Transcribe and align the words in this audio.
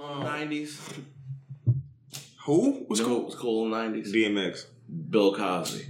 Um, 0.00 0.20
nineties. 0.24 0.80
Who 2.46 2.86
was 2.88 2.98
Was 2.98 3.00
cool? 3.00 3.08
cool. 3.18 3.24
Was 3.26 3.34
cool 3.34 3.64
in 3.66 3.70
the 3.70 3.76
nineties. 3.76 4.12
DMX. 4.12 4.64
Bill 5.10 5.34
Cosby. 5.34 5.86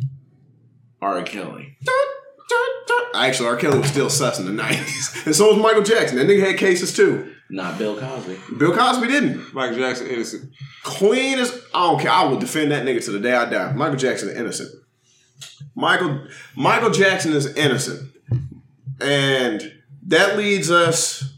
R. 1.01 1.23
Kelly. 1.23 1.77
Actually, 3.15 3.49
R. 3.49 3.57
Kelly 3.57 3.79
was 3.79 3.89
still 3.89 4.09
sus 4.11 4.39
in 4.39 4.47
the 4.47 4.53
nineties, 4.53 5.23
and 5.27 5.35
so 5.35 5.53
was 5.53 5.63
Michael 5.63 5.83
Jackson. 5.83 6.17
That 6.19 6.27
nigga 6.27 6.47
had 6.47 6.59
cases 6.59 6.95
too. 6.95 7.35
Not 7.51 7.77
Bill 7.79 7.99
Cosby. 7.99 8.39
Bill 8.59 8.75
Cosby 8.75 9.07
didn't. 9.09 9.53
Michael 9.55 9.77
Jackson 9.77 10.07
innocent. 10.07 10.51
Clean 10.83 11.39
as 11.39 11.53
I 11.75 11.87
don't 11.91 12.01
care. 12.01 12.11
I 12.11 12.25
will 12.25 12.39
defend 12.39 12.71
that 12.73 12.85
nigga 12.87 13.05
to 13.05 13.11
the 13.11 13.21
day 13.21 13.35
I 13.35 13.49
die. 13.49 13.73
Michael 13.73 13.97
Jackson 13.99 14.31
is 14.31 14.37
innocent. 14.37 14.71
Michael 15.75 16.27
Michael 16.57 16.91
Jackson 16.91 17.33
is 17.33 17.47
innocent, 17.55 18.11
and 19.01 19.73
that 20.07 20.37
leads 20.37 20.71
us 20.71 21.32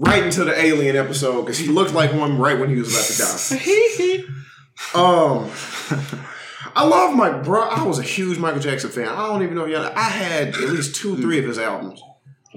right 0.00 0.24
into 0.24 0.44
the 0.44 0.58
alien 0.58 0.96
episode 0.96 1.42
because 1.42 1.58
he 1.58 1.68
looked 1.68 1.92
like 1.92 2.12
one 2.12 2.38
right 2.38 2.58
when 2.58 2.70
he 2.70 2.76
was 2.76 2.92
about 2.92 3.04
to 3.04 3.18
die. 3.18 4.24
um, 4.94 5.50
I 6.74 6.84
love 6.84 7.14
my 7.14 7.30
bro. 7.30 7.68
I 7.68 7.82
was 7.84 7.98
a 7.98 8.02
huge 8.02 8.38
Michael 8.38 8.60
Jackson 8.60 8.90
fan. 8.90 9.08
I 9.08 9.26
don't 9.26 9.42
even 9.42 9.54
know 9.54 9.66
if 9.66 9.70
y'all. 9.70 9.92
I 9.94 10.08
had 10.08 10.48
at 10.48 10.60
least 10.60 10.96
two, 10.96 11.16
three 11.16 11.38
of 11.38 11.44
his 11.44 11.58
albums. 11.58 12.02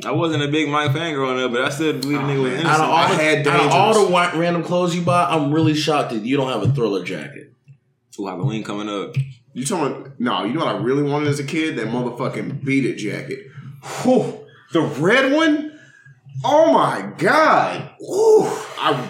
I 0.03 0.11
wasn't 0.11 0.41
a 0.41 0.47
big 0.47 0.69
Mike 0.69 0.91
fan 0.93 1.13
growing 1.13 1.43
up, 1.43 1.51
but 1.51 1.61
I 1.61 1.69
still 1.69 1.93
believe 1.93 2.17
the 2.17 2.23
nigga 2.23 2.41
was 2.41 2.53
innocent. 2.53 2.67
Out 2.67 2.79
of 2.79 2.89
all, 2.89 2.95
I 2.95 3.15
the, 3.15 3.23
had 3.23 3.47
out 3.47 3.65
of 3.65 3.71
all 3.71 4.05
the 4.05 4.11
wa- 4.11 4.31
random 4.33 4.63
clothes 4.63 4.95
you 4.95 5.03
buy, 5.03 5.25
I'm 5.25 5.53
really 5.53 5.75
shocked 5.75 6.11
that 6.11 6.23
you 6.23 6.35
don't 6.35 6.49
have 6.49 6.63
a 6.63 6.73
thriller 6.73 7.03
jacket. 7.03 7.53
Ooh, 8.19 8.25
Halloween 8.25 8.63
coming 8.63 8.89
up. 8.89 9.15
You 9.53 9.65
talking? 9.65 10.13
No, 10.17 10.45
you 10.45 10.53
know 10.53 10.65
what 10.65 10.75
I 10.75 10.79
really 10.79 11.03
wanted 11.03 11.27
as 11.27 11.39
a 11.39 11.43
kid? 11.43 11.75
That 11.75 11.87
motherfucking 11.87 12.63
beat 12.63 12.85
it 12.85 12.95
jacket. 12.95 13.47
Whew, 14.01 14.39
the 14.71 14.81
red 14.81 15.31
one. 15.31 15.72
Oh 16.43 16.71
my 16.73 17.11
god! 17.17 17.91
Ooh, 18.01 18.45
I 18.77 19.09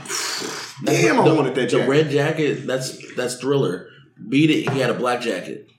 damn, 0.83 1.19
I 1.19 1.27
the, 1.27 1.33
wanted 1.35 1.55
that 1.55 1.61
the 1.71 1.77
jacket. 1.77 1.89
red 1.89 2.09
jacket. 2.09 2.67
That's 2.67 3.15
that's 3.15 3.35
thriller. 3.37 3.88
Beat 4.30 4.49
it. 4.52 4.69
He 4.71 4.80
had 4.80 4.89
a 4.89 4.94
black 4.94 5.21
jacket. 5.21 5.69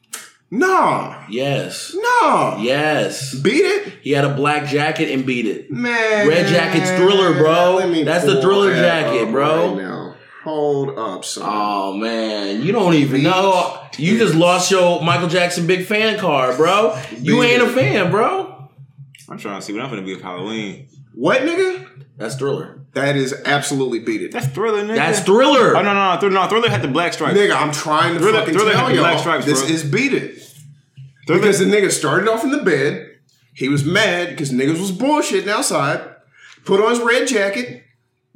Nah, 0.50 1.24
Yes. 1.28 1.96
nah. 1.96 2.58
Yes. 2.58 3.34
Beat 3.34 3.64
it, 3.64 3.92
He 4.02 4.10
had 4.12 4.24
a 4.24 4.34
black 4.34 4.66
jacket 4.68 5.10
and 5.12 5.26
beat 5.26 5.46
it. 5.46 5.70
man. 5.70 6.28
Red 6.28 6.46
jacket's 6.46 6.90
Thriller, 6.90 7.34
bro. 7.34 7.76
Let 7.76 7.88
me 7.88 8.04
That's 8.04 8.24
the 8.24 8.40
Thriller 8.40 8.70
that 8.72 9.06
jacket, 9.06 9.24
up 9.26 9.30
bro. 9.32 9.68
Right 9.74 9.76
now, 9.82 10.14
hold 10.44 10.96
up, 10.98 11.24
son. 11.24 11.44
Oh 11.48 11.96
man, 11.96 12.62
you 12.62 12.72
don't 12.72 12.94
even 12.94 13.20
Beat 13.22 13.24
know. 13.24 13.80
You 13.96 14.18
just 14.18 14.34
lost 14.34 14.70
your 14.70 15.02
Michael 15.02 15.28
Jackson 15.28 15.66
big 15.66 15.86
fan 15.86 16.18
card, 16.18 16.56
bro. 16.56 17.00
You 17.18 17.40
Beat 17.40 17.52
ain't 17.54 17.62
a 17.62 17.68
fan, 17.68 18.10
bro. 18.12 18.68
I'm 19.28 19.38
trying 19.38 19.58
to 19.60 19.64
see 19.66 19.72
what 19.72 19.82
I'm 19.82 19.90
gonna 19.90 20.02
be 20.02 20.14
with 20.14 20.22
Halloween. 20.22 20.88
What, 21.14 21.42
nigga? 21.42 21.88
That's 22.16 22.36
Thriller. 22.36 22.80
That 22.92 23.16
is 23.16 23.34
absolutely 23.44 23.98
beat 23.98 24.22
it, 24.22 24.30
That's 24.30 24.46
Thriller, 24.46 24.84
nigga. 24.84 24.94
That's 24.94 25.20
Thriller. 25.20 25.76
Oh 25.76 25.82
no, 25.82 25.92
no, 25.94 26.14
no, 26.14 26.20
Thriller, 26.20 26.34
no, 26.34 26.46
Thriller 26.46 26.70
had 26.70 26.82
the 26.82 26.88
black 26.88 27.12
stripes. 27.12 27.36
nigga. 27.36 27.56
I'm 27.60 27.72
trying 27.72 28.14
to 28.14 28.20
Thriller- 28.20 28.38
fucking 28.40 28.54
Thriller 28.54 28.72
tell 28.72 28.86
had 28.86 28.94
the 28.94 29.00
black 29.00 29.14
y'all. 29.14 29.20
stripes, 29.20 29.44
this 29.46 29.62
bro. 29.62 29.70
is 29.70 29.84
beat 29.84 30.12
it. 30.14 30.38
Thriller, 31.26 31.40
Because 31.40 31.58
the 31.58 31.64
nigga 31.64 31.90
started 31.90 32.28
off 32.28 32.44
in 32.44 32.50
the 32.50 32.62
bed. 32.62 33.10
He 33.52 33.68
was 33.68 33.84
mad 33.84 34.30
because 34.30 34.52
niggas 34.52 34.80
was 34.80 34.92
bullshitting 34.92 35.48
outside. 35.48 36.08
Put 36.64 36.80
on 36.80 36.90
his 36.90 37.00
red 37.00 37.26
jacket, 37.28 37.84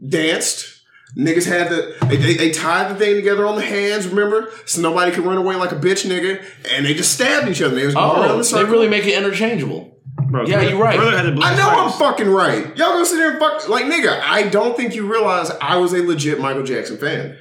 danced. 0.07 0.75
Niggas 1.17 1.47
had 1.47 1.71
the 1.71 1.97
they, 2.07 2.17
they, 2.17 2.35
they 2.35 2.51
tied 2.51 2.91
the 2.95 2.99
thing 2.99 3.17
together 3.17 3.47
on 3.47 3.57
the 3.57 3.63
hands, 3.63 4.07
remember? 4.07 4.51
So 4.67 4.81
nobody 4.81 5.11
could 5.11 5.25
run 5.25 5.39
away 5.39 5.57
like 5.57 5.73
a 5.73 5.77
bitch 5.77 6.07
nigga. 6.07 6.45
And 6.71 6.85
they 6.85 6.95
just 6.95 7.13
stabbed 7.13 7.49
each 7.49 7.63
other. 7.63 7.75
They 7.75 7.87
was 7.87 7.95
going 7.95 8.07
oh, 8.11 8.21
around 8.23 8.31
Oh, 8.31 8.43
the 8.43 8.57
they 8.57 8.65
really 8.65 8.89
make 8.89 9.07
it 9.07 9.17
interchangeable. 9.17 9.98
Bro, 10.31 10.47
Yeah, 10.47 10.59
Thriller- 10.59 10.71
you're 10.71 10.79
right. 10.83 10.97
Thriller 10.97 11.17
had 11.17 11.37
the 11.37 11.43
I 11.43 11.57
know 11.57 11.69
I'm 11.69 11.93
fucking 11.93 12.29
right. 12.29 12.65
Y'all 12.77 12.93
gonna 12.93 13.07
sit 13.07 13.17
there 13.17 13.31
and 13.31 13.39
fuck 13.39 13.69
like 13.69 13.85
nigga. 13.87 14.21
I 14.21 14.49
don't 14.49 14.77
think 14.77 14.95
you 14.95 15.11
realize 15.11 15.51
I 15.61 15.77
was 15.77 15.93
a 15.93 16.03
legit 16.03 16.41
Michael 16.41 16.63
Jackson 16.63 16.99
fan. 16.99 17.37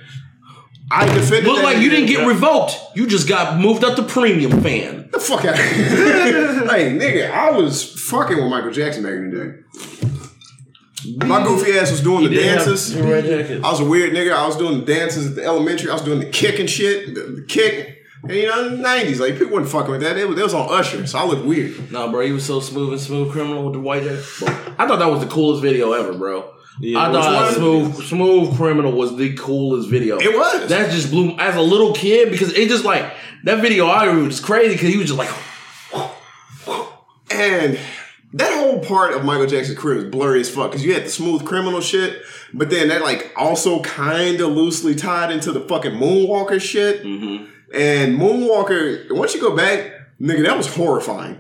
I 0.90 1.06
defended. 1.14 1.46
Look 1.52 1.64
like 1.64 1.80
you 1.80 1.90
didn't 1.90 2.06
get 2.08 2.26
revoked. 2.26 2.78
You 2.96 3.08
just 3.08 3.28
got 3.28 3.60
moved 3.60 3.84
up 3.84 3.98
to 3.98 4.04
premium 4.04 4.62
fan. 4.62 5.10
the 5.12 5.20
fuck 5.20 5.44
out. 5.46 5.56
Of 5.56 5.66
here? 5.66 6.48
Hey, 6.68 6.92
nigga, 6.92 7.32
I 7.32 7.52
was 7.52 7.84
fucking 8.10 8.38
with 8.38 8.48
Michael 8.50 8.72
Jackson 8.72 9.04
back 9.04 9.14
in 9.14 9.32
the 9.32 9.38
day. 9.38 11.26
My 11.26 11.40
mm. 11.40 11.46
goofy 11.46 11.78
ass 11.78 11.92
was 11.92 12.02
doing 12.02 12.24
the 12.24 12.30
He 12.30 12.36
did 12.36 12.46
have 12.48 12.66
dances. 12.66 12.94
the. 12.94 13.62
I 13.64 13.72
was 13.72 13.80
a 13.80 13.86
weird 13.86 14.14
nigga. 14.14 14.34
I 14.34 14.46
was 14.46 14.58
doing 14.58 14.80
the 14.80 14.86
dances 14.86 15.28
at 15.28 15.36
the 15.36 15.44
elementary. 15.44 15.90
I 15.90 15.94
was 15.94 16.02
doing 16.02 16.20
the 16.20 16.26
kick 16.30 16.60
and 16.60 16.70
shit, 16.70 17.16
the, 17.16 17.22
the 17.22 17.44
kick. 17.44 17.97
And 18.30 18.36
you 18.36 18.48
know, 18.48 18.68
in 18.68 18.82
the 18.82 18.88
90s, 18.88 19.20
like 19.20 19.38
people 19.38 19.54
weren't 19.54 19.70
fucking 19.70 19.92
with 19.92 20.02
that. 20.02 20.16
They 20.16 20.26
was, 20.26 20.36
they 20.36 20.44
was 20.44 20.54
on 20.54 20.68
Usher, 20.70 21.08
so 21.08 21.20
I 21.20 21.26
look 21.26 21.46
weird. 21.46 21.92
No, 21.92 22.12
bro, 22.12 22.26
he 22.26 22.32
was 22.32 22.46
so 22.46 22.60
smooth 22.60 22.92
and 22.92 23.02
smooth 23.02 23.32
criminal 23.32 23.64
with 23.64 23.74
the 23.74 23.80
white 23.80 24.04
jacket. 24.04 24.26
Bro, 24.40 24.48
I 24.78 24.88
thought 24.88 25.00
that 25.00 25.10
was 25.10 25.22
the 25.22 25.28
coolest 25.28 25.62
video 25.62 25.94
ever, 25.94 26.14
bro. 26.14 26.54
Yeah, 26.80 27.00
I 27.00 27.12
thought 27.12 27.44
one? 27.44 27.54
smooth 27.56 28.06
smooth 28.06 28.56
criminal 28.58 28.92
was 28.92 29.16
the 29.18 29.36
coolest 29.36 29.90
video. 29.90 30.20
It 30.20 30.36
was. 30.36 30.70
That 30.70 30.92
just 30.92 31.10
blew 31.10 31.36
as 31.38 31.56
a 31.56 31.62
little 31.62 31.94
kid 31.94 32.32
because 32.32 32.54
it 32.54 32.70
just 32.70 32.86
like 32.86 33.14
that 33.46 33.62
video 33.62 33.88
I 33.88 34.14
was 34.14 34.40
crazy 34.40 34.76
because 34.76 34.90
he 34.90 34.98
was 34.98 35.08
just 35.08 35.18
like 35.18 35.30
And 37.32 37.80
that 38.34 38.54
whole 38.54 38.80
part 38.80 39.14
of 39.14 39.26
Michael 39.26 39.48
Jackson's 39.48 39.80
career 39.80 39.96
was 39.96 40.06
blurry 40.06 40.42
as 40.42 40.50
fuck 40.50 40.72
because 40.72 40.86
you 40.86 40.94
had 40.94 41.06
the 41.06 41.10
smooth 41.10 41.46
criminal 41.46 41.82
shit, 41.82 42.22
but 42.54 42.70
then 42.70 42.90
that 42.90 43.02
like 43.02 43.32
also 43.36 43.82
kind 43.82 44.40
of 44.40 44.52
loosely 44.52 44.96
tied 44.96 45.32
into 45.32 45.52
the 45.52 45.62
fucking 45.62 45.94
Moonwalker 45.94 46.62
shit. 46.62 47.04
Mm-hmm. 47.04 47.52
And 47.74 48.18
Moonwalker, 48.20 49.12
once 49.12 49.34
you 49.36 49.42
go 49.42 49.56
back, 49.56 49.92
nigga, 50.22 50.46
that 50.46 50.58
was 50.58 50.74
horrifying. 50.74 51.40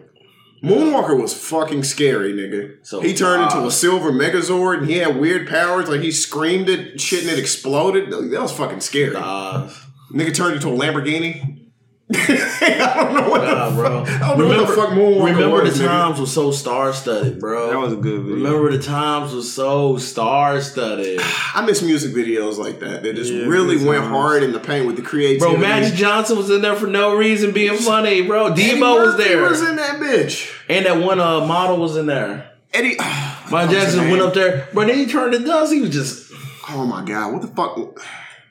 Moonwalker 0.63 1.19
was 1.19 1.33
fucking 1.33 1.83
scary, 1.83 2.33
nigga. 2.33 2.77
So, 2.85 2.99
he 2.99 3.13
turned 3.13 3.43
into 3.43 3.65
a 3.65 3.71
silver 3.71 4.11
Megazord 4.11 4.79
and 4.79 4.87
he 4.89 4.97
had 4.97 5.17
weird 5.17 5.47
powers. 5.47 5.87
Like 5.87 6.01
he 6.01 6.11
screamed 6.11 6.67
at 6.69 6.99
shit 6.99 7.21
and 7.23 7.29
it 7.31 7.37
exploded. 7.39 8.09
That 8.11 8.41
was 8.41 8.51
fucking 8.51 8.81
scary. 8.81 9.15
uh 9.15 9.69
Nigga 10.11 10.33
turned 10.33 10.55
into 10.55 10.69
a 10.69 10.71
Lamborghini. 10.71 11.66
I 12.13 12.93
don't 13.03 13.13
know 13.15 13.29
what 13.29 13.41
nah, 13.43 13.69
the 13.69 13.75
bro. 13.75 14.05
fuck. 14.05 14.21
I 14.21 14.27
don't 14.29 14.39
know 14.39 14.47
what 14.47 14.67
the 14.67 14.73
fuck 14.73 14.89
Moonwalker 14.91 15.25
remember 15.25 15.61
was, 15.63 15.77
the 15.77 15.83
nigga. 15.83 15.87
times 15.87 16.19
was 16.21 16.33
so 16.33 16.51
star 16.51 16.93
studded, 16.93 17.37
bro. 17.39 17.69
That 17.69 17.79
was 17.79 17.91
a 17.93 17.97
good 17.97 18.21
video. 18.21 18.35
Remember 18.35 18.71
the 18.71 18.81
times 18.81 19.33
was 19.33 19.53
so 19.53 19.97
star 19.97 20.61
studded. 20.61 21.19
I 21.53 21.65
miss 21.65 21.81
music 21.81 22.13
videos 22.13 22.57
like 22.57 22.79
that. 22.79 23.03
That 23.03 23.15
just 23.15 23.33
Yeah, 23.33 23.45
really 23.47 23.75
went 23.75 24.03
times. 24.03 24.07
hard 24.15 24.43
in 24.43 24.53
the 24.53 24.59
paint 24.59 24.87
with 24.87 24.95
the 24.95 25.01
creativity. 25.01 25.39
Bro, 25.39 25.57
Magic 25.57 25.95
Johnson 25.95 26.37
was 26.37 26.49
in 26.49 26.61
there 26.61 26.75
for 26.77 26.87
no 26.87 27.13
reason 27.17 27.51
being 27.51 27.75
funny, 27.77 28.21
bro. 28.21 28.47
Eddie 28.47 28.61
Debo 28.79 29.05
was 29.05 29.17
there. 29.17 29.41
was 29.41 29.61
in 29.67 29.75
that 29.75 29.99
bitch. 29.99 30.49
and 30.69 30.85
that 30.85 31.01
one 31.01 31.19
uh, 31.19 31.45
model 31.45 31.75
was 31.77 31.97
in 31.97 32.05
there. 32.05 32.51
Eddie. 32.73 32.95
Michael 33.51 33.73
Jackson 33.73 34.09
went 34.09 34.21
up 34.21 34.33
there, 34.33 34.69
but 34.73 34.87
then 34.87 34.97
he 34.97 35.07
turned 35.07 35.33
to 35.33 35.39
dust. 35.39 35.73
He 35.73 35.81
was 35.81 35.89
just 35.89 36.31
Oh 36.69 36.85
my 36.85 37.03
god! 37.03 37.33
What 37.33 37.41
the 37.41 37.47
fuck? 37.49 37.77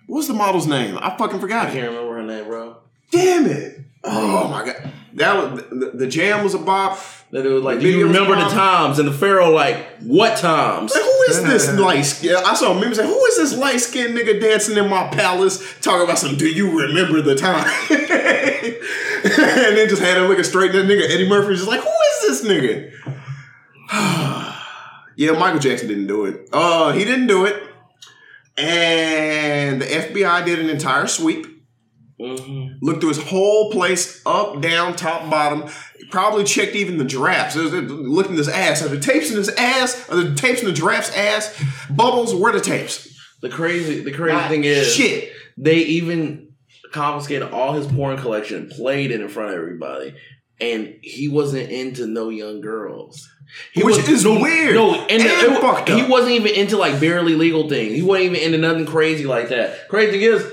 What's 0.07 0.29
the 0.29 0.35
model's 0.35 0.67
name? 0.67 0.99
I 1.01 1.17
fucking 1.17 1.41
forgot 1.41 1.69
I 1.69 1.71
can't 1.71 1.89
remember 1.91 2.15
her 2.17 2.23
name, 2.23 2.45
bro. 2.47 2.77
Damn 3.11 3.47
it! 3.47 3.81
Oh 4.05 4.49
my 4.49 4.65
god! 4.65 4.93
That 5.15 5.53
was 5.53 5.63
the, 5.71 5.93
the 5.95 6.07
jam 6.07 6.45
was 6.45 6.55
a 6.55 6.59
bop. 6.59 6.99
That 7.33 7.45
it 7.45 7.49
was 7.49 7.63
like, 7.63 7.79
The 7.79 7.85
do 7.85 7.91
you 7.91 8.07
remember 8.07 8.37
the 8.37 8.49
times? 8.49 8.99
And 9.01 9.09
the 9.09 9.13
Pharaoh 9.13 9.51
like, 9.51 9.85
what 10.01 10.39
times? 10.39 10.95
Like, 10.95 11.03
who 11.03 11.23
is 11.29 11.43
this 11.43 11.79
light 11.79 12.03
skin? 12.03 12.37
I 12.37 12.55
saw 12.55 12.73
memes 12.73 12.99
say, 12.99 13.07
"Who 13.07 13.25
is 13.27 13.37
this 13.37 13.59
light 13.59 13.79
skinned 13.79 14.17
nigga 14.17 14.41
dancing 14.41 14.77
in 14.77 14.89
my 14.89 15.09
palace?" 15.09 15.61
Talking 15.81 16.05
about 16.05 16.19
some. 16.19 16.37
Do 16.37 16.49
you 16.49 16.81
remember 16.87 17.21
the 17.21 17.35
time? 17.35 17.67
and 17.91 19.77
then 19.77 19.89
just 19.89 20.03
had 20.03 20.19
him 20.19 20.29
looking 20.29 20.45
straight 20.45 20.75
at 20.75 20.87
that 20.87 20.87
nigga. 20.87 21.11
Eddie 21.11 21.29
Murphy 21.29 21.49
was 21.49 21.61
just 21.61 21.71
like, 21.71 21.81
"Who 21.81 21.89
is 21.89 22.41
this 22.41 22.49
nigga?" 22.49 22.93
yeah, 25.17 25.33
Michael 25.33 25.61
Jackson 25.61 25.89
didn't 25.89 26.07
do 26.07 26.27
it. 26.27 26.49
Uh, 26.53 26.93
he 26.93 27.05
didn't 27.05 27.27
do 27.27 27.45
it. 27.45 27.63
And 28.59 29.83
the 29.83 29.87
FBI 29.87 30.45
did 30.45 30.61
an 30.61 30.71
entire 30.71 31.07
sweep. 31.07 31.56
Mhm. 32.21 32.77
Looked 32.81 33.01
through 33.01 33.11
his 33.11 33.23
whole 33.23 33.71
place, 33.71 34.23
up, 34.25 34.61
down, 34.63 34.97
top, 34.97 35.29
bottom. 35.31 35.65
Probably 36.11 36.45
checked 36.45 36.75
even 36.75 36.97
the 36.99 37.05
giraffes. 37.05 37.57
It 37.57 37.63
was- 37.63 37.75
it 37.75 37.91
looked 37.91 38.31
in 38.31 38.37
his 38.37 38.49
ass. 38.49 38.83
Are 38.83 38.89
the 38.89 38.99
tapes 39.01 39.31
in 39.31 39.37
his 39.37 39.51
ass? 39.51 40.09
Are 40.09 40.17
the 40.17 40.35
tapes 40.35 40.61
in 40.61 40.67
the 40.67 40.73
giraffe's 40.73 41.15
ass? 41.15 41.55
Bubbles, 41.91 42.35
where 42.35 42.53
the 42.53 42.61
tapes? 42.61 43.09
The 43.43 43.49
crazy, 43.51 44.01
the 44.01 44.13
crazy 44.13 44.35
Not 44.37 44.49
thing 44.51 44.65
is, 44.65 44.95
shit. 44.95 45.31
they 45.59 45.77
even 45.77 46.49
confiscated 46.93 47.51
all 47.53 47.75
his 47.75 47.87
porn 47.87 48.17
collection, 48.17 48.71
played 48.71 49.11
it 49.11 49.21
in 49.21 49.29
front 49.29 49.51
of 49.51 49.57
everybody, 49.57 50.15
and 50.61 50.95
he 51.03 51.29
wasn't 51.29 51.71
into 51.71 52.07
no 52.07 52.31
young 52.31 52.63
girls. 52.63 53.29
He 53.73 53.83
Which 53.85 53.97
was, 53.99 54.09
is 54.09 54.25
no, 54.25 54.41
weird 54.41 54.75
No, 54.75 54.95
and, 54.95 55.11
and 55.11 55.23
it- 55.23 55.61
fucked 55.61 55.89
he 55.89 56.03
wasn't 56.05 56.33
even 56.33 56.53
into 56.55 56.77
like 56.79 56.99
barely 56.99 57.35
legal 57.35 57.69
things. 57.69 57.95
He 57.95 58.03
wasn't 58.03 58.33
even 58.35 58.41
into 58.41 58.59
nothing 58.59 58.87
crazy 58.87 59.25
like 59.27 59.51
that. 59.51 59.89
Crazy 59.89 60.13
thing 60.13 60.23
is, 60.23 60.45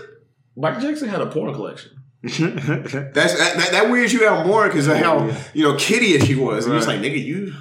Michael 0.55 0.81
Jackson 0.81 1.07
had 1.09 1.21
a 1.21 1.25
porn 1.27 1.53
collection. 1.53 1.91
That's 2.23 2.37
that, 2.37 3.13
that, 3.13 3.69
that 3.71 3.89
weirds 3.91 4.13
you 4.13 4.25
out 4.27 4.45
more 4.47 4.67
because 4.67 4.87
of 4.87 4.97
how 4.97 5.29
you 5.53 5.63
know 5.63 5.75
kiddie-ish 5.75 6.23
he 6.23 6.35
was. 6.35 6.65
And 6.65 6.73
he 6.73 6.77
was 6.77 6.87
Right. 6.87 7.01
like, 7.01 7.11
nigga, 7.11 7.23
you. 7.23 7.53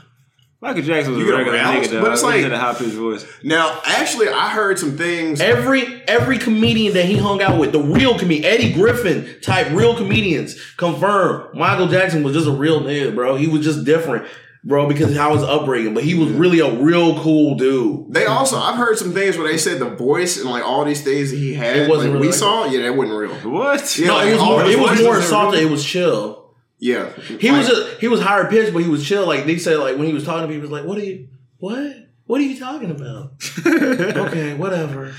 Michael 0.60 0.82
Jackson 0.82 1.14
was 1.14 1.24
You 1.24 1.34
a 1.34 1.36
regular 1.38 1.58
aroused, 1.58 1.88
nigga, 1.90 1.92
though. 1.94 2.02
but 2.02 2.12
it's 2.12 2.22
like 2.22 2.36
He 2.36 2.42
like- 2.42 2.52
had 2.52 2.60
a 2.60 2.62
high 2.64 2.74
pitched 2.74 2.92
voice. 2.94 3.26
Now, 3.42 3.80
actually, 3.84 4.28
I 4.28 4.48
heard 4.50 4.78
some 4.78 4.96
things. 4.96 5.40
Every 5.40 5.84
every 6.06 6.38
comedian 6.38 6.94
that 6.94 7.06
he 7.06 7.16
hung 7.16 7.42
out 7.42 7.58
with, 7.58 7.72
the 7.72 7.80
real 7.80 8.16
comedian, 8.16 8.44
Eddie 8.52 8.72
Griffin 8.72 9.26
type 9.42 9.72
real 9.72 9.96
comedians, 9.96 10.54
confirm 10.76 11.48
Michael 11.58 11.88
Jackson 11.88 12.22
was 12.22 12.34
just 12.34 12.46
a 12.46 12.52
real 12.52 12.80
nigga, 12.82 13.12
bro. 13.12 13.34
He 13.34 13.48
was 13.48 13.64
just 13.64 13.84
different. 13.84 14.26
Bro, 14.64 14.88
because 14.88 15.10
of 15.10 15.16
how 15.16 15.34
his 15.34 15.42
upbringing. 15.42 15.94
But 15.94 16.04
he 16.04 16.14
was 16.14 16.30
really 16.30 16.60
a 16.60 16.70
real 16.70 17.18
cool 17.20 17.56
dude. 17.56 18.12
They 18.12 18.26
also, 18.26 18.58
I've 18.58 18.76
heard 18.76 18.98
some 18.98 19.12
things 19.12 19.36
where 19.36 19.48
they 19.48 19.58
said 19.58 19.78
the 19.78 19.90
voice 19.90 20.40
and 20.40 20.48
like 20.48 20.64
all 20.64 20.84
these 20.84 21.02
things 21.02 21.30
that 21.30 21.36
he 21.36 21.54
had, 21.54 21.76
It 21.76 21.90
wasn't 21.90 22.12
like, 22.12 22.20
really 22.20 22.20
we 22.20 22.26
like 22.28 22.34
saw, 22.38 22.66
yeah, 22.66 22.82
that 22.82 22.96
wasn't 22.96 23.18
real. 23.18 23.34
What? 23.52 23.98
Yeah, 23.98 24.06
No, 24.06 24.14
like, 24.14 24.28
it 24.28 24.32
was 24.32 24.42
more. 24.42 24.64
It 24.64 24.78
was 24.78 25.02
more 25.02 25.18
are 25.18 25.22
soft. 25.22 25.56
It 25.56 25.70
was 25.70 25.84
chill. 25.84 26.50
Yeah, 26.78 27.12
He 27.12 27.50
was 27.52 27.68
Like, 27.68 27.76
just 27.76 28.00
he 28.00 28.08
was 28.08 28.20
higher 28.20 28.48
pitched, 28.48 28.72
but 28.72 28.82
he 28.82 28.88
was 28.88 29.06
chill. 29.06 29.24
Like 29.24 29.46
they 29.46 29.56
said, 29.56 29.78
like 29.78 29.96
when 29.96 30.08
he 30.08 30.12
was 30.12 30.24
talking 30.24 30.42
to 30.42 30.48
people, 30.48 30.54
he 30.54 30.60
was 30.62 30.70
like, 30.70 30.84
"What 30.84 30.98
are 30.98 31.04
you? 31.04 31.28
What? 31.58 31.96
What 32.26 32.40
are 32.40 32.44
you 32.44 32.58
talking 32.58 32.90
about?" 32.90 33.34
okay, 33.66 34.54
whatever. 34.54 35.14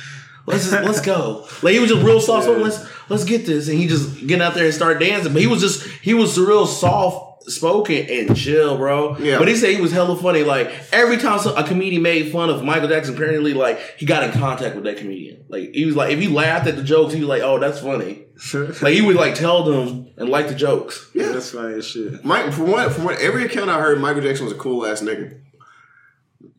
Let's 0.45 0.69
just, 0.69 0.83
let's 0.83 0.99
go. 0.99 1.47
Like 1.61 1.73
he 1.73 1.79
was 1.79 1.89
just 1.89 2.03
real 2.03 2.19
soft. 2.19 2.47
So 2.47 2.57
let's 2.57 2.85
let's 3.09 3.23
get 3.23 3.45
this, 3.45 3.69
and 3.69 3.77
he 3.77 3.87
just 3.87 4.27
get 4.27 4.41
out 4.41 4.55
there 4.55 4.65
and 4.65 4.73
start 4.73 4.99
dancing. 4.99 5.31
But 5.31 5.41
he 5.41 5.47
was 5.47 5.61
just 5.61 5.87
he 6.01 6.13
was 6.13 6.35
the 6.35 6.41
real 6.41 6.67
soft 6.67 7.32
spoken 7.47 8.05
and 8.09 8.35
chill, 8.35 8.77
bro. 8.77 9.17
Yeah. 9.17 9.37
But 9.37 9.47
he 9.47 9.55
said 9.55 9.75
he 9.75 9.81
was 9.81 9.91
hella 9.91 10.15
funny. 10.15 10.43
Like 10.43 10.71
every 10.91 11.17
time 11.17 11.39
a 11.55 11.63
comedian 11.63 12.01
made 12.01 12.31
fun 12.31 12.49
of 12.49 12.63
Michael 12.63 12.87
Jackson, 12.87 13.15
apparently 13.15 13.53
like 13.53 13.79
he 13.97 14.05
got 14.05 14.23
in 14.23 14.31
contact 14.31 14.75
with 14.75 14.83
that 14.85 14.97
comedian. 14.97 15.45
Like 15.49 15.71
he 15.73 15.85
was 15.85 15.95
like 15.95 16.11
if 16.11 16.19
he 16.19 16.27
laughed 16.27 16.67
at 16.67 16.75
the 16.75 16.83
jokes, 16.83 17.13
he 17.13 17.19
was 17.19 17.29
like, 17.29 17.41
"Oh, 17.41 17.59
that's 17.59 17.79
funny." 17.79 18.25
Like 18.81 18.93
he 18.93 19.01
would 19.01 19.15
like 19.15 19.35
tell 19.35 19.63
them 19.63 20.07
and 20.17 20.27
like 20.27 20.47
the 20.47 20.55
jokes. 20.55 21.09
yeah. 21.13 21.31
That's 21.31 21.51
funny 21.51 21.75
as 21.75 21.85
shit. 21.87 22.25
Mike, 22.25 22.51
from 22.51 22.71
what 22.71 22.91
from 22.91 23.03
what 23.05 23.19
every 23.19 23.45
account 23.45 23.69
I 23.69 23.79
heard, 23.79 23.99
Michael 24.01 24.21
Jackson 24.21 24.45
was 24.45 24.53
a 24.53 24.57
cool 24.57 24.85
ass 24.85 25.01
nigga. 25.01 25.39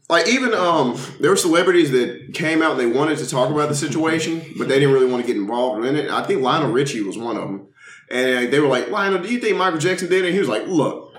Like 0.08 0.28
even 0.28 0.52
um, 0.54 0.98
there 1.20 1.30
were 1.30 1.36
celebrities 1.36 1.90
that 1.92 2.34
came 2.34 2.62
out 2.62 2.72
and 2.72 2.80
they 2.80 2.86
wanted 2.98 3.18
to 3.18 3.28
talk 3.28 3.50
about 3.50 3.68
the 3.70 3.74
situation, 3.74 4.42
but 4.58 4.68
they 4.68 4.78
didn't 4.78 4.92
really 4.94 5.10
want 5.10 5.22
to 5.22 5.26
get 5.26 5.36
involved 5.36 5.84
in 5.86 5.96
it. 5.96 6.10
I 6.10 6.22
think 6.24 6.42
Lionel 6.42 6.70
Richie 6.70 7.00
was 7.00 7.16
one 7.16 7.36
of 7.36 7.42
them, 7.48 7.66
and 8.14 8.52
they 8.52 8.60
were 8.60 8.68
like, 8.68 8.90
"Lionel, 8.90 9.22
do 9.22 9.28
you 9.28 9.40
think 9.40 9.56
Michael 9.56 9.80
Jackson 9.80 10.08
did 10.08 10.24
it?" 10.24 10.28
And 10.28 10.34
he 10.34 10.40
was 10.40 10.48
like, 10.48 10.66
"Look, 10.66 11.14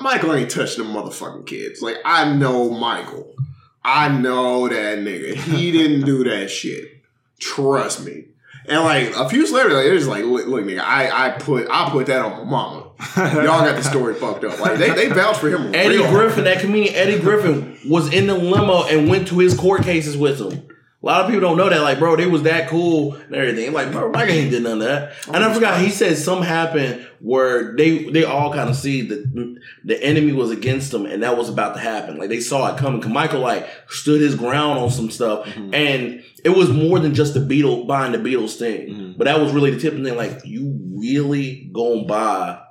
Michael 0.00 0.34
ain't 0.34 0.50
touched 0.50 0.76
them 0.76 0.88
motherfucking 0.88 1.46
kids. 1.46 1.82
Like 1.82 1.96
I 2.04 2.32
know 2.32 2.70
Michael, 2.70 3.34
I 3.82 4.08
know 4.08 4.68
that 4.68 4.98
nigga. 4.98 5.34
He 5.34 5.72
didn't 5.72 6.04
do 6.04 6.24
that 6.24 6.50
shit. 6.50 7.02
Trust 7.40 8.04
me." 8.04 8.26
And 8.68 8.82
like 8.82 9.14
a 9.14 9.28
few 9.28 9.46
celebrities, 9.46 9.76
like, 9.76 9.84
they're 9.84 9.96
just 9.96 10.08
like, 10.08 10.24
look, 10.24 10.46
look, 10.46 10.64
nigga, 10.64 10.80
I, 10.80 11.26
I 11.26 11.30
put 11.38 11.68
I 11.70 11.88
put 11.90 12.06
that 12.06 12.24
on 12.24 12.38
my 12.38 12.44
mama. 12.50 12.90
Y'all 13.16 13.64
got 13.64 13.76
the 13.76 13.82
story 13.82 14.14
fucked 14.20 14.44
up. 14.44 14.58
Like 14.58 14.78
they, 14.78 14.90
they 14.90 15.08
vouched 15.08 15.40
for 15.40 15.48
him. 15.48 15.74
Eddie 15.74 15.98
real 15.98 16.06
hard. 16.06 16.16
Griffin, 16.16 16.44
that 16.44 16.60
comedian 16.60 16.94
Eddie 16.94 17.20
Griffin, 17.20 17.78
was 17.88 18.12
in 18.12 18.26
the 18.26 18.34
limo 18.34 18.84
and 18.84 19.08
went 19.08 19.28
to 19.28 19.38
his 19.38 19.54
court 19.54 19.82
cases 19.82 20.16
with 20.16 20.40
him. 20.40 20.66
A 21.06 21.08
lot 21.08 21.20
of 21.20 21.26
people 21.28 21.40
don't 21.42 21.56
know 21.56 21.68
that. 21.68 21.82
Like, 21.82 22.00
bro, 22.00 22.16
they 22.16 22.26
was 22.26 22.42
that 22.42 22.68
cool 22.68 23.14
and 23.14 23.32
everything. 23.32 23.72
Like, 23.72 23.92
bro, 23.92 24.10
Michael 24.10 24.34
ain't 24.34 24.50
did 24.50 24.64
none 24.64 24.82
of 24.82 24.88
that. 24.88 25.12
Oh 25.28 25.34
and 25.34 25.44
I 25.44 25.54
forgot 25.54 25.80
he 25.80 25.90
said 25.90 26.18
something 26.18 26.44
happened 26.44 27.06
where 27.20 27.76
they 27.76 28.10
they 28.10 28.24
all 28.24 28.52
kind 28.52 28.68
of 28.68 28.74
see 28.74 29.02
that 29.02 29.60
the 29.84 30.02
enemy 30.02 30.32
was 30.32 30.50
against 30.50 30.90
them 30.90 31.06
and 31.06 31.22
that 31.22 31.38
was 31.38 31.48
about 31.48 31.74
to 31.74 31.80
happen. 31.80 32.18
Like 32.18 32.28
they 32.28 32.40
saw 32.40 32.74
it 32.74 32.78
coming. 32.78 33.08
Michael 33.08 33.38
like 33.38 33.68
stood 33.88 34.20
his 34.20 34.34
ground 34.34 34.80
on 34.80 34.90
some 34.90 35.08
stuff, 35.08 35.46
mm-hmm. 35.46 35.72
and 35.72 36.24
it 36.44 36.50
was 36.56 36.70
more 36.70 36.98
than 36.98 37.14
just 37.14 37.34
the 37.34 37.40
Beatles 37.40 37.86
buying 37.86 38.10
the 38.10 38.18
Beatles 38.18 38.56
thing. 38.56 38.88
Mm-hmm. 38.88 39.12
But 39.16 39.26
that 39.26 39.38
was 39.38 39.52
really 39.52 39.70
the 39.70 39.78
tip 39.78 39.92
tipping 39.92 40.04
thing. 40.04 40.16
Like, 40.16 40.44
you 40.44 40.76
really 40.98 41.70
gonna 41.72 42.04
buy 42.04 42.62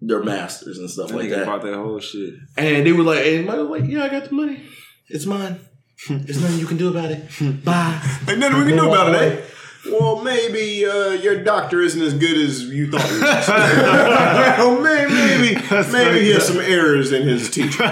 their 0.00 0.22
masters 0.22 0.78
and 0.78 0.88
stuff 0.88 1.08
That 1.08 1.16
like 1.16 1.28
that. 1.30 1.44
bought 1.44 1.62
that 1.62 1.74
whole 1.74 2.00
shit. 2.00 2.34
And 2.56 2.86
they 2.86 2.92
were 2.92 3.02
like, 3.02 3.26
and 3.26 3.46
Michael 3.46 3.66
was 3.66 3.82
like, 3.82 3.90
yeah, 3.90 4.04
I 4.04 4.08
got 4.08 4.24
the 4.24 4.34
money. 4.34 4.62
It's 5.08 5.26
mine. 5.26 5.60
There's 6.08 6.40
nothing 6.40 6.58
you 6.58 6.66
can 6.66 6.76
do 6.76 6.90
about 6.90 7.10
it. 7.10 7.24
Bye. 7.64 8.00
Ain't 8.28 8.38
nothing 8.38 8.58
we 8.58 8.64
can 8.66 8.76
do 8.76 8.86
about 8.88 9.14
it. 9.14 9.40
Eh? 9.40 9.44
Well, 9.90 10.22
maybe 10.22 10.84
uh, 10.86 11.10
your 11.10 11.42
doctor 11.42 11.80
isn't 11.80 12.00
as 12.00 12.12
good 12.14 12.36
as 12.36 12.64
you 12.64 12.90
thought. 12.90 13.02
He 13.08 13.20
was. 13.20 13.48
well, 13.48 14.80
maybe, 14.80 15.54
maybe, 15.70 15.92
maybe 15.92 16.20
he 16.24 16.30
has 16.32 16.46
some 16.46 16.58
errors 16.58 17.10
in 17.12 17.26
his 17.26 17.50
teaching. 17.50 17.86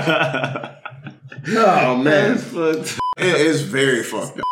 Oh 1.48 1.96
man, 1.96 2.38
Fucked. 2.38 2.98
it 3.18 3.34
is 3.40 3.62
very 3.62 4.02
fucked 4.02 4.40
up. 4.40 4.44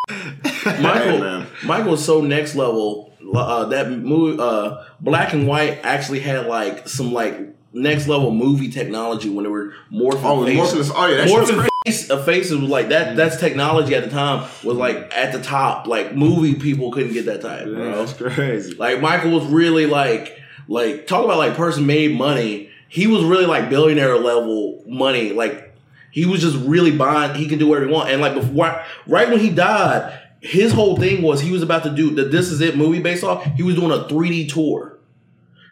Michael, 0.80 1.12
Hey, 1.12 1.20
man. 1.20 1.46
Michael 1.64 1.90
was 1.92 2.04
so 2.04 2.20
next 2.20 2.54
level. 2.54 3.12
Uh, 3.34 3.64
that 3.66 3.90
movie, 3.90 4.38
uh, 4.40 4.84
Black 5.00 5.32
and 5.32 5.48
White, 5.48 5.80
actually 5.82 6.20
had 6.20 6.46
like 6.46 6.88
some 6.88 7.12
like 7.12 7.36
next 7.72 8.06
level 8.06 8.30
movie 8.30 8.70
technology 8.70 9.28
when 9.28 9.42
they 9.42 9.50
were 9.50 9.74
morphing 9.92 10.22
Oh, 10.24 10.44
faces. 10.46 10.90
morphing, 10.90 10.94
oh 10.96 11.06
yeah, 11.06 11.16
that 11.16 11.28
shit 11.28 11.40
was 11.40 11.50
morphing 11.50 11.54
crazy. 11.56 11.62
face, 11.62 11.70
faces 11.92 12.58
was 12.58 12.70
like 12.70 12.88
that. 12.88 13.08
Mm. 13.12 13.16
That's 13.16 13.38
technology 13.38 13.94
at 13.94 14.04
the 14.04 14.10
time 14.10 14.48
was 14.62 14.76
like 14.76 15.12
at 15.14 15.32
the 15.32 15.42
top. 15.42 15.86
Like 15.86 16.14
movie 16.14 16.54
people 16.54 16.90
couldn't 16.90 17.12
get 17.12 17.26
that 17.26 17.42
type, 17.42 17.66
Yeah, 17.66 17.74
bro. 17.74 18.04
that's 18.04 18.12
crazy. 18.14 18.74
Like 18.74 19.00
Michael 19.00 19.32
was 19.32 19.44
really 19.46 19.86
like 19.86 20.38
like 20.66 21.06
talk 21.06 21.24
about 21.24 21.38
like 21.38 21.54
person 21.56 21.86
made 21.86 22.16
money. 22.16 22.70
He 22.88 23.06
was 23.06 23.22
really 23.24 23.46
like 23.46 23.68
billionaire 23.68 24.16
level 24.18 24.82
money. 24.86 25.32
Like 25.32 25.74
he 26.10 26.24
was 26.26 26.40
just 26.40 26.56
really 26.64 26.96
buying. 26.96 27.34
He 27.34 27.46
can 27.48 27.58
do 27.58 27.66
whatever 27.66 27.86
he 27.86 27.92
want. 27.92 28.08
And 28.08 28.20
like 28.20 28.34
before, 28.34 28.82
right 29.06 29.28
when 29.28 29.40
he 29.40 29.50
died, 29.50 30.20
his 30.40 30.72
whole 30.72 30.96
thing 30.96 31.20
was 31.22 31.40
he 31.40 31.50
was 31.50 31.62
about 31.62 31.82
to 31.82 31.90
do 31.90 32.14
the 32.14 32.24
This 32.24 32.50
Is 32.50 32.60
It 32.60 32.76
movie 32.78 33.00
based 33.02 33.24
off. 33.24 33.44
He 33.56 33.62
was 33.62 33.74
doing 33.74 33.90
a 33.90 34.04
3D 34.04 34.48
tour. 34.50 34.98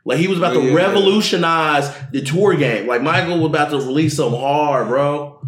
Like 0.04 0.18
he 0.18 0.26
was 0.26 0.36
about 0.38 0.56
Oh, 0.56 0.60
to 0.60 0.66
yeah. 0.66 0.74
revolutionize 0.74 1.94
the 2.10 2.22
tour 2.22 2.54
game. 2.56 2.86
Like 2.88 3.02
Michael 3.02 3.38
was 3.38 3.46
about 3.50 3.70
to 3.70 3.76
release 3.78 4.16
some 4.16 4.32
hard, 4.34 4.88
bro. 4.88 5.38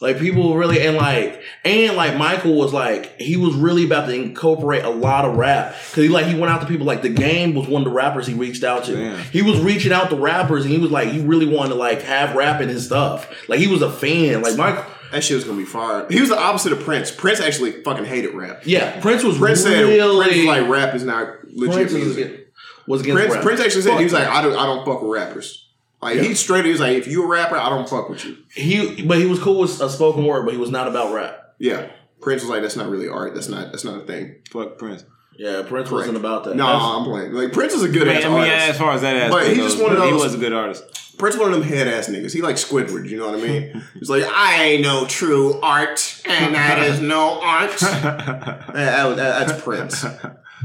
Like 0.00 0.18
people 0.18 0.56
really 0.56 0.80
and 0.86 0.96
like 0.96 1.42
and 1.64 1.96
like 1.96 2.16
Michael 2.16 2.54
was 2.54 2.72
like 2.72 3.20
he 3.20 3.36
was 3.36 3.54
really 3.54 3.84
about 3.84 4.06
to 4.06 4.14
incorporate 4.14 4.84
a 4.84 4.90
lot 4.90 5.24
of 5.24 5.36
rap 5.36 5.74
because 5.90 6.04
he 6.04 6.08
like 6.08 6.26
he 6.26 6.34
went 6.38 6.52
out 6.52 6.60
to 6.60 6.68
people 6.68 6.86
like 6.86 7.02
the 7.02 7.08
game 7.08 7.54
was 7.54 7.66
one 7.66 7.82
of 7.82 7.88
the 7.88 7.94
rappers 7.94 8.26
he 8.26 8.34
reached 8.34 8.62
out 8.62 8.84
to. 8.84 8.94
Damn. 8.94 9.18
He 9.24 9.42
was 9.42 9.58
reaching 9.60 9.90
out 9.92 10.10
to 10.10 10.16
rappers 10.16 10.64
and 10.64 10.72
he 10.72 10.78
was 10.78 10.90
like 10.92 11.08
he 11.08 11.20
really 11.20 11.46
wanted 11.46 11.70
to 11.70 11.74
like 11.74 12.02
have 12.02 12.36
rap 12.36 12.60
in 12.60 12.68
his 12.68 12.86
stuff. 12.86 13.28
Like 13.48 13.58
he 13.58 13.66
was 13.66 13.82
a 13.82 13.90
fan. 13.90 14.40
Like 14.42 14.56
Michael, 14.56 14.84
That 15.10 15.24
shit 15.24 15.34
was 15.34 15.44
gonna 15.44 15.58
be 15.58 15.64
fire. 15.64 16.06
He 16.08 16.20
was 16.20 16.30
the 16.30 16.38
opposite 16.38 16.72
of 16.72 16.80
Prince. 16.80 17.10
Prince 17.10 17.40
actually 17.40 17.82
fucking 17.82 18.04
hated 18.04 18.34
rap. 18.34 18.62
yeah, 18.64 19.00
Prince 19.00 19.24
was 19.24 19.36
Prince 19.38 19.62
said 19.62 19.84
Prince 19.84 20.36
was 20.36 20.44
like 20.44 20.68
rap 20.68 20.94
is 20.94 21.02
not 21.02 21.44
legit 21.50 21.74
Prince 21.74 21.92
was, 21.92 22.02
music. 22.04 22.24
against- 22.26 22.44
was 22.86 23.00
against 23.02 23.16
Prince, 23.18 23.34
rap. 23.34 23.42
Prince 23.42 23.60
actually 23.60 23.82
said 23.82 23.98
he 23.98 24.04
was 24.04 24.12
like, 24.14 24.28
I 24.28 24.40
don't, 24.42 24.56
I 24.56 24.64
don't 24.64 24.84
fuck 24.86 25.02
with 25.02 25.10
rappers. 25.10 25.67
Like 26.00 26.16
Yeah. 26.16 26.22
he 26.22 26.34
straight, 26.34 26.64
he 26.64 26.70
was 26.70 26.80
like, 26.80 26.96
if 26.96 27.06
you 27.08 27.24
a 27.24 27.26
rapper, 27.26 27.56
I 27.56 27.68
don't 27.68 27.88
fuck 27.88 28.08
with 28.08 28.24
you. 28.24 28.36
he, 28.54 29.02
but 29.02 29.18
he 29.18 29.26
was 29.26 29.38
cool 29.40 29.60
with 29.60 29.80
a 29.80 29.88
spoken 29.90 30.24
word, 30.24 30.44
but 30.44 30.52
he 30.54 30.58
was 30.60 30.70
not 30.70 30.86
about 30.88 31.12
rap. 31.12 31.54
Yeah, 31.58 31.88
Prince 32.20 32.42
was 32.42 32.50
like, 32.50 32.62
that's 32.62 32.76
not 32.76 32.88
really 32.88 33.08
art. 33.08 33.34
That's 33.34 33.48
not, 33.48 33.72
that's 33.72 33.84
not 33.84 34.02
a 34.02 34.06
thing. 34.06 34.36
Fuck 34.50 34.78
Prince. 34.78 35.04
Yeah, 35.36 35.62
Prince 35.66 35.90
wasn't 35.90 36.16
about 36.16 36.44
that. 36.44 36.56
No, 36.56 36.66
That's- 36.66 36.82
I'm 36.84 37.04
playing. 37.04 37.32
Like 37.32 37.52
Prince 37.52 37.72
is 37.74 37.82
a 37.84 37.88
good 37.88 38.08
I 38.08 38.14
ass 38.14 38.24
mean, 38.24 38.32
artist. 38.34 38.68
as 38.70 38.78
far 38.78 38.92
as 38.92 39.02
that 39.02 39.16
aspect 39.16 39.32
But 39.32 39.50
he 39.50 39.56
goes, 39.56 39.72
just 39.72 39.82
one 39.82 39.96
of 39.96 40.02
he 40.02 40.12
was 40.12 40.34
a 40.34 40.38
good 40.38 40.52
artist. 40.52 41.16
Prince 41.18 41.36
one 41.36 41.52
of 41.52 41.58
them 41.58 41.68
head 41.68 41.88
ass 41.88 42.08
niggas. 42.08 42.32
He 42.32 42.42
like 42.42 42.54
Squidward. 42.56 43.08
You 43.08 43.18
know 43.18 43.30
what 43.30 43.38
I 43.40 43.42
mean? 43.42 43.82
He's 43.98 44.08
like, 44.10 44.22
I 44.24 44.62
ain't 44.64 44.82
no 44.82 45.04
true 45.06 45.60
art, 45.60 46.22
and 46.26 46.54
that 46.54 46.78
is 46.84 47.00
no 47.00 47.40
art. 47.40 47.80
Yeah, 47.82 48.62
that- 48.74 49.16
that- 49.16 49.46
that's 49.48 49.62
Prince. 49.62 50.04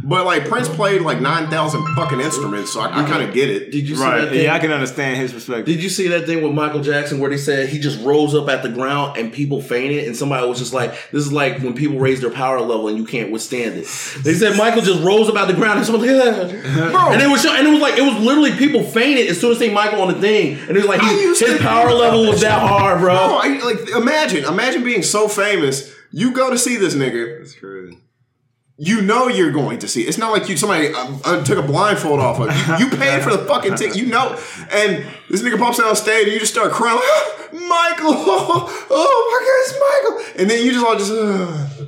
But 0.06 0.26
like 0.26 0.50
Prince 0.50 0.68
played 0.68 1.02
like 1.02 1.22
nine 1.22 1.50
thousand 1.50 1.86
fucking 1.96 2.20
instruments, 2.20 2.74
so 2.74 2.82
I, 2.82 3.04
I 3.04 3.10
kind 3.10 3.24
of 3.24 3.34
get 3.34 3.50
it. 3.50 3.72
Did 3.72 3.88
you 3.88 3.96
see 3.96 4.02
Right. 4.04 4.22
that 4.22 4.30
thing? 4.32 4.44
Yeah, 4.44 4.54
I 4.54 4.60
can 4.60 4.72
understand 4.72 5.18
his 5.18 5.32
perspective. 5.32 5.66
Did 5.66 5.82
you 5.82 5.90
see 5.90 6.10
that 6.10 6.26
thing 6.26 6.44
with 6.44 6.52
Michael 6.54 6.82
Jackson 6.82 7.20
where 7.20 7.30
they 7.30 7.38
said 7.38 7.70
he 7.70 7.80
just 7.80 8.04
rose 8.04 8.36
up 8.36 8.50
at 8.50 8.64
the 8.64 8.70
ground 8.70 9.18
and 9.18 9.32
people 9.32 9.62
fainted 9.62 10.06
and 10.06 10.16
somebody 10.16 10.46
was 10.48 10.60
just 10.60 10.74
like, 10.74 10.92
this 11.12 11.26
is 11.26 11.32
like 11.32 11.60
when 11.60 11.74
people 11.74 12.00
raise 12.00 12.20
their 12.20 12.30
power 12.32 12.60
level 12.60 12.90
and 12.90 12.98
you 12.98 13.06
can't 13.06 13.32
withstand 13.32 13.76
it. 13.78 13.88
They 14.24 14.34
said 14.34 14.58
Michael 14.58 14.82
just 14.82 15.02
rose 15.04 15.30
up 15.30 15.36
at 15.38 15.48
the 15.48 15.54
ground 15.54 15.78
and 15.80 15.86
someone 15.86 16.06
like, 16.06 16.18
"Ah." 16.28 16.92
Bro. 16.92 17.14
and 17.14 17.22
it 17.22 17.30
was 17.30 17.42
show- 17.42 17.54
and 17.56 17.66
it 17.66 17.72
was 17.72 17.82
like 17.82 17.98
it 17.98 18.02
was 18.04 18.22
literally 18.24 18.52
people 18.58 18.84
fainted 18.84 19.28
as 19.30 19.40
soon 19.40 19.52
as 19.54 19.60
they 19.60 19.70
see 19.70 19.74
Michael 19.74 20.02
on 20.02 20.14
the 20.14 20.20
thing 20.20 20.58
and 20.68 20.72
it 20.72 20.82
was 20.82 20.86
like 20.86 21.02
I 21.02 21.14
he, 21.14 21.28
his 21.28 21.58
power 21.62 21.92
level 21.94 22.28
was 22.28 22.42
that 22.42 22.60
that 22.60 22.68
hard, 22.68 23.00
bro. 23.00 23.14
No, 23.14 23.38
I, 23.42 23.48
like 23.64 23.90
imagine, 23.96 24.44
imagine 24.44 24.84
being 24.84 25.02
so 25.04 25.28
famous. 25.30 25.94
You 26.12 26.34
go 26.34 26.50
to 26.50 26.58
see 26.58 26.76
this 26.76 26.94
nigga. 26.94 27.40
That's 27.40 27.56
crazy. 27.56 27.98
You 28.78 29.02
know 29.02 29.28
you're 29.28 29.52
going 29.52 29.80
to 29.80 29.88
see. 29.88 30.02
It. 30.02 30.08
It's 30.10 30.18
not 30.18 30.32
like 30.32 30.50
you 30.50 30.58
somebody 30.58 30.88
uh, 30.94 31.18
uh, 31.24 31.44
took 31.44 31.60
a 31.60 31.62
blindfold 31.62 32.20
off 32.20 32.40
of 32.40 32.80
you. 32.80 32.86
You 32.86 32.92
paid 32.98 33.22
for 33.22 33.30
the 33.30 33.46
fucking 33.46 33.76
ticket. 33.76 33.96
You 33.96 34.08
know, 34.08 34.32
and 34.72 35.06
this 35.30 35.42
nigga 35.44 35.60
pops 35.60 35.80
out 35.80 35.86
on 35.88 35.96
stage 35.96 36.24
and 36.26 36.34
you 36.34 36.40
just 36.40 36.52
start 36.54 36.72
crying. 36.72 36.96
Like, 36.96 37.04
"Ah, 37.06 37.50
Michael, 37.54 38.14
oh, 38.18 39.30
my 39.32 39.40
God, 39.46 39.60
it's 39.62 40.26
Michael. 40.34 40.42
And 40.42 40.50
then 40.50 40.66
you 40.66 40.72
just 40.74 40.86
all 40.86 40.96
just. 40.98 41.12
Uh, 41.12 41.86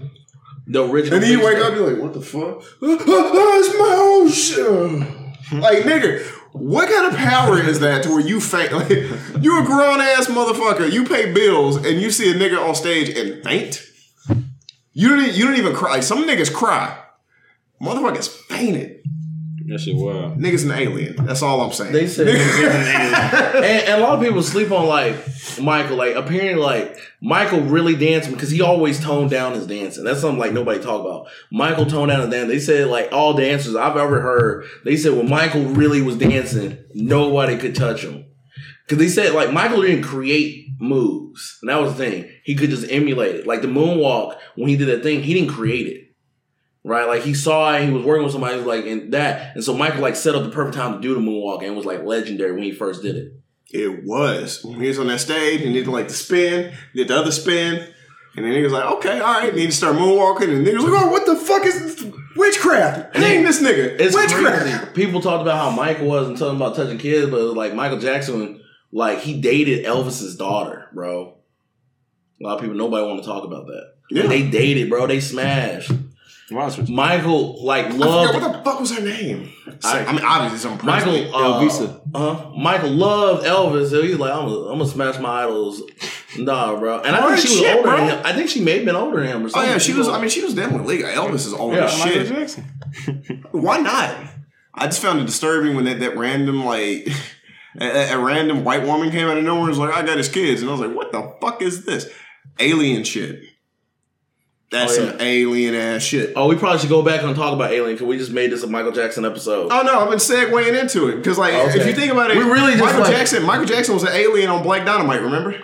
The 0.68 0.84
original. 0.84 1.16
and 1.16 1.24
then 1.24 1.32
you 1.32 1.44
wake 1.46 1.58
up, 1.58 1.74
you're 1.76 1.92
like, 1.92 2.02
what 2.02 2.14
the 2.14 2.22
fuck? 2.22 2.64
Oh, 2.82 3.60
it's 3.60 3.78
my 3.78 3.96
own 3.98 4.30
shit. 4.32 5.62
Like, 5.62 5.84
nigga, 5.86 6.24
what 6.54 6.90
kind 6.90 7.08
of 7.12 7.16
power 7.18 7.60
is 7.60 7.80
that 7.82 8.04
to 8.04 8.10
where 8.10 8.20
you 8.20 8.40
faint? 8.40 8.72
Like, 8.74 8.90
you're 9.44 9.62
a 9.62 9.66
grown 9.66 10.02
ass 10.02 10.28
motherfucker. 10.28 10.92
You 10.92 11.04
pay 11.06 11.32
bills 11.34 11.78
and 11.78 12.00
you 12.02 12.10
see 12.12 12.30
a 12.32 12.34
nigga 12.36 12.60
on 12.68 12.74
stage 12.76 13.10
and 13.10 13.44
faint. 13.44 13.82
You 14.96 15.10
don't. 15.10 15.26
e- 15.26 15.32
You 15.32 15.46
don't 15.46 15.58
even 15.58 15.76
cry. 15.76 16.00
Some 16.00 16.26
niggas 16.28 16.52
cry. 16.52 16.98
Motherfuckers 17.82 18.28
fainted. 18.30 19.02
That 19.68 19.80
shit 19.80 19.96
wild. 19.96 20.38
Niggas 20.40 20.64
an 20.64 20.72
alien. 20.72 21.26
That's 21.26 21.42
all 21.42 21.60
I'm 21.62 21.72
saying. 21.74 21.92
They 21.92 22.08
said, 22.08 22.28
niggas 22.28 22.70
and, 22.70 23.56
alien. 23.56 23.88
and 23.90 24.02
a 24.02 24.06
lot 24.06 24.14
of 24.18 24.24
people 24.24 24.44
sleep 24.44 24.72
on 24.72 24.86
like 24.86 25.16
Michael. 25.60 25.98
Like 25.98 26.16
apparently, 26.16 26.62
like 26.64 26.96
Michael 27.20 27.62
really 27.62 27.96
danced 27.96 28.30
because 28.32 28.52
he 28.52 28.62
always 28.62 29.00
toned 29.00 29.32
down 29.32 29.54
his 29.54 29.66
dancing. 29.66 30.04
That's 30.04 30.22
something 30.22 30.40
like 30.40 30.54
nobody 30.54 30.80
talk 30.82 31.02
about. 31.02 31.28
Michael 31.52 31.88
toned 31.88 32.12
down 32.12 32.22
his 32.22 32.30
dance. 32.30 32.48
They 32.48 32.60
said 32.60 32.88
like 32.88 33.10
all 33.12 33.34
dancers 33.34 33.76
I've 33.76 33.98
ever 33.98 34.22
heard. 34.22 34.66
They 34.86 34.96
said 34.98 35.14
when 35.14 35.30
Michael 35.30 35.66
really 35.66 36.02
was 36.04 36.16
dancing, 36.18 36.78
nobody 36.94 37.58
could 37.58 37.76
touch 37.76 38.04
him. 38.04 38.24
Because 38.88 39.00
they 39.00 39.10
said 39.10 39.34
like 39.34 39.52
Michael 39.52 39.82
didn't 39.82 40.04
create 40.04 40.65
moves, 40.80 41.58
and 41.62 41.70
that 41.70 41.82
was 41.82 41.96
the 41.96 41.98
thing. 41.98 42.32
He 42.44 42.56
could 42.56 42.70
just 42.70 42.90
emulate 42.92 43.36
it. 43.36 43.48
Like 43.48 43.62
the 43.62 43.68
moonwalk 43.68 44.38
when 44.56 44.70
he 44.70 44.78
did 44.78 44.88
that 44.90 45.04
thing, 45.04 45.24
he 45.24 45.34
didn't 45.34 45.52
create 45.52 45.88
it. 45.88 46.02
Right, 46.84 47.08
like 47.08 47.24
he 47.24 47.34
saw 47.34 47.74
it, 47.74 47.86
he 47.86 47.92
was 47.92 48.04
working 48.04 48.24
with 48.24 48.32
somebody 48.32 48.54
who 48.54 48.60
was 48.60 48.68
like 48.68 48.86
in 48.86 49.10
that, 49.12 49.56
and 49.56 49.64
so 49.64 49.76
Michael 49.76 50.02
like 50.02 50.16
set 50.16 50.36
up 50.36 50.44
the 50.44 50.52
perfect 50.52 50.78
time 50.78 50.94
to 50.94 51.00
do 51.02 51.16
the 51.16 51.20
moonwalk, 51.20 51.60
and 51.60 51.68
it 51.68 51.76
was 51.76 51.86
like 51.86 52.04
legendary 52.04 52.52
when 52.52 52.62
he 52.62 52.72
first 52.72 53.02
did 53.02 53.16
it. 53.16 53.34
It 53.72 54.04
was. 54.04 54.64
When 54.64 54.80
he 54.80 54.88
was 54.88 55.00
on 55.00 55.08
that 55.08 55.20
stage 55.20 55.62
and 55.62 55.74
he 55.74 55.82
did 55.82 55.88
like 55.88 56.08
the 56.08 56.14
spin, 56.14 56.76
did 56.94 57.08
the 57.08 57.18
other 57.18 57.32
spin, 57.32 57.92
and 58.36 58.46
then 58.46 58.52
he 58.52 58.62
was 58.62 58.72
like, 58.72 58.86
okay, 58.86 59.20
all 59.20 59.34
right, 59.34 59.50
and 59.50 59.58
he 59.58 59.72
start 59.72 59.96
moonwalking, 59.96 60.50
and 60.50 60.68
niggas 60.68 60.84
like, 60.84 61.04
oh, 61.04 61.12
what 61.12 61.26
the 61.26 61.36
fuck 61.36 61.66
is 61.66 61.96
this? 61.96 62.14
witchcraft? 62.36 63.16
Hang 63.16 63.44
this 63.44 63.62
nigga. 63.62 64.00
It's 64.00 64.16
witchcraft. 64.16 64.62
crazy. 64.62 64.94
People 64.94 65.22
talked 65.22 65.42
about 65.42 65.58
how 65.58 65.70
Michael 65.70 66.08
was 66.08 66.28
and 66.28 66.38
talking 66.38 66.58
about 66.58 66.76
touching 66.76 66.98
kids, 66.98 67.30
but 67.30 67.42
like 67.56 67.74
Michael 67.74 68.00
Jackson, 68.00 68.62
like 68.96 69.20
he 69.20 69.40
dated 69.42 69.86
Elvis's 69.86 70.38
daughter, 70.38 70.88
bro. 70.94 71.38
A 72.40 72.44
lot 72.44 72.56
of 72.56 72.62
people, 72.62 72.76
nobody 72.78 73.06
want 73.06 73.22
to 73.22 73.28
talk 73.28 73.44
about 73.44 73.68
that. 73.68 73.94
Yeah. 74.10 74.28
They 74.28 74.50
dated, 74.50 74.90
bro. 74.90 75.06
They 75.06 75.20
smashed. 75.20 75.92
Michael 76.50 77.66
like 77.66 77.88
I 77.88 77.92
forgot 77.92 78.34
what 78.36 78.54
the 78.54 78.64
fuck 78.64 78.80
was 78.80 78.96
her 78.96 79.04
name. 79.04 79.52
I- 79.84 80.06
I, 80.06 80.12
mean, 80.12 80.24
obviously 80.24 80.60
some 80.60 80.80
Michael. 80.86 81.36
Uh, 81.36 81.60
Elvisa. 81.60 82.02
Uh, 82.14 82.52
Michael 82.56 82.92
loved 82.92 83.46
Elvis. 83.46 83.90
So 83.90 84.04
he's 84.04 84.18
like, 84.18 84.32
I'm 84.32 84.46
gonna, 84.46 84.70
I'm 84.70 84.78
gonna 84.78 84.86
smash 84.86 85.20
my 85.20 85.44
idols. 85.44 85.82
Nah, 86.38 86.78
bro. 86.80 87.02
And 87.02 87.16
I 87.16 87.28
think 87.36 87.40
she 87.40 87.50
was 87.50 87.58
shit, 87.60 87.76
older 87.78 87.90
bro. 87.90 87.98
than 87.98 88.10
him. 88.10 88.22
I 88.26 88.34
think 88.34 88.50
she 88.50 88.62
may 88.62 88.78
have 88.78 88.86
been 88.86 88.96
older 88.96 89.22
than 89.22 89.28
him 89.28 89.46
or 89.48 89.50
Oh 89.56 89.64
yeah, 89.64 89.78
she 89.80 89.94
was. 89.94 90.08
I 90.08 90.20
mean, 90.22 90.30
she 90.30 90.44
was 90.44 90.54
definitely 90.54 90.98
legal. 90.98 91.10
Elvis 91.10 91.48
is 91.48 91.54
old 91.54 91.74
Yeah, 91.74 91.86
as 91.86 91.98
Michael 92.00 92.24
shit. 92.26 92.28
Jackson. 92.28 93.46
Why 93.52 93.80
not? 93.80 94.16
I 94.74 94.86
just 94.86 95.02
found 95.02 95.20
it 95.22 95.26
disturbing 95.26 95.76
when 95.76 95.86
that, 95.86 96.00
that 96.00 96.16
random 96.18 96.64
like 96.64 97.08
a, 97.82 98.12
a 98.14 98.18
random 98.20 98.64
white 98.64 98.84
woman 98.84 99.12
came 99.12 99.28
out 99.28 99.38
of 99.38 99.44
nowhere 99.44 99.62
and 99.62 99.70
was 99.70 99.78
like, 99.80 99.94
"I 99.94 100.06
got 100.06 100.18
his 100.18 100.30
kids," 100.30 100.62
and 100.62 100.70
I 100.70 100.74
was 100.74 100.82
like, 100.82 100.96
"What 100.96 101.12
the 101.12 101.36
fuck 101.42 101.62
is 101.62 101.86
this? 101.86 102.10
Alien 102.60 103.04
shit." 103.04 103.44
That's 104.72 104.98
Oh, 104.98 105.04
yeah. 105.04 105.12
some 105.12 105.22
alien 105.22 105.76
ass 105.76 106.02
shit. 106.02 106.34
Oh, 106.36 106.48
we 106.48 106.56
probably 106.56 106.80
should 106.80 106.90
go 106.90 107.04
back 107.04 107.22
and 107.22 107.36
talk 107.36 107.54
about 107.54 107.72
Alien 107.72 107.94
because 107.96 108.08
we 108.08 108.18
just 108.18 108.32
made 108.32 108.52
this 108.52 108.64
a 108.64 108.68
Michael 108.68 108.92
Jackson 108.92 109.24
episode. 109.24 109.70
Oh 109.72 109.82
no, 109.84 110.00
I've 110.00 110.10
been 110.10 110.18
segueing 110.18 110.78
into 110.80 111.08
it 111.08 111.18
because, 111.18 111.38
like, 111.38 111.54
Okay. 111.54 111.80
if 111.80 111.86
you 111.88 111.94
think 111.94 112.12
about 112.12 112.32
it, 112.32 112.38
We 112.38 112.44
really 112.44 112.72
just, 112.74 112.84
Michael 112.84 113.02
like- 113.02 113.12
Jackson. 113.12 113.44
Michael 113.44 113.66
Jackson 113.68 113.94
was 113.94 114.04
an 114.04 114.14
alien 114.14 114.50
on 114.50 114.64
Black 114.64 114.84
Dynamite. 114.86 115.22
Remember? 115.22 115.56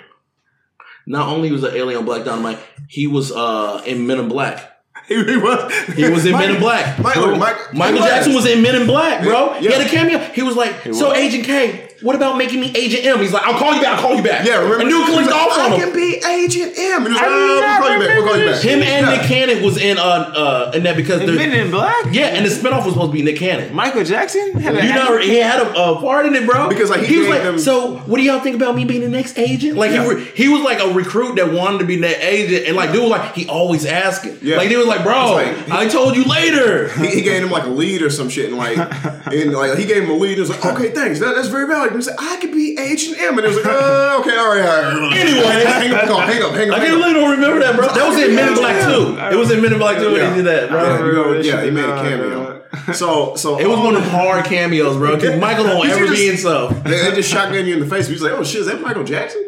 Not 1.08 1.30
only 1.30 1.52
was 1.52 1.64
an 1.64 1.76
alien 1.76 1.98
on 2.00 2.06
Black 2.06 2.24
Dynamite, 2.24 2.60
he 2.88 3.08
was 3.08 3.32
uh, 3.32 3.82
in 3.88 4.06
Men 4.06 4.20
in 4.20 4.28
Black. 4.28 4.72
He, 5.08 5.16
he 5.26 5.36
was. 5.38 5.74
He 5.96 6.08
was 6.10 6.26
in 6.28 6.34
Men 6.34 6.52
in 6.52 6.60
Black. 6.62 7.00
Michael, 7.00 7.36
Michael, 7.38 7.74
Michael 7.74 8.00
Jackson 8.04 8.36
was 8.36 8.46
in 8.46 8.62
Men 8.62 8.76
in 8.76 8.86
Black, 8.88 9.24
bro. 9.24 9.54
He 9.54 9.66
Yeah. 9.66 9.78
had 9.78 9.88
a 9.88 9.90
cameo. 9.90 10.20
He 10.20 10.44
was 10.44 10.56
like, 10.56 10.84
"So 10.94 11.10
was. 11.10 11.18
Agent 11.18 11.46
K, 11.46 11.90
what 12.02 12.16
about 12.16 12.38
making 12.38 12.60
me 12.60 12.72
Agent 12.76 13.06
M?" 13.06 13.20
He's 13.20 13.34
like, 13.34 13.44
"I'll 13.44 13.58
call 13.60 13.74
you 13.74 13.82
back. 13.82 13.96
I'll 13.96 14.02
call 14.02 14.16
you 14.16 14.24
back." 14.24 14.46
Yeah, 14.46 14.56
remember? 14.58 14.80
And 14.82 14.90
dude 14.90 15.06
He 15.08 15.16
was 15.16 15.26
clicked 15.28 15.32
like, 15.32 15.48
off 15.48 15.60
on 15.60 15.72
him. 15.72 15.74
I 15.74 15.84
can 15.84 15.94
be 15.96 16.22
Agent 16.26 16.74
M. 16.78 17.06
And 17.06 17.08
he 17.08 17.12
was 17.14 17.22
like, 17.22 17.28
oh, 17.28 17.80
we'll 17.80 17.80
call 17.80 17.92
you 17.94 18.00
back. 18.00 18.18
We'll 18.18 18.26
call 18.28 18.38
you 18.38 18.42
remember 18.46 18.52
back. 18.54 18.62
Him 18.64 18.82
and 18.84 19.06
Yeah. 19.06 19.16
Nick 19.18 19.22
Cannon 19.28 19.64
was 19.64 19.78
in 19.78 19.98
uh 19.98 20.02
uh 20.02 20.72
in 20.76 20.84
that 20.84 20.96
because 20.96 21.20
the 21.22 21.32
Men 21.32 21.52
in 21.54 21.72
Black. 21.72 22.06
yeah, 22.12 22.28
and 22.28 22.46
the 22.46 22.50
spinoff 22.50 22.86
was 22.86 22.94
supposed 22.94 23.12
to 23.12 23.18
be 23.18 23.22
Nick 23.24 23.38
Cannon. 23.38 23.74
Michael 23.76 24.04
Jackson. 24.04 24.54
Had 24.60 24.76
You 24.84 24.94
know, 24.94 25.18
he 25.18 25.38
had 25.38 25.62
a, 25.62 25.70
a 25.70 26.02
part 26.02 26.26
in 26.26 26.36
it, 26.36 26.46
bro. 26.46 26.70
Because, 26.70 26.90
like, 26.90 27.02
he 27.02 27.08
he 27.14 27.18
was 27.20 27.28
like, 27.30 27.44
them- 27.44 27.60
so 27.60 27.98
what 28.00 28.18
do 28.18 28.24
y'all 28.24 28.40
think 28.40 28.56
about 28.56 28.76
me 28.76 28.86
being 28.86 29.02
the 29.02 29.10
next 29.10 29.38
agent? 29.38 29.78
Like 29.78 29.92
Yeah. 29.92 30.04
he 30.04 30.14
re- 30.14 30.32
he 30.36 30.48
was 30.48 30.62
like 30.64 30.80
a 30.80 30.94
recruit 30.94 31.36
that 31.36 31.52
wanted 31.54 31.80
to 31.80 31.86
be 31.86 31.98
that 31.98 32.24
agent, 32.24 32.68
and 32.68 32.76
like 32.76 32.92
dude 32.92 33.02
was 33.04 33.12
like 33.12 33.34
he 33.36 33.48
always 33.48 33.86
asking. 33.86 34.38
Yeah. 34.42 34.58
Like 34.58 34.70
he 34.70 34.78
was 34.78 34.88
like, 34.88 35.04
bro, 35.04 35.38
It's 35.38 35.70
like- 35.70 35.72
I 35.72 35.88
told 35.88 36.16
you 36.16 36.24
later. 36.26 36.90
he, 36.94 37.08
he 37.08 37.22
gave 37.22 37.44
him 37.44 37.52
like 37.52 37.64
a 37.66 37.70
lead 37.70 38.02
or 38.02 38.10
some 38.10 38.30
shit, 38.30 38.48
and 38.50 38.58
like, 38.58 38.78
and 39.28 39.54
like 39.54 39.78
he 39.78 39.86
gave 39.86 40.04
him 40.04 40.10
a 40.10 40.14
lead. 40.14 40.32
And 40.38 40.42
was 40.42 40.50
like, 40.50 40.66
okay, 40.66 40.92
thanks, 40.92 41.20
that, 41.20 41.36
that's 41.36 41.48
very 41.48 41.68
valuable. 41.68 41.91
He 41.96 42.02
said, 42.02 42.16
I 42.20 42.38
could 42.38 42.52
be 42.52 42.78
Agent 42.80 43.20
M, 43.20 43.38
and 43.38 43.46
it 43.46 43.48
was 43.50 43.58
like, 43.58 43.66
uh, 43.66 44.18
okay, 44.22 44.38
all 44.38 44.56
right, 44.56 44.66
all 44.66 45.00
right. 45.02 45.18
Anyway. 45.22 45.44
hang 45.66 45.94
up, 45.94 46.02
the 46.02 46.08
call, 46.08 46.20
hang 46.22 46.42
up, 46.44 46.52
hang 46.54 46.70
up. 46.70 46.76
I 46.78 46.80
hang 46.80 46.88
can't 46.90 47.02
up. 47.02 47.06
really 47.08 47.14
don't 47.14 47.32
remember 47.32 47.60
that, 47.60 47.76
bro. 47.76 47.88
That 47.88 48.08
was 48.10 48.18
in 48.24 48.36
Men 48.36 48.50
in 48.50 48.54
Black 48.56 48.84
too. 48.84 49.18
It 49.36 49.38
was 49.40 49.52
in 49.52 49.62
Men 49.62 49.74
in 49.74 49.80
Black 49.80 49.98
too 49.98 50.12
when 50.14 50.30
he 50.30 50.36
did 50.42 50.46
that, 50.46 50.64
Yeah, 50.72 50.98
bro. 50.98 51.06
you 51.06 51.14
know, 51.14 51.42
yeah, 51.42 51.64
he 51.64 51.72
made 51.72 51.86
a 51.86 51.96
cameo. 52.02 52.58
So, 52.94 53.36
so 53.36 53.60
It 53.60 53.68
was 53.68 53.78
all 53.80 53.86
one 53.86 53.96
of 53.96 54.04
the- 54.04 54.10
them 54.10 54.18
hard 54.18 54.46
cameos, 54.46 54.96
bro. 54.96 55.16
Because 55.18 55.40
Michael 55.40 55.66
don't 55.66 55.86
ever 55.88 56.06
just- 56.06 56.14
be 56.18 56.28
himself. 56.28 56.84
They, 56.86 56.92
they 57.10 57.16
just 57.16 57.30
shotgun 57.30 57.66
you 57.66 57.74
in 57.74 57.82
the 57.82 57.86
face. 57.86 58.08
He's 58.08 58.22
like, 58.22 58.32
"Oh 58.32 58.44
shit, 58.46 58.62
is 58.62 58.68
that 58.68 58.82
Michael 58.82 59.04
Jackson?" 59.04 59.44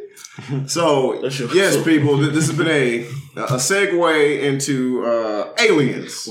So 0.68 1.20
That 1.22 1.32
shit 1.32 1.48
was 1.48 1.56
yes, 1.56 1.74
so- 1.76 1.84
people, 1.86 2.18
th- 2.20 2.34
this 2.34 2.48
has 2.48 2.58
been 2.58 2.68
a 2.68 3.04
a 3.38 3.56
segue 3.58 4.42
into 4.42 5.06
uh, 5.06 5.54
aliens, 5.60 6.28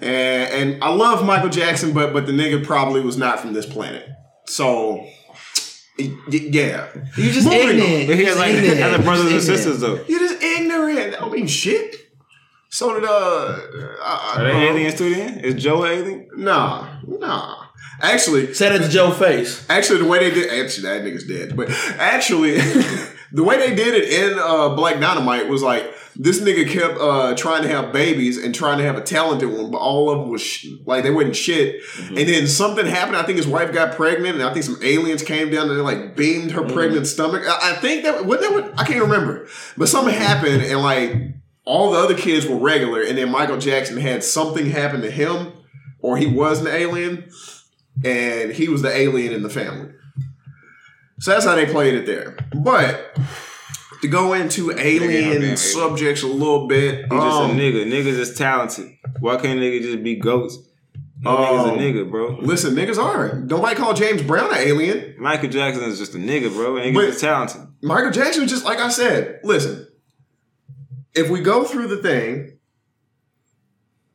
and 0.00 0.50
and 0.72 0.84
I 0.84 0.88
love 0.94 1.24
Michael 1.24 1.50
Jackson, 1.50 1.92
but 1.92 2.12
but 2.12 2.26
the 2.26 2.32
nigga 2.32 2.64
probably 2.64 3.00
was 3.02 3.16
not 3.18 3.40
from 3.40 3.52
this 3.52 3.66
planet. 3.66 4.08
So 4.46 4.94
y- 4.94 5.02
y- 5.02 5.23
yeah, 5.98 6.88
You 7.16 7.30
just 7.30 7.46
Moving 7.46 7.78
ignorant. 7.78 8.06
But 8.08 8.16
he 8.16 8.24
had 8.24 8.36
like 8.36 8.54
Ignorant. 8.54 8.82
other 8.82 9.02
brothers 9.02 9.32
and 9.32 9.42
sisters 9.42 9.80
though. 9.80 10.04
you're 10.08 10.18
just 10.20 10.42
ignorant. 10.42 10.96
That 11.12 11.20
don't 11.20 11.32
mean 11.32 11.46
shit. 11.46 11.96
So 12.70 12.94
did 12.94 13.04
uh, 13.04 13.08
I, 14.02 14.34
I, 14.36 14.40
Are 14.40 14.44
they 14.44 14.68
aliens 14.68 14.94
too? 14.96 15.14
Then 15.14 15.38
is 15.40 15.62
Joe 15.62 15.84
an 15.84 15.92
alien? 15.92 16.28
Nah, 16.36 17.00
nah. 17.06 17.64
Actually, 18.00 18.52
Said 18.54 18.72
it 18.74 18.84
to 18.84 18.88
Joe 18.88 19.12
face. 19.12 19.64
Actually, 19.70 20.00
the 20.00 20.06
way 20.06 20.18
they 20.28 20.34
did 20.34 20.64
actually 20.64 20.88
that 20.88 21.02
nigga's 21.04 21.24
dead, 21.24 21.56
but 21.56 21.70
actually, 21.70 22.56
the 23.34 23.42
way 23.42 23.58
they 23.58 23.74
did 23.74 23.94
it 23.94 24.08
in 24.08 24.38
uh, 24.38 24.74
Black 24.76 25.00
Dynamite 25.00 25.48
was 25.48 25.60
like 25.60 25.92
this 26.14 26.40
nigga 26.40 26.68
kept 26.68 26.96
uh, 27.00 27.34
trying 27.34 27.62
to 27.62 27.68
have 27.68 27.92
babies 27.92 28.42
and 28.42 28.54
trying 28.54 28.78
to 28.78 28.84
have 28.84 28.96
a 28.96 29.00
talented 29.00 29.50
one, 29.50 29.72
but 29.72 29.78
all 29.78 30.08
of 30.08 30.20
them 30.20 30.30
was 30.30 30.40
sh- 30.40 30.68
like 30.86 31.02
they 31.02 31.10
wasn't 31.10 31.34
shit. 31.34 31.82
And 32.08 32.16
then 32.16 32.46
something 32.46 32.86
happened. 32.86 33.16
I 33.16 33.24
think 33.24 33.38
his 33.38 33.48
wife 33.48 33.72
got 33.72 33.96
pregnant, 33.96 34.36
and 34.36 34.44
I 34.44 34.52
think 34.52 34.64
some 34.64 34.78
aliens 34.82 35.24
came 35.24 35.50
down 35.50 35.68
and 35.68 35.76
they 35.76 35.82
like 35.82 36.14
beamed 36.16 36.52
her 36.52 36.62
pregnant 36.62 37.08
stomach. 37.08 37.42
I, 37.44 37.72
I 37.72 37.74
think 37.80 38.04
that 38.04 38.24
what 38.24 38.40
that 38.40 38.52
what, 38.52 38.78
I 38.78 38.84
can't 38.84 39.02
remember, 39.02 39.48
but 39.76 39.88
something 39.88 40.14
happened, 40.14 40.62
and 40.62 40.80
like 40.80 41.12
all 41.64 41.90
the 41.90 41.98
other 41.98 42.14
kids 42.14 42.46
were 42.46 42.58
regular, 42.58 43.02
and 43.02 43.18
then 43.18 43.30
Michael 43.30 43.58
Jackson 43.58 43.96
had 43.96 44.22
something 44.22 44.70
happen 44.70 45.00
to 45.00 45.10
him, 45.10 45.52
or 45.98 46.16
he 46.16 46.26
was 46.26 46.60
an 46.60 46.68
alien 46.68 47.28
and 48.04 48.52
he 48.52 48.68
was 48.68 48.82
the 48.82 48.96
alien 48.96 49.32
in 49.32 49.42
the 49.42 49.50
family. 49.50 49.92
So 51.20 51.30
that's 51.32 51.44
how 51.44 51.54
they 51.54 51.66
played 51.66 51.94
it 51.94 52.06
there. 52.06 52.36
But 52.54 53.16
to 54.02 54.08
go 54.08 54.32
into 54.34 54.72
alien 54.78 55.56
subjects 55.56 56.22
a 56.22 56.26
little 56.26 56.66
bit, 56.66 57.00
He's 57.00 57.08
just 57.08 57.12
um, 57.40 57.50
a 57.52 57.54
nigga. 57.54 57.86
Niggas 57.86 58.18
is 58.18 58.34
talented. 58.34 58.90
Why 59.20 59.36
can't 59.36 59.58
niggas 59.60 59.82
just 59.82 60.02
be 60.02 60.16
goats? 60.16 60.58
No 61.20 61.36
niggas 61.36 61.68
Um, 61.72 61.78
a 61.78 61.82
nigga, 61.82 62.10
bro. 62.10 62.38
listen, 62.42 62.74
niggas 62.74 62.98
are. 63.02 63.36
Nobody 63.40 63.76
call 63.76 63.94
James 63.94 64.22
Brown 64.22 64.50
an 64.52 64.58
alien. 64.58 65.14
Michael 65.18 65.48
Jackson 65.48 65.84
is 65.84 65.98
just 65.98 66.14
a 66.14 66.18
nigga, 66.18 66.52
bro. 66.52 66.74
Niggas 66.74 66.94
But- 66.94 67.04
is 67.04 67.20
talented. 67.20 67.62
Michael 67.82 68.10
Jackson 68.10 68.42
was 68.42 68.50
just 68.50 68.64
like 68.64 68.78
I 68.78 68.88
said. 68.88 69.40
Listen, 69.44 69.86
if 71.14 71.30
we 71.30 71.40
go 71.40 71.64
through 71.64 71.86
the 71.88 71.98
thing, 71.98 72.58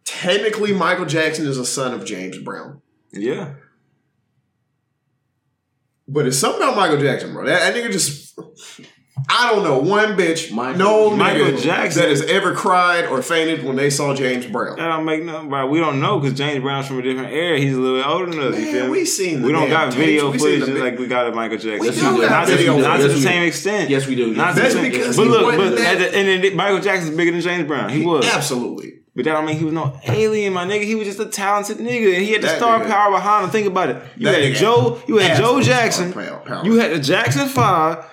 technically 0.06 0.74
Michael 0.74 1.06
Jackson 1.06 1.48
is 1.48 1.58
a 1.58 1.65
son 1.65 1.94
of 1.94 2.06
James 2.06 2.38
Brown. 2.39 2.82
Yeah. 3.12 3.53
But 6.12 6.28
it's 6.28 6.38
something 6.38 6.62
about 6.63 6.75
Michael 6.75 6.98
Jackson, 7.00 7.34
bro. 7.34 7.46
That, 7.46 7.74
that 7.74 7.75
nigga 7.75 7.92
just. 7.92 8.38
I 9.30 9.51
don't 9.51 9.63
know 9.66 9.78
one 9.80 10.16
bitch, 10.18 10.50
Michael- 10.51 10.80
no 10.80 11.10
Michael 11.16 11.48
nigga 11.48 11.62
Jackson- 11.62 12.01
that 12.04 12.10
has 12.10 12.22
ever 12.22 12.54
cried 12.56 13.06
or 13.06 13.22
fainted 13.22 13.63
when 13.66 13.75
they 13.75 13.89
saw 13.89 14.16
James 14.16 14.46
Brown. 14.46 14.78
That 14.78 14.88
don't 14.88 15.04
make 15.04 15.24
no, 15.24 15.46
bro. 15.46 15.68
We 15.68 15.80
don't 15.80 16.00
know 16.00 16.20
because 16.20 16.38
James 16.38 16.62
Brown's 16.63 16.88
from 16.88 17.00
a 17.00 17.01
different 17.01 17.32
era. 17.34 17.60
He's 17.60 17.75
a 17.75 17.80
little 17.80 17.98
bit 17.98 18.08
older 18.08 18.32
than 18.32 18.39
us. 18.39 18.58
you 18.58 18.66
Man, 18.66 18.74
feel 18.74 18.89
we 18.89 19.04
seen 19.06 19.42
the 19.42 19.48
We 19.48 19.51
don't 19.51 19.70
got 19.70 19.86
tapes. 19.92 19.96
video 19.98 20.32
We 20.32 20.38
footage 20.39 20.60
the 20.62 20.66
just 20.68 20.80
like 20.80 20.98
we 20.98 21.08
got 21.08 21.28
of 21.28 21.36
Michael 21.36 21.58
Jackson. 21.58 21.80
We 21.82 21.89
do 21.92 22.13
we 22.16 22.22
got 22.22 22.30
not 22.32 22.48
to, 22.48 22.56
video 22.56 22.78
not 22.80 22.96
to 22.98 23.01
footage. 23.04 23.08
the 23.12 23.16
we 23.18 23.22
same 23.24 23.42
do. 23.42 23.48
extent. 23.48 23.89
Yes, 23.89 24.08
we 24.08 24.16
do. 24.16 24.34
Not 24.34 24.56
That's 24.56 24.74
because 24.75 25.18
but 25.18 25.28
look, 25.28 25.44
wasn't 25.44 25.63
but 25.75 25.78
that- 25.80 26.01
at 26.01 26.12
the, 26.12 26.18
and 26.18 26.44
then 26.44 26.56
Michael 26.56 26.80
Jackson's 26.80 27.16
bigger 27.16 27.32
than 27.32 27.42
James 27.42 27.68
Brown. 27.68 27.89
He 27.89 28.06
was. 28.06 28.25
Absolutely. 28.25 28.99
But 29.20 29.26
that 29.26 29.34
don't 29.34 29.46
mean 29.46 29.58
he 29.58 29.66
was 29.66 29.74
no 29.74 30.00
alien, 30.08 30.54
my 30.54 30.64
nigga. 30.66 30.84
He 30.86 30.96
was 30.96 31.06
just 31.06 31.20
a 31.20 31.26
talented 31.26 31.80
nigga, 31.80 32.16
and 32.16 32.24
he 32.24 32.32
had 32.32 32.42
the 32.42 32.48
That 32.48 32.58
star 32.58 32.80
nigga- 32.80 32.88
power 32.88 33.12
behind 33.12 33.44
him. 33.44 33.52
Think 33.52 33.68
about 33.68 33.90
it. 33.90 34.02
You 34.16 34.28
That 34.28 34.42
had 34.42 34.56
Joe. 34.56 35.02
You 35.10 35.18
had 35.18 35.36
Joe 35.36 35.60
Jackson. 35.62 36.12
star 36.14 36.24
power- 36.24 36.40
power. 36.46 36.66
You 36.66 36.76
had 36.76 36.92
the 36.92 37.00
Jackson 37.00 37.50
Five. 37.50 38.06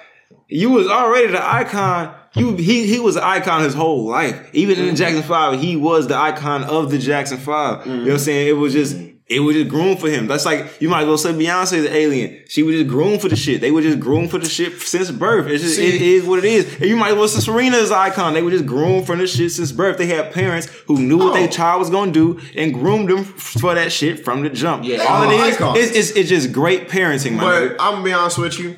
You 0.48 0.70
was 0.70 0.88
already 0.88 1.28
the 1.28 1.48
icon. 1.48 2.12
You 2.34 2.56
he 2.56 2.88
he 2.88 2.98
was 2.98 3.14
an 3.14 3.22
icon 3.22 3.62
his 3.62 3.74
whole 3.74 4.04
life. 4.04 4.50
Even 4.52 4.78
in 4.80 4.86
the 4.86 4.86
mm-hmm. 4.88 4.96
Jackson 4.96 5.22
Five, 5.22 5.60
he 5.60 5.76
was 5.76 6.08
the 6.08 6.16
icon 6.16 6.64
of 6.64 6.90
the 6.90 6.98
Jackson 6.98 7.38
5 7.38 7.86
You 7.86 7.92
know 7.92 7.98
what 7.98 8.02
I'm 8.02 8.08
mm-hmm. 8.08 8.16
saying? 8.16 8.48
It 8.48 8.56
was 8.56 8.72
just. 8.72 8.96
It 9.28 9.40
was 9.40 9.56
just 9.56 9.68
groomed 9.68 9.98
for 9.98 10.08
him. 10.08 10.28
That's 10.28 10.44
like 10.46 10.80
you 10.80 10.88
might 10.88 11.00
as 11.02 11.08
well 11.08 11.18
say 11.18 11.32
Beyonce 11.32 11.78
is 11.78 11.86
an 11.86 11.92
alien. 11.92 12.44
She 12.46 12.62
was 12.62 12.76
just 12.76 12.86
groomed 12.88 13.20
for 13.20 13.28
the 13.28 13.34
shit. 13.34 13.60
They 13.60 13.72
were 13.72 13.82
just 13.82 13.98
groomed 13.98 14.30
for 14.30 14.38
the 14.38 14.48
shit 14.48 14.80
since 14.82 15.10
birth. 15.10 15.48
It's 15.48 15.64
just, 15.64 15.80
it 15.80 15.98
See- 15.98 16.14
is 16.14 16.24
what 16.24 16.38
it 16.38 16.44
is. 16.44 16.74
And 16.76 16.84
you 16.84 16.96
might 16.96 17.10
as 17.10 17.16
well 17.16 17.26
say 17.26 17.40
Serena 17.40 17.76
is 17.78 17.90
icon. 17.90 18.34
They 18.34 18.42
were 18.42 18.52
just 18.52 18.66
groomed 18.66 19.04
for 19.04 19.16
the 19.16 19.26
shit 19.26 19.50
since 19.50 19.72
birth. 19.72 19.98
They 19.98 20.06
had 20.06 20.32
parents 20.32 20.66
who 20.86 21.00
knew 21.00 21.18
what 21.18 21.30
Oh. 21.30 21.34
their 21.34 21.48
child 21.48 21.80
was 21.80 21.90
gonna 21.90 22.12
do 22.12 22.38
and 22.54 22.72
groomed 22.72 23.08
them 23.08 23.24
for 23.24 23.74
that 23.74 23.90
shit 23.90 24.24
from 24.24 24.42
the 24.42 24.48
jump. 24.50 24.84
Yeah. 24.84 24.98
All 24.98 25.24
it 25.28 25.34
Oh, 25.34 25.40
icons. 25.42 25.78
is 25.78 25.90
it's, 25.96 26.10
it's 26.12 26.28
just 26.28 26.52
great 26.52 26.88
parenting, 26.88 27.32
my 27.32 27.42
nigga. 27.42 27.68
But 27.70 27.82
I'm 27.82 27.92
gonna 27.94 28.04
be 28.04 28.12
honest 28.12 28.38
with 28.38 28.60
you. 28.60 28.76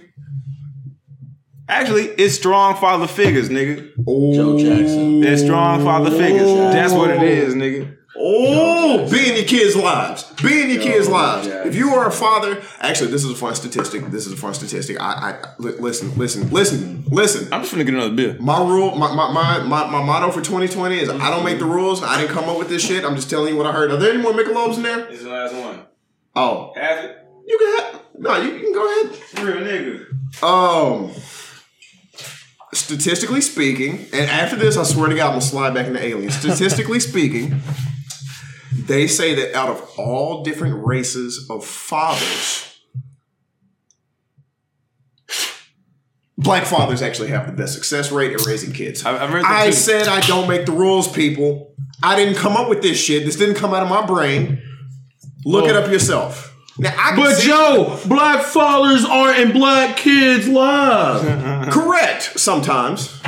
Actually, 1.68 2.04
it's 2.04 2.34
strong 2.34 2.74
father 2.76 3.06
figures, 3.06 3.50
nigga. 3.50 3.92
Joe 4.34 4.58
Jackson. 4.58 5.20
They're 5.20 5.36
strong 5.36 5.84
father 5.84 6.10
figures. 6.10 6.50
That's 6.72 6.94
what 6.94 7.10
it 7.10 7.22
is, 7.22 7.54
nigga. 7.54 7.94
Oh, 8.20 9.08
be 9.10 9.28
in 9.30 9.36
your 9.36 9.44
kids' 9.44 9.76
lives. 9.76 10.24
Be 10.42 10.62
in 10.62 10.70
your 10.70 10.82
kids' 10.82 11.08
lives. 11.08 11.46
yes. 11.46 11.66
If 11.66 11.76
you 11.76 11.90
are 11.90 12.08
a 12.08 12.10
father, 12.10 12.60
actually, 12.80 13.10
this 13.12 13.24
is 13.24 13.30
a 13.30 13.34
fun 13.36 13.54
statistic. 13.54 14.06
This 14.06 14.26
is 14.26 14.32
a 14.32 14.36
fun 14.36 14.54
statistic. 14.54 15.00
I, 15.00 15.04
I 15.30 15.54
listen, 15.58 16.16
listen, 16.18 16.50
listen, 16.50 17.04
listen. 17.06 17.52
I'm 17.52 17.60
just 17.60 17.72
gonna 17.72 17.84
get 17.84 17.94
another 17.94 18.14
beer. 18.14 18.36
My 18.40 18.60
rule, 18.60 18.96
my, 18.96 19.14
my, 19.14 19.30
my, 19.32 19.62
my, 19.62 19.86
my 19.88 20.02
motto 20.02 20.30
for 20.32 20.40
2020 20.40 20.98
is 20.98 21.08
I 21.08 21.30
don't 21.30 21.44
make 21.44 21.60
the 21.60 21.64
rules. 21.64 22.02
I 22.02 22.20
didn't 22.20 22.32
come 22.34 22.48
up 22.48 22.58
with 22.58 22.68
this 22.68 22.84
shit. 22.84 23.04
I'm 23.04 23.14
just 23.14 23.30
telling 23.30 23.52
you 23.52 23.56
what 23.56 23.66
I 23.66 23.72
heard. 23.72 23.92
Are 23.92 23.96
there 23.96 24.12
any 24.12 24.20
more 24.22 24.32
Michelob's 24.32 24.78
in 24.78 24.82
there? 24.82 25.06
This 25.06 25.18
is 25.18 25.24
the 25.24 25.30
last 25.30 25.54
one. 25.54 25.86
Oh, 26.34 26.72
Have 26.76 27.04
it. 27.04 27.18
you 27.46 27.58
can 27.58 27.92
have. 27.92 28.02
No, 28.18 28.36
you, 28.36 28.52
you 28.52 28.60
can 28.60 28.72
go 28.72 29.02
ahead. 29.02 29.44
Real 29.44 29.56
nigga. 29.64 30.42
Um, 30.42 31.12
statistically 32.74 33.40
speaking, 33.40 34.06
and 34.12 34.28
after 34.30 34.56
this, 34.56 34.76
I 34.76 34.82
swear 34.82 35.08
to 35.08 35.14
God, 35.14 35.26
I'm 35.26 35.30
gonna 35.32 35.40
slide 35.40 35.74
back 35.74 35.86
into 35.86 36.02
aliens. 36.04 36.34
Statistically 36.34 37.00
speaking, 37.12 37.60
they 38.72 39.06
say 39.06 39.34
that 39.34 39.54
out 39.54 39.68
of 39.68 39.82
all 39.98 40.42
different 40.42 40.84
races 40.86 41.46
of 41.50 41.64
fathers, 41.64 42.64
black 46.36 46.64
fathers 46.64 47.02
actually 47.02 47.28
have 47.28 47.46
the 47.46 47.52
best 47.52 47.74
success 47.74 48.12
rate 48.12 48.32
at 48.32 48.44
raising 48.46 48.72
kids. 48.72 49.04
I- 49.04 49.22
I've 49.22 49.30
heard 49.30 49.44
I 49.44 49.66
too. 49.66 49.72
said 49.72 50.08
I 50.08 50.20
don't 50.20 50.48
make 50.48 50.66
the 50.66 50.72
rules, 50.72 51.08
people. 51.10 51.74
I 52.02 52.14
didn't 52.16 52.36
come 52.36 52.56
up 52.56 52.68
with 52.68 52.82
this 52.82 52.98
shit. 52.98 53.24
This 53.24 53.36
didn't 53.36 53.56
come 53.56 53.74
out 53.74 53.82
of 53.82 53.88
my 53.88 54.06
brain. 54.06 54.62
Look 55.44 55.66
it 55.66 55.74
up 55.76 55.90
yourself. 55.90 56.54
Now 56.78 56.94
I 56.96 57.16
But 57.16 57.36
see- 57.36 57.48
Joe, 57.48 57.98
black 58.06 58.44
fathers 58.44 59.04
aren't 59.04 59.38
in 59.38 59.52
black 59.52 59.96
kids' 59.96 60.46
lives. 60.46 61.74
Correct, 61.74 62.38
sometimes. 62.38 63.20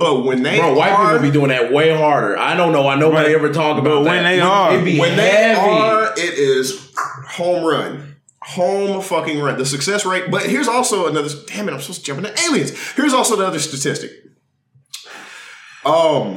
But 0.00 0.24
when 0.24 0.42
they 0.42 0.58
Bro, 0.58 0.74
white 0.74 0.92
are, 0.92 1.12
people 1.12 1.28
be 1.28 1.30
doing 1.30 1.48
that 1.50 1.70
way 1.72 1.94
harder. 1.96 2.36
I 2.38 2.56
don't 2.56 2.72
know. 2.72 2.88
I 2.88 2.94
nobody 2.96 3.28
Right. 3.28 3.36
ever 3.36 3.52
talk 3.52 3.78
about 3.78 4.02
But 4.02 4.04
that. 4.04 4.10
when 4.10 4.24
they 4.24 4.40
are- 4.40 4.74
it 4.78 4.84
be 4.84 4.98
when 4.98 5.14
they 5.16 5.52
are, 5.54 6.12
it 6.16 6.18
is 6.38 6.90
home 7.28 7.64
run. 7.64 8.16
Home 8.42 9.02
fucking 9.02 9.38
run. 9.40 9.58
The 9.58 9.66
success 9.66 10.06
rate. 10.06 10.30
But 10.30 10.44
here's 10.44 10.68
also 10.68 11.06
another 11.06 11.28
damn 11.48 11.68
it, 11.68 11.72
I'm 11.74 11.80
supposed 11.80 12.00
to 12.00 12.06
jump 12.06 12.24
into 12.26 12.32
aliens. 12.48 12.72
Here's 12.96 13.12
also 13.12 13.36
another 13.36 13.58
statistic. 13.58 14.10
Um 15.84 16.36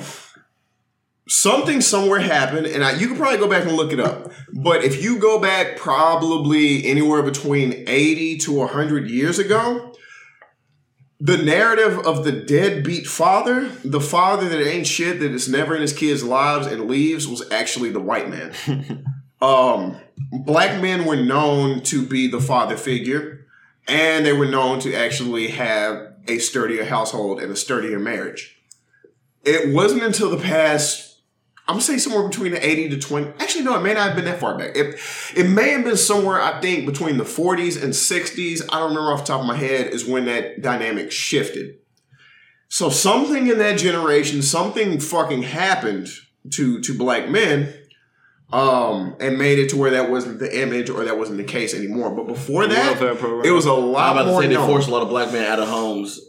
something 1.27 1.79
somewhere 1.79 2.20
happened, 2.20 2.67
and 2.67 2.84
I, 2.84 2.91
you 2.98 3.08
can 3.08 3.15
probably 3.15 3.38
go 3.39 3.48
back 3.48 3.63
and 3.63 3.72
look 3.77 3.93
it 3.93 4.00
up. 4.00 4.32
But 4.53 4.84
if 4.84 5.01
you 5.01 5.17
go 5.17 5.39
back 5.39 5.77
probably 5.77 6.86
anywhere 6.86 7.24
between 7.24 7.86
80 7.88 8.38
to 8.39 8.51
100 8.51 9.10
years 9.10 9.39
ago, 9.39 9.92
the 11.23 11.37
narrative 11.37 12.05
of 12.05 12.25
the 12.25 12.33
deadbeat 12.33 13.07
father, 13.07 13.69
the 13.85 14.01
father 14.01 14.49
that 14.49 14.61
ain't 14.61 14.85
shit, 14.85 15.21
that 15.21 15.31
is 15.31 15.47
never 15.47 15.73
in 15.73 15.81
his 15.81 15.93
kids' 15.93 16.21
lives 16.21 16.67
and 16.67 16.89
leaves, 16.89 17.29
was 17.29 17.49
actually 17.49 17.89
the 17.91 18.01
white 18.01 18.29
man. 18.29 19.05
um, 19.41 19.95
black 20.33 20.81
men 20.81 21.05
were 21.05 21.15
known 21.15 21.81
to 21.83 22.05
be 22.05 22.27
the 22.27 22.41
father 22.41 22.75
figure, 22.75 23.45
and 23.87 24.25
they 24.25 24.33
were 24.33 24.45
known 24.45 24.81
to 24.81 24.93
actually 24.93 25.47
have 25.47 26.13
a 26.27 26.39
sturdier 26.39 26.83
household 26.83 27.41
and 27.41 27.53
a 27.53 27.55
sturdier 27.55 27.99
marriage. 27.99 28.57
It 29.45 29.73
wasn't 29.73 30.03
until 30.03 30.29
the 30.29 30.43
past, 30.43 31.12
I'm 31.65 31.75
gonna 31.75 31.82
say 31.82 31.98
somewhere 31.98 32.27
between 32.27 32.51
the 32.51 32.65
80 32.65 32.89
to 32.89 33.00
20. 33.00 33.27
Actually, 33.39 33.63
no, 33.63 33.75
it 33.77 33.84
may 33.84 33.93
not 33.93 34.08
have 34.08 34.15
been 34.17 34.25
that 34.25 34.39
far 34.39 34.58
back. 34.58 34.75
It, 34.75 35.00
it 35.34 35.50
may 35.50 35.70
have 35.70 35.86
been 35.86 35.96
somewhere, 35.96 36.41
I 36.41 36.60
think, 36.60 36.86
between 36.86 37.17
the 37.17 37.24
40s 37.24 37.82
and 37.82 37.93
60s. 37.93 38.63
I 38.70 38.79
don't 38.79 38.89
remember 38.89 39.13
off 39.13 39.22
the 39.22 39.27
top 39.27 39.41
of 39.41 39.48
my 39.48 39.55
head, 39.55 39.88
is 39.88 40.05
when 40.05 40.25
that 40.25 40.62
dynamic 40.62 41.10
shifted. 41.10 41.75
So 42.67 42.89
something 42.89 43.48
in 43.48 43.60
that 43.60 43.79
generation, 43.79 44.41
something 44.41 45.00
fucking 45.00 45.43
happened 45.43 46.10
to 46.51 46.82
to 46.82 46.98
black 46.98 47.29
men, 47.29 47.74
um, 48.51 49.15
and 49.22 49.38
made 49.38 49.58
it 49.58 49.70
to 49.70 49.77
where 49.77 49.91
that 49.91 50.12
wasn't 50.12 50.39
the 50.39 50.62
image 50.62 50.89
or 50.89 51.05
that 51.05 51.17
wasn't 51.17 51.38
the 51.38 51.46
case 51.46 51.74
anymore. 51.74 52.13
But 52.13 52.27
before 52.27 52.67
that, 52.67 53.01
it 53.46 53.51
was 53.51 53.65
a 53.65 53.72
lot. 53.72 54.10
I'm 54.10 54.15
lot 54.15 54.15
about 54.17 54.24
to 54.24 54.32
more 54.32 54.41
say 54.41 54.48
they 54.50 54.55
forced 54.55 54.89
a 54.89 54.91
lot 54.91 55.01
of 55.01 55.08
black 55.08 55.32
men 55.32 55.50
out 55.50 55.60
of 55.60 55.70
homes. 55.70 56.20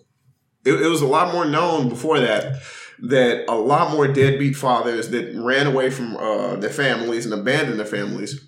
it, 0.64 0.74
it 0.74 0.86
was 0.86 1.02
a 1.02 1.08
lot 1.08 1.32
more 1.32 1.44
known 1.44 1.88
before 1.88 2.20
that 2.20 2.62
that 3.00 3.44
a 3.48 3.54
lot 3.54 3.92
more 3.92 4.06
deadbeat 4.08 4.56
fathers 4.56 5.10
that 5.10 5.34
ran 5.34 5.66
away 5.66 5.90
from 5.90 6.16
uh, 6.16 6.56
their 6.56 6.70
families 6.70 7.24
and 7.24 7.34
abandoned 7.34 7.78
their 7.78 7.86
families. 7.86 8.46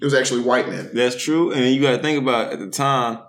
It 0.00 0.04
was 0.04 0.14
actually 0.14 0.42
white 0.42 0.68
men. 0.68 0.90
That's 0.92 1.22
true. 1.22 1.52
And 1.52 1.74
you 1.74 1.80
got 1.80 1.92
to 1.92 2.02
think 2.02 2.20
about 2.20 2.52
at 2.52 2.58
the 2.58 2.68
time, 2.68 3.20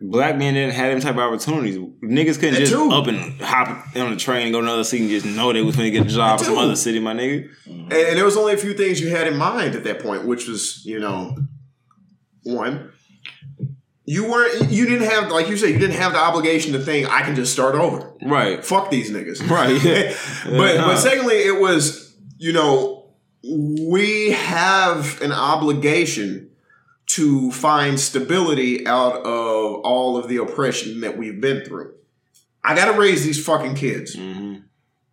black 0.00 0.36
men 0.36 0.54
didn't 0.54 0.74
have 0.74 0.92
them 0.92 1.00
type 1.00 1.14
of 1.14 1.20
opportunities. 1.20 1.76
Niggas 1.76 2.38
couldn't 2.38 2.54
That 2.54 2.60
just 2.60 2.72
too. 2.72 2.90
up 2.90 3.06
and 3.06 3.40
hop 3.40 3.96
on 3.96 4.10
the 4.10 4.16
train 4.16 4.44
and 4.44 4.52
go 4.52 4.60
to 4.60 4.66
another 4.66 4.84
city 4.84 5.02
and 5.02 5.10
just 5.10 5.26
know 5.26 5.52
they 5.52 5.62
was 5.62 5.76
going 5.76 5.92
to 5.92 5.98
get 5.98 6.06
a 6.06 6.10
job 6.10 6.40
in 6.40 6.46
some 6.46 6.58
other 6.58 6.76
city, 6.76 7.00
my 7.00 7.12
nigga. 7.14 7.48
And, 7.66 7.92
and 7.92 8.16
there 8.16 8.24
was 8.24 8.36
only 8.36 8.54
a 8.54 8.56
few 8.56 8.74
things 8.74 9.00
you 9.00 9.10
had 9.10 9.26
in 9.26 9.36
mind 9.36 9.74
at 9.74 9.84
that 9.84 10.00
point, 10.00 10.24
which 10.26 10.48
was, 10.48 10.84
you 10.86 10.98
know, 10.98 11.36
one, 12.44 12.92
you 14.04 14.30
weren't, 14.30 14.70
you 14.70 14.86
didn't 14.86 15.08
have, 15.08 15.30
like 15.30 15.48
you 15.48 15.56
said, 15.56 15.70
you 15.70 15.78
didn't 15.78 15.96
have 15.96 16.12
the 16.12 16.18
obligation 16.18 16.72
to 16.72 16.78
think 16.78 17.08
I 17.08 17.22
can 17.22 17.34
just 17.36 17.52
start 17.52 17.74
over. 17.74 18.12
Right. 18.22 18.64
Fuck 18.64 18.90
these 18.90 19.10
niggas. 19.10 19.40
Right, 19.52 19.82
yeah. 19.82 20.14
but 20.44 20.76
but 20.78 20.96
secondly, 20.96 21.34
it 21.34 21.60
was 21.60 22.16
you 22.38 22.52
know 22.52 23.04
we 23.42 24.30
have 24.30 25.20
an 25.20 25.32
obligation 25.32 26.50
to 27.06 27.50
find 27.52 28.00
stability 28.00 28.86
out 28.86 29.16
of 29.16 29.80
all 29.84 30.16
of 30.16 30.28
the 30.28 30.38
oppression 30.38 31.00
that 31.00 31.18
we've 31.18 31.40
been 31.40 31.64
through. 31.64 31.92
I 32.64 32.74
got 32.74 32.92
to 32.92 32.98
raise 32.98 33.24
these 33.24 33.44
fucking 33.44 33.74
kids. 33.74 34.16
Mm-hmm. 34.16 34.60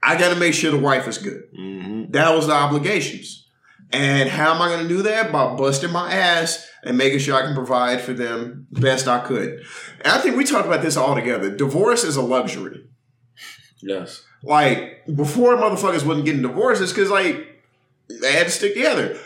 I 0.02 0.18
got 0.18 0.34
to 0.34 0.40
make 0.40 0.54
sure 0.54 0.72
the 0.72 0.78
wife 0.78 1.08
is 1.08 1.18
good. 1.18 1.52
Mm-hmm. 1.54 2.12
That 2.12 2.34
was 2.34 2.48
the 2.48 2.54
obligations. 2.54 3.48
And 3.92 4.30
how 4.30 4.54
am 4.54 4.62
I 4.62 4.70
going 4.70 4.84
to 4.84 4.88
do 4.88 5.02
that? 5.04 5.32
By 5.32 5.56
busting 5.56 5.92
my 5.92 6.14
ass 6.14 6.70
and 6.84 6.98
making 6.98 7.20
sure 7.20 7.36
I 7.36 7.42
can 7.46 7.56
provide 7.56 8.02
for 8.02 8.14
them 8.14 8.68
the 8.72 8.82
best 8.82 9.08
I 9.08 9.20
could. 9.20 9.64
And 10.02 10.08
I 10.14 10.20
think 10.20 10.38
we 10.38 10.46
talked 10.46 10.68
about 10.68 10.82
this 10.84 10.96
all 10.96 11.16
together. 11.16 11.50
Divorce 11.56 12.04
is 12.04 12.16
a 12.16 12.22
luxury 12.22 12.86
Yes. 13.82 14.24
like 14.44 15.06
before 15.16 15.56
motherfuckers 15.56 16.06
wasn't 16.06 16.26
getting 16.26 16.42
divorces 16.42 16.92
because 16.92 17.10
like 17.10 17.62
they 18.22 18.34
had 18.34 18.46
to 18.48 18.52
stick 18.52 18.74
together. 18.74 19.18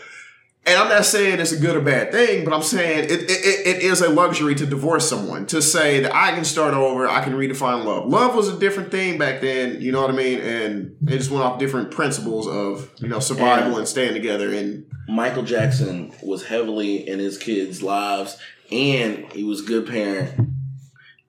And 0.66 0.78
I'm 0.78 0.88
not 0.88 1.04
saying 1.04 1.40
it's 1.40 1.52
a 1.52 1.58
good 1.58 1.76
or 1.76 1.82
bad 1.82 2.10
thing, 2.10 2.42
but 2.42 2.54
I'm 2.54 2.62
saying 2.62 3.04
it, 3.04 3.22
it, 3.22 3.66
it, 3.66 3.82
is 3.82 4.00
a 4.00 4.08
luxury 4.08 4.54
to 4.54 4.64
divorce 4.64 5.06
someone 5.06 5.44
to 5.46 5.60
say 5.60 6.00
that 6.00 6.14
I 6.14 6.32
can 6.32 6.42
start 6.44 6.72
over, 6.72 7.06
I 7.06 7.22
can 7.22 7.34
redefine 7.34 7.84
love. 7.84 8.06
Love 8.08 8.34
was 8.34 8.48
a 8.48 8.58
different 8.58 8.90
thing 8.90 9.18
back 9.18 9.42
then, 9.42 9.82
you 9.82 9.92
know 9.92 10.00
what 10.00 10.10
I 10.10 10.14
mean? 10.14 10.40
And 10.40 10.96
it 11.06 11.18
just 11.18 11.30
went 11.30 11.44
off 11.44 11.58
different 11.58 11.90
principles 11.90 12.46
of 12.48 12.90
you 12.98 13.08
know 13.08 13.18
survival 13.20 13.68
And- 13.72 13.78
and 13.80 13.88
staying 13.88 14.14
together. 14.14 14.54
And 14.54 14.86
Michael 15.06 15.42
Jackson 15.42 16.12
was 16.22 16.46
heavily 16.46 17.06
in 17.06 17.18
his 17.18 17.36
kids' 17.36 17.82
lives, 17.82 18.38
and 18.72 19.30
he 19.32 19.44
was 19.44 19.60
a 19.60 19.64
good 19.66 19.86
parent. 19.86 20.48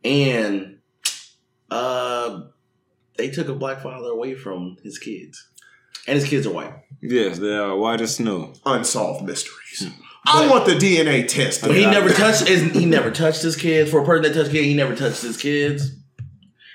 And 0.05 0.77
uh, 1.69 2.43
they 3.17 3.29
took 3.31 3.49
a 3.49 3.53
black 3.53 3.81
father 3.81 4.07
away 4.09 4.35
from 4.35 4.77
his 4.81 4.97
kids, 4.97 5.49
and 6.07 6.15
his 6.15 6.27
kids 6.27 6.45
are 6.47 6.53
white. 6.53 6.73
Yes, 7.01 7.39
they 7.39 7.55
are 7.55 7.75
white 7.75 8.01
as 8.01 8.15
snow. 8.15 8.53
unsolved 8.65 9.25
mysteries. 9.25 9.83
Hmm. 9.83 10.01
I 10.27 10.47
want 10.49 10.65
the 10.65 10.73
DNA 10.73 11.27
test. 11.27 11.61
But 11.61 11.75
he 11.75 11.85
never 11.85 12.09
touched. 12.09 12.47
His, 12.47 12.63
he 12.71 12.85
never 12.85 13.11
touched 13.11 13.43
his 13.43 13.55
kids. 13.55 13.91
For 13.91 14.01
a 14.01 14.05
person 14.05 14.23
that 14.23 14.33
touched 14.33 14.51
kids, 14.51 14.65
he 14.65 14.73
never 14.73 14.95
touched 14.95 15.21
his 15.21 15.37
kids. 15.37 15.91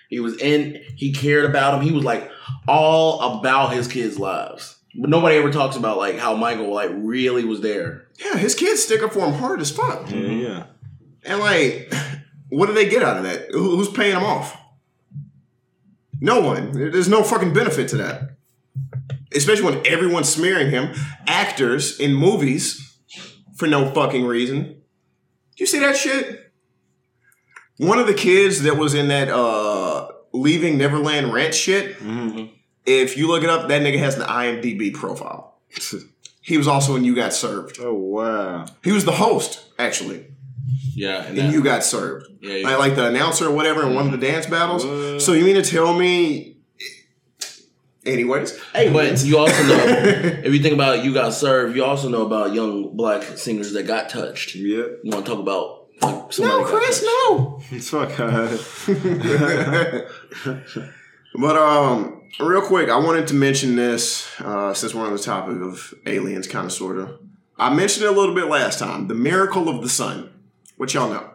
He 0.08 0.20
was 0.20 0.40
in. 0.40 0.80
He 0.96 1.12
cared 1.12 1.44
about 1.44 1.72
them. 1.72 1.80
He 1.80 1.92
was 1.92 2.04
like 2.04 2.30
all 2.68 3.38
about 3.38 3.72
his 3.72 3.88
kids' 3.88 4.18
lives. 4.18 4.76
But 4.94 5.10
nobody 5.10 5.36
ever 5.36 5.52
talks 5.52 5.76
about 5.76 5.98
like 5.98 6.16
how 6.16 6.36
Michael 6.36 6.72
like 6.72 6.90
really 6.92 7.44
was 7.44 7.60
there. 7.60 8.06
Yeah, 8.24 8.36
his 8.36 8.54
kids 8.54 8.82
stick 8.84 9.02
up 9.02 9.12
for 9.12 9.20
him 9.20 9.34
hard 9.34 9.60
as 9.60 9.70
fuck. 9.70 10.10
Yeah, 10.10 10.18
yeah. 10.18 10.66
And 11.24 11.40
like, 11.40 11.92
what 12.48 12.66
do 12.66 12.72
they 12.72 12.88
get 12.88 13.02
out 13.02 13.16
of 13.16 13.24
that? 13.24 13.50
Who's 13.50 13.88
paying 13.88 14.14
them 14.14 14.24
off? 14.24 14.56
No 16.20 16.40
one. 16.40 16.72
There's 16.72 17.08
no 17.08 17.22
fucking 17.22 17.52
benefit 17.52 17.88
to 17.88 17.96
that. 17.98 18.36
Especially 19.34 19.64
when 19.64 19.86
everyone's 19.86 20.28
smearing 20.28 20.70
him. 20.70 20.94
Actors 21.26 21.98
in 22.00 22.14
movies 22.14 22.98
for 23.56 23.66
no 23.68 23.90
fucking 23.92 24.24
reason. 24.24 24.82
You 25.56 25.66
see 25.66 25.78
that 25.80 25.96
shit? 25.96 26.52
One 27.78 27.98
of 27.98 28.06
the 28.06 28.14
kids 28.14 28.62
that 28.62 28.76
was 28.76 28.94
in 28.94 29.08
that 29.08 29.28
uh 29.28 30.08
leaving 30.32 30.78
Neverland 30.78 31.32
Ranch 31.32 31.54
shit, 31.54 31.98
Mm-hmm. 31.98 32.46
if 32.86 33.16
you 33.16 33.26
look 33.28 33.42
it 33.42 33.50
up, 33.50 33.68
that 33.68 33.82
nigga 33.82 33.98
has 33.98 34.16
an 34.16 34.22
IMDb 34.22 34.92
profile. 34.94 35.58
He 36.42 36.56
was 36.58 36.66
also 36.68 36.96
in 36.96 37.04
You 37.04 37.14
Got 37.14 37.32
Served. 37.32 37.78
oh 37.80 37.92
wow. 37.94 38.66
He 38.82 38.92
was 38.92 39.04
the 39.04 39.12
host, 39.12 39.64
actually. 39.78 40.26
Yeah, 40.94 41.22
and 41.24 41.38
and 41.38 41.52
you 41.52 41.62
got 41.62 41.82
served. 41.84 42.26
Yeah, 42.42 42.54
yeah. 42.56 42.68
Like, 42.68 42.78
like 42.78 42.94
the 42.96 43.06
announcer 43.06 43.46
or 43.46 43.52
whatever 43.54 43.86
in 43.86 43.94
one 43.94 44.06
of 44.06 44.12
the 44.12 44.18
dance 44.18 44.44
battles. 44.46 44.84
What? 44.84 45.22
So 45.22 45.32
you 45.32 45.44
mean 45.44 45.54
to 45.56 45.62
tell 45.62 45.96
me? 45.96 46.56
Anyways, 48.12 48.58
Hey, 48.72 48.92
but 48.92 49.22
you 49.28 49.38
also 49.38 49.62
know 49.64 49.84
if 50.44 50.52
you 50.52 50.60
think 50.62 50.74
about 50.74 51.04
you 51.04 51.12
got 51.14 51.32
served, 51.34 51.74
you 51.76 51.84
also 51.84 52.08
know 52.08 52.24
about 52.26 52.52
young 52.52 52.94
black 52.96 53.22
singers 53.38 53.72
that 53.72 53.84
got 53.84 54.08
touched. 54.10 54.54
Yeah. 54.54 54.84
You 55.02 55.10
want 55.12 55.24
to 55.26 55.30
talk 55.32 55.40
about 55.40 55.86
like, 56.02 56.32
somebody 56.32 56.56
no, 56.58 56.64
got 56.64 56.72
Chris, 56.72 57.00
touched. 57.00 57.12
no. 57.30 57.58
Fuck. 57.80 58.20
uh, 58.20 58.56
But 61.34 61.56
um, 61.56 62.22
real 62.40 62.62
quick, 62.62 62.88
I 62.88 62.96
wanted 62.98 63.28
to 63.28 63.34
mention 63.34 63.76
this 63.76 64.28
uh, 64.40 64.74
since 64.74 64.92
we're 64.94 65.06
on 65.06 65.12
the 65.12 65.18
topic 65.18 65.60
of 65.62 65.94
aliens, 66.06 66.48
kind 66.48 66.66
of, 66.66 66.72
sort 66.72 66.98
of. 66.98 67.20
I 67.56 67.72
mentioned 67.72 68.04
it 68.04 68.08
a 68.08 68.12
little 68.12 68.34
bit 68.34 68.46
last 68.46 68.78
time. 68.80 69.06
The 69.06 69.14
miracle 69.14 69.68
of 69.68 69.80
the 69.82 69.88
sun. 69.88 70.32
What 70.76 70.92
y'all 70.94 71.08
know? 71.10 71.30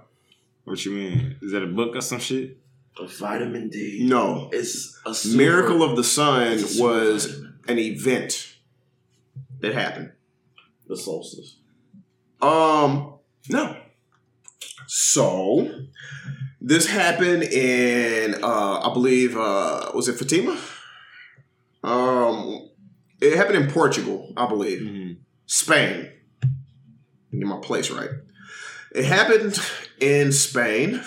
What 0.66 0.84
you 0.84 0.92
mean? 0.92 1.38
Is 1.42 1.52
that 1.54 1.64
a 1.64 1.68
book 1.68 1.96
or 1.96 2.02
some 2.02 2.20
shit? 2.20 2.58
A 3.00 3.08
vitamin 3.08 3.70
D. 3.70 4.00
No. 4.04 4.50
It's 4.54 5.00
a 5.06 5.14
super, 5.14 5.38
Miracle 5.38 5.84
of 5.84 5.96
the 5.98 6.04
Sun 6.04 6.54
it's 6.54 6.64
a 6.64 6.68
super 6.68 6.88
was 6.88 7.26
vitamin. 7.26 7.60
an 7.68 7.80
event 7.80 8.56
that 9.60 9.74
happened. 9.74 10.12
the 10.88 10.96
solstice. 10.98 11.58
Um, 12.42 13.16
no. 13.50 13.76
So 14.88 15.86
this 16.62 16.88
happened 16.88 17.44
in 17.44 18.36
uh 18.44 18.80
I 18.82 18.94
believe 18.94 19.36
uh 19.36 19.92
was 19.94 20.08
it 20.08 20.18
Fatima? 20.18 20.58
Um 21.84 22.70
it 23.22 23.36
happened 23.36 23.58
in 23.64 23.72
Portugal, 23.72 24.32
I 24.38 24.48
believe. 24.48 24.82
Mm-hmm. 24.82 25.14
Spain. 25.48 26.12
Get 27.32 27.48
my 27.48 27.60
place 27.62 27.90
right. 27.90 28.10
It 28.94 29.06
happened 29.06 29.60
in 30.00 30.32
Spain, 30.32 31.02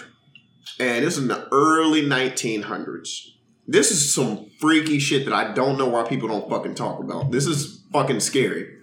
and 0.80 1.04
this 1.04 1.16
is 1.16 1.22
in 1.22 1.28
the 1.28 1.48
early 1.52 2.02
1900s. 2.02 3.26
This 3.66 3.90
is 3.90 4.14
some 4.14 4.50
freaky 4.58 4.98
shit 4.98 5.26
that 5.26 5.34
I 5.34 5.52
don't 5.52 5.76
know 5.76 5.88
why 5.88 6.04
people 6.04 6.28
don't 6.28 6.48
fucking 6.48 6.74
talk 6.74 7.00
about. 7.00 7.30
This 7.30 7.46
is 7.46 7.82
fucking 7.92 8.20
scary. 8.20 8.74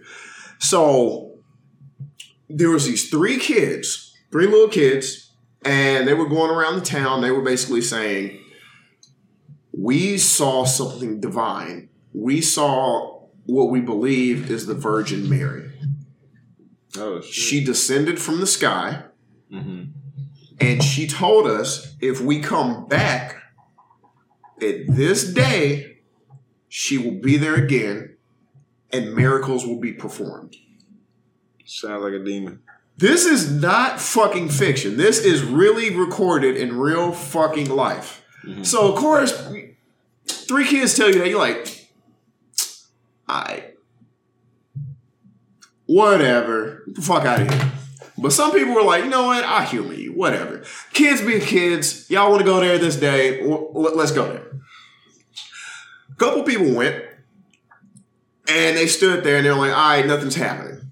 So 0.60 1.39
there 2.49 2.69
was 2.69 2.86
these 2.86 3.10
three 3.10 3.38
kids, 3.38 4.15
three 4.31 4.45
little 4.45 4.69
kids, 4.69 5.34
and 5.63 6.08
they 6.08 6.13
were 6.13 6.29
going 6.29 6.51
around 6.51 6.75
the 6.75 6.86
town. 6.86 7.21
They 7.21 7.31
were 7.31 7.41
basically 7.41 7.81
saying, 7.81 8.39
"We 9.71 10.17
saw 10.17 10.65
something 10.65 11.19
divine. 11.19 11.89
We 12.13 12.41
saw 12.41 13.23
what 13.45 13.71
we 13.71 13.81
believe 13.81 14.51
is 14.51 14.67
the 14.67 14.75
Virgin 14.75 15.27
Mary." 15.27 15.71
Oh 16.97 17.21
shit. 17.21 17.34
She 17.34 17.63
descended 17.63 18.19
from 18.19 18.39
the 18.39 18.47
sky 18.47 19.03
mm-hmm. 19.51 19.86
And 20.60 20.84
she 20.84 21.08
told 21.08 21.48
us 21.48 21.96
if 22.00 22.22
we 22.22 22.39
come 22.39 22.88
back 22.88 23.41
at 24.62 24.88
this 24.88 25.34
day, 25.34 25.98
she 26.70 26.98
will 26.98 27.20
be 27.20 27.38
there 27.38 27.56
again 27.56 28.18
and 28.91 29.13
miracles 29.13 29.65
will 29.65 29.80
be 29.80 29.94
performed. 29.94 30.56
Sounds 31.65 32.04
like 32.04 32.13
a 32.13 32.24
demon. 32.24 32.62
This 32.98 33.26
is 33.26 33.52
not 33.52 34.00
fucking 34.00 34.50
fiction. 34.50 34.96
This 34.96 35.20
is 35.20 35.44
really 35.44 35.94
recorded 35.94 36.56
in 36.56 36.78
real 36.78 37.12
fucking 37.12 37.70
life. 37.70 38.24
Mm-hmm. 38.46 38.63
So, 38.63 38.94
of 38.94 38.98
course, 38.98 39.50
three 40.28 40.65
kids 40.65 40.96
tell 40.96 41.10
you 41.10 41.20
that, 41.20 41.30
you're 41.30 41.39
like, 41.39 41.89
I. 43.28 43.72
Whatever. 45.88 46.84
Get 46.86 46.96
the 46.96 47.02
fuck 47.02 47.26
out 47.26 47.41
of 47.41 47.52
here. 47.52 47.72
But 48.17 48.32
some 48.32 48.51
people 48.54 48.73
were 48.73 48.84
like, 48.84 49.04
you 49.04 49.10
know 49.10 49.25
what? 49.25 49.43
I 49.43 49.65
humor 49.65 49.93
you. 49.93 50.13
Whatever. 50.13 50.63
Kids 50.93 51.21
being 51.21 51.41
kids. 51.41 52.10
Y'all 52.10 52.30
want 52.30 52.39
to 52.41 52.45
go 52.45 52.60
there 52.62 52.78
this 52.78 52.95
day? 52.95 53.43
Let- 53.43 53.95
let's 53.95 54.12
go 54.12 54.28
there. 54.28 54.51
A 56.12 56.15
couple 56.15 56.43
people 56.43 56.73
went, 56.73 57.04
and 58.47 58.78
they 58.78 58.88
stood 58.88 59.23
there, 59.23 59.38
and 59.38 59.45
they're 59.45 59.54
like, 59.54 59.71
all 59.71 59.89
right, 59.89 60.06
nothing's 60.06 60.36
happening. 60.36 60.91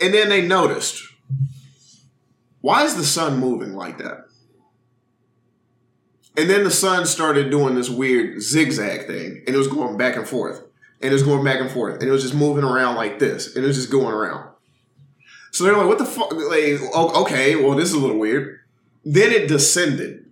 And 0.00 0.14
then 0.14 0.28
they 0.28 0.46
noticed, 0.46 1.02
why 2.60 2.84
is 2.84 2.94
the 2.94 3.04
sun 3.04 3.38
moving 3.40 3.74
like 3.74 3.98
that? 3.98 4.26
And 6.36 6.48
then 6.48 6.62
the 6.62 6.70
sun 6.70 7.06
started 7.06 7.50
doing 7.50 7.74
this 7.74 7.90
weird 7.90 8.40
zigzag 8.40 9.06
thing, 9.08 9.42
and 9.46 9.54
it 9.54 9.58
was 9.58 9.68
going 9.68 9.96
back 9.96 10.16
and 10.16 10.28
forth, 10.28 10.62
and 11.02 11.10
it 11.10 11.12
was 11.12 11.24
going 11.24 11.44
back 11.44 11.60
and 11.60 11.70
forth, 11.70 11.94
and 12.00 12.04
it 12.04 12.12
was 12.12 12.22
just 12.22 12.34
moving 12.34 12.64
around 12.64 12.94
like 12.94 13.18
this, 13.18 13.56
and 13.56 13.64
it 13.64 13.66
was 13.66 13.76
just 13.76 13.90
going 13.90 14.14
around. 14.14 14.49
So 15.52 15.64
they're 15.64 15.76
like, 15.76 15.88
"What 15.88 15.98
the 15.98 16.04
fuck?" 16.04 16.32
Like, 16.32 16.80
okay, 16.94 17.56
well, 17.56 17.76
this 17.76 17.88
is 17.88 17.94
a 17.94 17.98
little 17.98 18.18
weird. 18.18 18.60
Then 19.04 19.32
it 19.32 19.48
descended, 19.48 20.26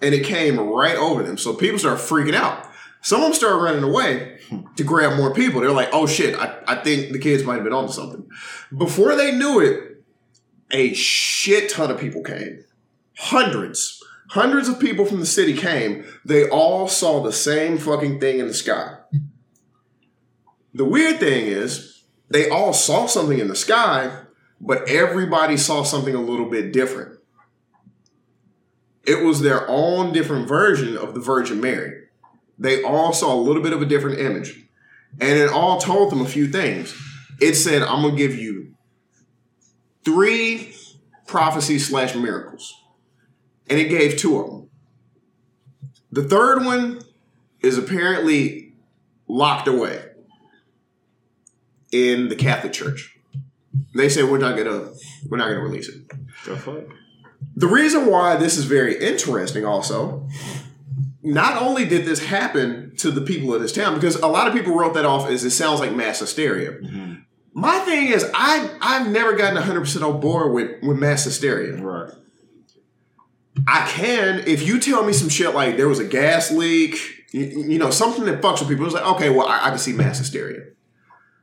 and 0.00 0.14
it 0.14 0.24
came 0.24 0.58
right 0.58 0.96
over 0.96 1.22
them. 1.22 1.36
So 1.36 1.54
people 1.54 1.78
started 1.78 2.00
freaking 2.02 2.34
out. 2.34 2.66
Some 3.02 3.20
of 3.20 3.26
them 3.26 3.34
started 3.34 3.58
running 3.62 3.84
away 3.84 4.38
to 4.76 4.84
grab 4.84 5.16
more 5.16 5.32
people. 5.34 5.60
They're 5.60 5.70
like, 5.72 5.90
"Oh 5.92 6.06
shit! 6.06 6.34
I, 6.38 6.58
I 6.66 6.76
think 6.76 7.12
the 7.12 7.18
kids 7.18 7.44
might 7.44 7.56
have 7.56 7.64
been 7.64 7.72
onto 7.72 7.92
something." 7.92 8.28
Before 8.76 9.14
they 9.14 9.36
knew 9.36 9.60
it, 9.60 10.02
a 10.70 10.92
shit 10.94 11.70
ton 11.70 11.90
of 11.90 11.98
people 11.98 12.22
came. 12.22 12.64
Hundreds. 13.16 14.02
Hundreds 14.30 14.68
of 14.68 14.78
people 14.78 15.06
from 15.06 15.20
the 15.20 15.26
city 15.26 15.54
came. 15.54 16.04
They 16.24 16.48
all 16.48 16.86
saw 16.86 17.22
the 17.22 17.32
same 17.32 17.78
fucking 17.78 18.20
thing 18.20 18.40
in 18.40 18.46
the 18.46 18.54
sky. 18.54 18.96
The 20.74 20.84
weird 20.84 21.18
thing 21.18 21.46
is, 21.46 22.04
they 22.28 22.48
all 22.50 22.74
saw 22.74 23.06
something 23.06 23.38
in 23.38 23.48
the 23.48 23.56
sky, 23.56 24.24
but 24.60 24.88
everybody 24.88 25.56
saw 25.56 25.82
something 25.82 26.14
a 26.14 26.20
little 26.20 26.48
bit 26.48 26.72
different. 26.72 27.18
It 29.06 29.24
was 29.24 29.40
their 29.40 29.68
own 29.68 30.12
different 30.12 30.48
version 30.48 30.96
of 30.96 31.14
the 31.14 31.20
Virgin 31.20 31.60
Mary. 31.60 32.04
They 32.58 32.82
all 32.82 33.12
saw 33.12 33.34
a 33.34 33.40
little 33.40 33.62
bit 33.62 33.72
of 33.72 33.80
a 33.80 33.86
different 33.86 34.18
image. 34.18 34.64
And 35.20 35.38
it 35.38 35.50
all 35.50 35.80
told 35.80 36.10
them 36.10 36.20
a 36.20 36.28
few 36.28 36.48
things. 36.48 36.94
It 37.40 37.54
said, 37.54 37.82
I'm 37.82 38.02
going 38.02 38.16
to 38.16 38.18
give 38.18 38.36
you 38.36 38.74
three 40.04 40.74
prophecies 41.26 41.88
slash 41.88 42.14
miracles. 42.14 42.74
And 43.70 43.78
it 43.78 43.88
gave 43.88 44.18
two 44.18 44.38
of 44.38 44.46
them. 44.50 44.70
The 46.10 46.24
third 46.24 46.64
one 46.64 47.00
is 47.60 47.78
apparently 47.78 48.74
locked 49.26 49.68
away 49.68 50.02
in 51.92 52.28
the 52.28 52.36
Catholic 52.36 52.72
Church. 52.72 53.17
They 53.94 54.08
said 54.08 54.24
we're 54.24 54.38
not 54.38 54.56
gonna 54.56 54.92
we're 55.28 55.38
not 55.38 55.48
gonna 55.48 55.60
release 55.60 55.88
it. 55.88 56.08
The 56.44 56.56
fuck? 56.56 56.84
The 57.56 57.66
reason 57.66 58.06
why 58.06 58.36
this 58.36 58.56
is 58.56 58.64
very 58.64 58.98
interesting 58.98 59.64
also, 59.64 60.28
not 61.22 61.60
only 61.60 61.84
did 61.84 62.04
this 62.04 62.24
happen 62.24 62.94
to 62.98 63.10
the 63.10 63.20
people 63.20 63.54
of 63.54 63.60
this 63.60 63.72
town, 63.72 63.94
because 63.94 64.16
a 64.16 64.26
lot 64.26 64.48
of 64.48 64.54
people 64.54 64.74
wrote 64.74 64.94
that 64.94 65.04
off 65.04 65.28
as 65.28 65.44
it 65.44 65.50
sounds 65.50 65.80
like 65.80 65.94
mass 65.94 66.20
hysteria. 66.20 66.72
Mm-hmm. 66.72 67.14
My 67.54 67.78
thing 67.80 68.08
is, 68.08 68.28
I 68.34 68.70
I've 68.80 69.08
never 69.08 69.34
gotten 69.34 69.54
100 69.54 69.80
percent 69.80 70.04
on 70.04 70.20
board 70.20 70.52
with 70.52 70.82
with 70.82 70.98
mass 70.98 71.24
hysteria. 71.24 71.76
Right. 71.82 72.12
I 73.66 73.86
can 73.88 74.44
if 74.46 74.66
you 74.66 74.78
tell 74.78 75.04
me 75.04 75.12
some 75.12 75.28
shit 75.28 75.54
like 75.54 75.76
there 75.76 75.88
was 75.88 75.98
a 75.98 76.04
gas 76.04 76.50
leak, 76.52 76.96
you, 77.32 77.64
you 77.66 77.78
know, 77.78 77.90
something 77.90 78.24
that 78.26 78.40
fucks 78.40 78.60
with 78.60 78.68
people. 78.68 78.84
It's 78.84 78.94
like 78.94 79.04
okay, 79.16 79.30
well, 79.30 79.48
I, 79.48 79.66
I 79.66 79.68
can 79.70 79.78
see 79.78 79.92
mass 79.92 80.18
hysteria, 80.18 80.66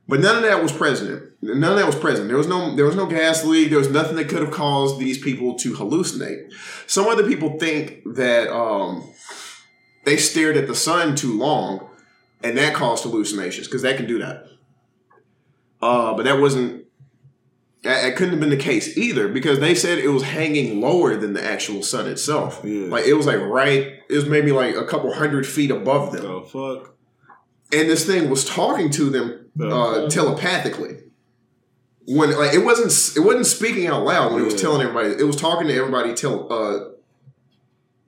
but 0.08 0.20
none 0.20 0.36
of 0.36 0.42
that 0.42 0.62
was 0.62 0.72
present. 0.72 1.32
None 1.42 1.72
of 1.72 1.78
that 1.78 1.86
was 1.86 1.96
present. 1.96 2.28
There 2.28 2.36
was 2.36 2.46
no 2.46 2.74
there 2.76 2.84
was 2.84 2.96
no 2.96 3.06
gas 3.06 3.44
leak. 3.44 3.70
There 3.70 3.78
was 3.78 3.90
nothing 3.90 4.16
that 4.16 4.28
could 4.28 4.42
have 4.42 4.52
caused 4.52 4.98
these 4.98 5.18
people 5.18 5.54
to 5.56 5.74
hallucinate. 5.74 6.52
Some 6.86 7.06
other 7.06 7.26
people 7.26 7.58
think 7.58 8.02
that 8.14 8.48
um, 8.52 9.08
they 10.04 10.16
stared 10.16 10.56
at 10.56 10.66
the 10.68 10.74
sun 10.74 11.16
too 11.16 11.36
long, 11.36 11.88
and 12.42 12.56
that 12.56 12.74
caused 12.74 13.02
hallucinations 13.04 13.66
because 13.66 13.82
that 13.82 13.96
can 13.96 14.06
do 14.06 14.18
that. 14.18 14.46
Uh, 15.82 16.14
but 16.14 16.24
that 16.24 16.38
wasn't. 16.40 16.84
That, 17.82 18.16
couldn't 18.16 18.32
have 18.32 18.40
been 18.40 18.50
the 18.50 18.56
case 18.56 18.96
either 18.96 19.28
because 19.28 19.60
they 19.60 19.72
said 19.74 19.98
it 19.98 20.08
was 20.08 20.24
hanging 20.24 20.80
lower 20.80 21.14
than 21.16 21.34
the 21.34 21.44
actual 21.44 21.82
sun 21.84 22.08
itself. 22.08 22.60
Yeah. 22.64 22.86
Like 22.88 23.04
it 23.04 23.14
was 23.14 23.26
like 23.26 23.38
right. 23.38 24.00
It 24.08 24.14
was 24.14 24.26
maybe 24.26 24.50
like 24.50 24.74
a 24.74 24.84
couple 24.84 25.12
hundred 25.14 25.46
feet 25.46 25.70
above 25.70 26.10
them 26.12 26.22
The 26.22 26.40
fuck? 26.42 26.94
and 27.72 27.88
this 27.88 28.04
thing 28.04 28.28
was 28.28 28.44
talking 28.44 28.90
to 28.90 29.10
them 29.10 29.45
uh, 29.60 30.08
telepathically. 30.08 30.98
When 32.08 32.36
like 32.38 32.54
it 32.54 32.64
wasn't 32.64 33.16
it 33.16 33.20
wasn't 33.26 33.46
speaking 33.46 33.86
out 33.88 34.04
loud 34.04 34.32
when 34.32 34.42
it 34.42 34.44
was 34.44 34.60
telling 34.60 34.80
everybody. 34.86 35.08
It 35.20 35.24
was 35.26 35.36
talking 35.36 35.66
to 35.68 35.74
everybody 35.74 36.14
tel- 36.14 36.46
uh, 36.52 36.90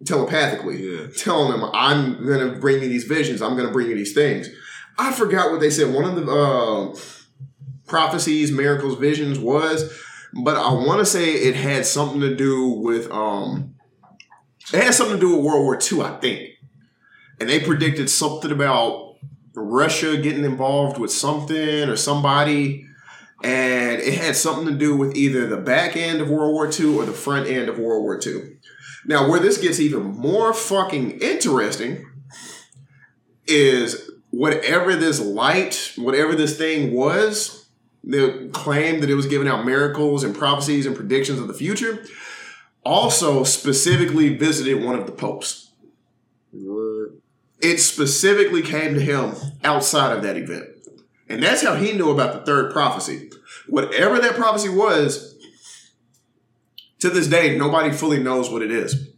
telepathically, 0.04 0.80
Yeah. 1.00 1.06
telling 1.16 1.50
them, 1.50 1.68
"I'm 1.74 2.24
gonna 2.24 2.52
bring 2.58 2.82
you 2.82 2.88
these 2.88 3.04
visions. 3.04 3.42
I'm 3.42 3.56
gonna 3.56 3.72
bring 3.72 3.88
you 3.88 3.96
these 3.96 4.12
things." 4.14 4.48
I 4.98 5.12
forgot 5.12 5.50
what 5.50 5.60
they 5.60 5.70
said. 5.70 5.92
One 5.92 6.04
of 6.04 6.14
the 6.14 6.30
uh, 6.30 6.94
prophecies, 7.86 8.52
miracles, 8.52 8.98
visions 8.98 9.38
was, 9.38 9.92
but 10.32 10.56
I 10.56 10.72
want 10.72 11.00
to 11.00 11.06
say 11.06 11.32
it 11.32 11.56
had 11.56 11.84
something 11.86 12.20
to 12.20 12.34
do 12.34 12.68
with 12.68 13.10
um, 13.10 13.74
it 14.72 14.82
had 14.84 14.94
something 14.94 15.16
to 15.16 15.20
do 15.20 15.36
with 15.36 15.44
World 15.44 15.64
War 15.64 15.76
II, 15.80 16.02
I 16.02 16.18
think, 16.20 16.50
and 17.40 17.48
they 17.48 17.58
predicted 17.60 18.08
something 18.10 18.52
about 18.52 19.07
Russia 19.62 20.16
getting 20.16 20.44
involved 20.44 20.98
with 20.98 21.12
something 21.12 21.88
or 21.88 21.96
somebody, 21.96 22.86
and 23.42 24.00
it 24.00 24.14
had 24.14 24.36
something 24.36 24.66
to 24.66 24.74
do 24.74 24.96
with 24.96 25.16
either 25.16 25.46
the 25.46 25.56
back 25.56 25.96
end 25.96 26.20
of 26.20 26.28
World 26.28 26.52
War 26.52 26.66
II 26.66 26.98
or 26.98 27.04
the 27.04 27.12
front 27.12 27.48
end 27.48 27.68
of 27.68 27.78
World 27.78 28.02
War 28.02 28.20
II. 28.24 28.56
Now, 29.06 29.28
where 29.28 29.40
this 29.40 29.58
gets 29.58 29.80
even 29.80 30.02
more 30.02 30.52
fucking 30.52 31.20
interesting 31.20 32.06
is 33.46 34.10
whatever 34.30 34.94
this 34.96 35.20
light, 35.20 35.92
whatever 35.96 36.34
this 36.34 36.58
thing 36.58 36.92
was, 36.92 37.68
the 38.04 38.50
claim 38.52 39.00
that 39.00 39.10
it 39.10 39.14
was 39.14 39.26
giving 39.26 39.48
out 39.48 39.64
miracles 39.64 40.24
and 40.24 40.34
prophecies 40.34 40.86
and 40.86 40.96
predictions 40.96 41.38
of 41.38 41.48
the 41.48 41.54
future, 41.54 42.04
also 42.84 43.44
specifically 43.44 44.36
visited 44.36 44.82
one 44.82 44.98
of 44.98 45.06
the 45.06 45.12
popes. 45.12 45.72
It 47.60 47.78
specifically 47.78 48.62
came 48.62 48.94
to 48.94 49.00
him 49.00 49.34
outside 49.64 50.16
of 50.16 50.22
that 50.22 50.36
event. 50.36 50.66
And 51.28 51.42
that's 51.42 51.62
how 51.62 51.74
he 51.74 51.92
knew 51.92 52.10
about 52.10 52.32
the 52.32 52.40
third 52.40 52.72
prophecy. 52.72 53.30
Whatever 53.68 54.18
that 54.18 54.34
prophecy 54.34 54.68
was, 54.68 55.36
to 57.00 57.10
this 57.10 57.26
day, 57.28 57.56
nobody 57.56 57.92
fully 57.92 58.22
knows 58.22 58.50
what 58.50 58.62
it 58.62 58.70
is. 58.70 59.08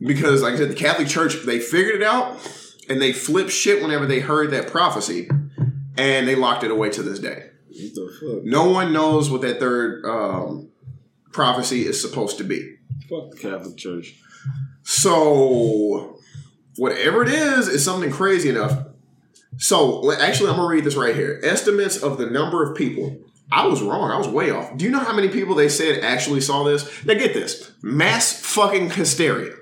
Because, 0.00 0.42
like 0.42 0.54
I 0.54 0.56
said, 0.58 0.70
the 0.70 0.74
Catholic 0.74 1.08
Church, 1.08 1.36
they 1.44 1.58
figured 1.58 2.00
it 2.00 2.02
out 2.02 2.38
and 2.88 3.00
they 3.00 3.12
flipped 3.12 3.50
shit 3.50 3.82
whenever 3.82 4.06
they 4.06 4.20
heard 4.20 4.50
that 4.52 4.68
prophecy 4.68 5.28
and 5.96 6.28
they 6.28 6.34
locked 6.34 6.64
it 6.64 6.70
away 6.70 6.90
to 6.90 7.02
this 7.02 7.18
day. 7.18 7.50
What 7.68 7.94
the 7.94 8.16
fuck? 8.20 8.44
No 8.44 8.70
one 8.70 8.92
knows 8.92 9.30
what 9.30 9.42
that 9.42 9.58
third 9.58 10.04
um, 10.04 10.70
prophecy 11.32 11.84
is 11.84 12.00
supposed 12.00 12.38
to 12.38 12.44
be. 12.44 12.76
Fuck 13.08 13.32
the 13.32 13.38
Catholic 13.38 13.76
Church. 13.76 14.14
So, 14.82 16.17
whatever 16.78 17.22
it 17.22 17.28
is, 17.28 17.68
is 17.68 17.84
something 17.84 18.10
crazy 18.10 18.48
enough. 18.48 18.86
So, 19.56 20.12
actually, 20.12 20.50
I'm 20.50 20.56
gonna 20.56 20.68
read 20.68 20.84
this 20.84 20.96
right 20.96 21.14
here. 21.14 21.40
Estimates 21.42 22.02
of 22.02 22.18
the 22.18 22.26
number 22.26 22.62
of 22.62 22.76
people. 22.76 23.18
I 23.50 23.66
was 23.66 23.82
wrong. 23.82 24.10
I 24.10 24.18
was 24.18 24.28
way 24.28 24.50
off. 24.50 24.76
Do 24.76 24.84
you 24.84 24.90
know 24.90 24.98
how 24.98 25.14
many 25.14 25.28
people 25.28 25.54
they 25.54 25.68
said 25.68 26.04
actually 26.04 26.40
saw 26.40 26.64
this? 26.64 27.04
Now, 27.04 27.14
get 27.14 27.34
this: 27.34 27.72
mass 27.82 28.40
fucking 28.40 28.90
hysteria. 28.90 29.54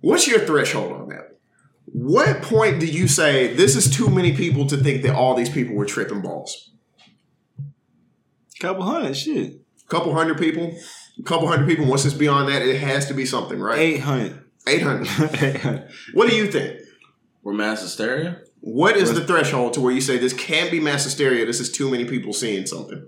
What's 0.00 0.26
your 0.26 0.40
threshold 0.40 0.92
on 0.92 1.08
that? 1.08 1.38
What 1.86 2.42
point 2.42 2.80
do 2.80 2.86
you 2.86 3.08
say 3.08 3.54
this 3.54 3.74
is 3.74 3.94
too 3.94 4.08
many 4.08 4.36
people 4.36 4.66
to 4.66 4.76
think 4.76 5.02
that 5.02 5.14
all 5.14 5.34
these 5.34 5.50
people 5.50 5.74
were 5.74 5.86
tripping 5.86 6.20
balls? 6.20 6.70
Couple 8.60 8.82
hundred 8.82 9.14
shit. 9.16 9.60
couple 9.88 10.12
hundred 10.12 10.38
people, 10.38 10.76
a 11.18 11.22
couple 11.22 11.48
hundred 11.48 11.66
people. 11.66 11.86
Once 11.86 12.04
it's 12.04 12.14
beyond 12.14 12.48
that, 12.48 12.62
it 12.62 12.80
has 12.80 13.06
to 13.06 13.14
be 13.14 13.26
something, 13.26 13.58
right? 13.58 13.78
Eight 13.78 14.00
hundred. 14.00 14.42
Eight 14.66 14.82
hundred. 14.82 15.08
Eight 15.42 15.60
hundred. 15.60 15.90
What 16.14 16.28
do 16.28 16.36
you 16.36 16.50
think? 16.50 16.80
We're 17.42 17.54
mass 17.54 17.82
hysteria. 17.82 18.42
What 18.60 18.96
is 18.96 19.14
the 19.14 19.24
threshold 19.24 19.74
to 19.74 19.80
where 19.80 19.92
you 19.92 20.00
say 20.00 20.18
this 20.18 20.32
can't 20.32 20.70
be 20.70 20.80
mass 20.80 21.04
hysteria? 21.04 21.46
This 21.46 21.60
is 21.60 21.70
too 21.70 21.90
many 21.90 22.04
people 22.04 22.32
seeing 22.32 22.66
something. 22.66 23.06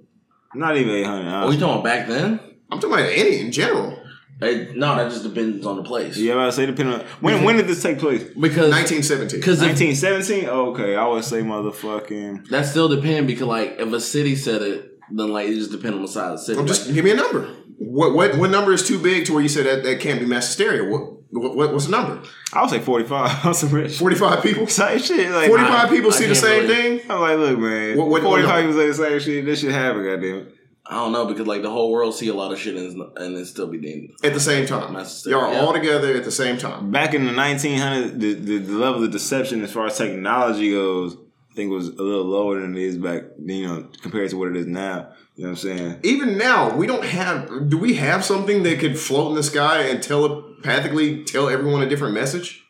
Not 0.55 0.77
even 0.77 0.94
eight 0.94 1.07
hundred. 1.07 1.29
Are 1.29 1.49
we 1.49 1.59
talking 1.59 1.81
about 1.81 1.85
back 1.85 2.09
then? 2.09 2.40
I'm 2.70 2.79
talking 2.79 2.94
about 2.94 3.11
any 3.11 3.40
in 3.40 3.53
general. 3.53 4.01
Hey, 4.40 4.73
no, 4.75 4.96
that 4.96 5.11
just 5.11 5.23
depends 5.23 5.66
on 5.66 5.77
the 5.77 5.83
place. 5.83 6.16
Yeah, 6.16 6.38
I 6.38 6.49
say 6.49 6.64
depending 6.64 6.99
on 6.99 7.07
when 7.20 7.44
when 7.44 7.57
did 7.57 7.66
this 7.66 7.83
take 7.83 7.99
place? 7.99 8.23
Because 8.23 8.70
1917. 8.70 9.38
because 9.38 9.61
if, 9.61 9.68
1917. 9.68 10.49
Okay, 10.49 10.96
I 10.96 11.07
would 11.07 11.25
say 11.25 11.42
motherfucking. 11.42 12.49
that 12.49 12.64
still 12.64 12.88
depend 12.88 13.27
because 13.27 13.46
like 13.46 13.77
if 13.79 13.92
a 13.92 14.01
city 14.01 14.37
said 14.37 14.62
it, 14.62 14.99
then 15.11 15.29
like 15.29 15.49
it 15.49 15.57
just 15.57 15.73
depends 15.73 15.96
on 15.96 16.03
the 16.03 16.09
size 16.09 16.33
of 16.33 16.38
the 16.38 16.44
city. 16.44 16.59
I'm 16.59 16.66
just 16.66 16.92
give 16.92 17.05
me 17.05 17.11
a 17.11 17.16
number. 17.16 17.55
What 17.90 18.14
what 18.14 18.37
what 18.38 18.50
number 18.50 18.72
is 18.72 18.87
too 18.87 19.00
big 19.03 19.26
to 19.26 19.33
where 19.33 19.42
you 19.42 19.48
say 19.48 19.64
that 19.64 19.83
that 19.83 19.98
can't 20.00 20.20
be 20.20 20.26
mass 20.26 20.46
hysteria? 20.46 20.88
What, 20.88 21.12
what 21.31 21.57
what- 21.57 21.72
what's 21.72 21.87
the 21.87 21.90
number? 21.90 22.22
I 22.53 22.61
would 22.61 22.70
say 22.70 22.79
45. 22.79 23.40
I'm 23.46 23.53
some 23.55 23.70
rich. 23.70 23.98
45 23.98 24.42
people. 24.44 24.66
Same 24.83 24.98
shit. 25.00 25.29
Like 25.31 25.48
45 25.48 25.72
I- 25.72 25.88
people 25.88 26.12
I 26.12 26.14
see 26.14 26.26
the 26.26 26.35
same 26.37 26.68
really- 26.68 26.98
thing. 26.98 27.11
I'm 27.11 27.20
like, 27.20 27.38
look, 27.38 27.59
man. 27.59 27.98
What- 27.98 28.09
what- 28.09 28.22
what 28.22 28.31
45 28.31 28.48
number? 28.48 28.62
people 28.68 28.81
say 28.81 28.87
the 28.88 28.94
same 28.94 29.20
shit. 29.20 29.44
This 29.44 29.61
shit 29.61 29.72
happen, 29.72 30.05
goddamn. 30.05 30.53
I 30.87 30.94
don't 30.94 31.12
know 31.12 31.26
because 31.26 31.46
like 31.48 31.62
the 31.62 31.70
whole 31.70 31.90
world 31.90 32.14
see 32.14 32.29
a 32.29 32.35
lot 32.35 32.53
of 32.53 32.59
shit 32.61 32.76
and, 32.76 33.00
and 33.16 33.37
it 33.37 33.46
still 33.46 33.66
be 33.68 33.79
deemed. 33.79 34.11
At 34.24 34.35
the 34.35 34.40
same 34.40 34.66
time. 34.66 34.92
Y'all 35.24 35.40
are 35.40 35.53
yeah. 35.53 35.61
all 35.61 35.72
together 35.72 36.14
at 36.16 36.24
the 36.24 36.33
same 36.33 36.59
time. 36.59 36.90
Back 36.92 37.14
in 37.14 37.26
the 37.26 37.33
1900s, 37.33 38.18
the, 38.18 38.35
the, 38.35 38.59
the 38.59 38.72
level 38.72 39.03
of 39.05 39.11
deception 39.11 39.62
as 39.62 39.72
far 39.72 39.87
as 39.87 39.96
technology 39.98 40.70
goes, 40.72 41.16
I 41.50 41.54
think 41.54 41.70
was 41.72 41.88
a 41.88 42.02
little 42.02 42.24
lower 42.24 42.60
than 42.60 42.76
it 42.76 42.82
is 42.82 42.96
back, 42.96 43.24
you 43.44 43.66
know, 43.66 43.88
compared 44.02 44.30
to 44.30 44.36
what 44.38 44.48
it 44.48 44.56
is 44.56 44.66
now. 44.66 45.12
You 45.34 45.44
know 45.44 45.50
what 45.52 45.64
I'm 45.64 45.78
saying? 45.78 46.00
Even 46.04 46.38
now, 46.38 46.76
we 46.76 46.86
don't 46.86 47.04
have. 47.04 47.68
Do 47.68 47.76
we 47.78 47.94
have 47.94 48.24
something 48.24 48.62
that 48.62 48.78
could 48.78 48.98
float 48.98 49.30
in 49.30 49.34
the 49.36 49.42
sky 49.42 49.82
and 49.84 50.02
telepathically 50.02 51.24
tell 51.24 51.48
everyone 51.48 51.82
a 51.82 51.88
different 51.88 52.14
message? 52.14 52.62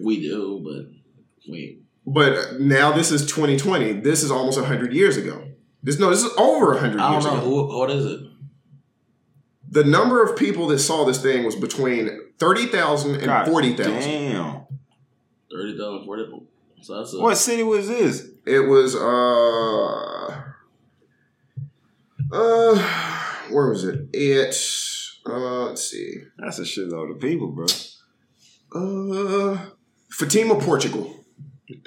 We 0.00 0.20
do, 0.20 0.60
but 0.62 1.50
wait. 1.50 1.82
But 2.06 2.60
now 2.60 2.92
this 2.92 3.10
is 3.10 3.26
2020. 3.26 3.92
This 4.00 4.22
is 4.22 4.30
almost 4.30 4.58
100 4.58 4.92
years 4.92 5.16
ago. 5.16 5.44
This 5.82 5.98
no, 5.98 6.10
this 6.10 6.22
is 6.22 6.32
over 6.38 6.72
100 6.72 7.00
I 7.00 7.12
years 7.12 7.24
don't 7.24 7.34
know 7.34 7.40
ago. 7.40 7.66
who. 7.68 7.78
What 7.78 7.90
is 7.90 8.06
it? 8.06 8.20
The 9.70 9.84
number 9.84 10.22
of 10.22 10.36
people 10.38 10.66
that 10.68 10.78
saw 10.78 11.04
this 11.04 11.20
thing 11.20 11.44
was 11.44 11.54
between 11.54 12.08
30,000 12.38 13.14
and 13.16 13.24
God 13.24 13.46
40,000. 13.48 13.92
Damn. 13.92 14.66
Thirty 15.50 15.76
thousand, 15.78 16.06
forty. 16.06 16.24
So 16.82 16.98
that's 16.98 17.14
a, 17.14 17.20
What 17.20 17.36
city 17.36 17.62
was 17.62 17.88
this? 17.88 18.28
It 18.46 18.60
was 18.60 18.94
uh 18.94 20.42
uh 22.32 22.78
where 23.50 23.68
was 23.68 23.84
it? 23.84 24.08
It 24.12 24.54
uh 25.26 25.66
let's 25.66 25.90
see. 25.90 26.14
That's 26.38 26.58
a 26.58 26.62
shitload 26.62 27.14
of 27.14 27.20
people, 27.20 27.48
bro. 27.48 27.66
Uh 28.74 29.70
Fatima, 30.10 30.58
Portugal. 30.60 31.14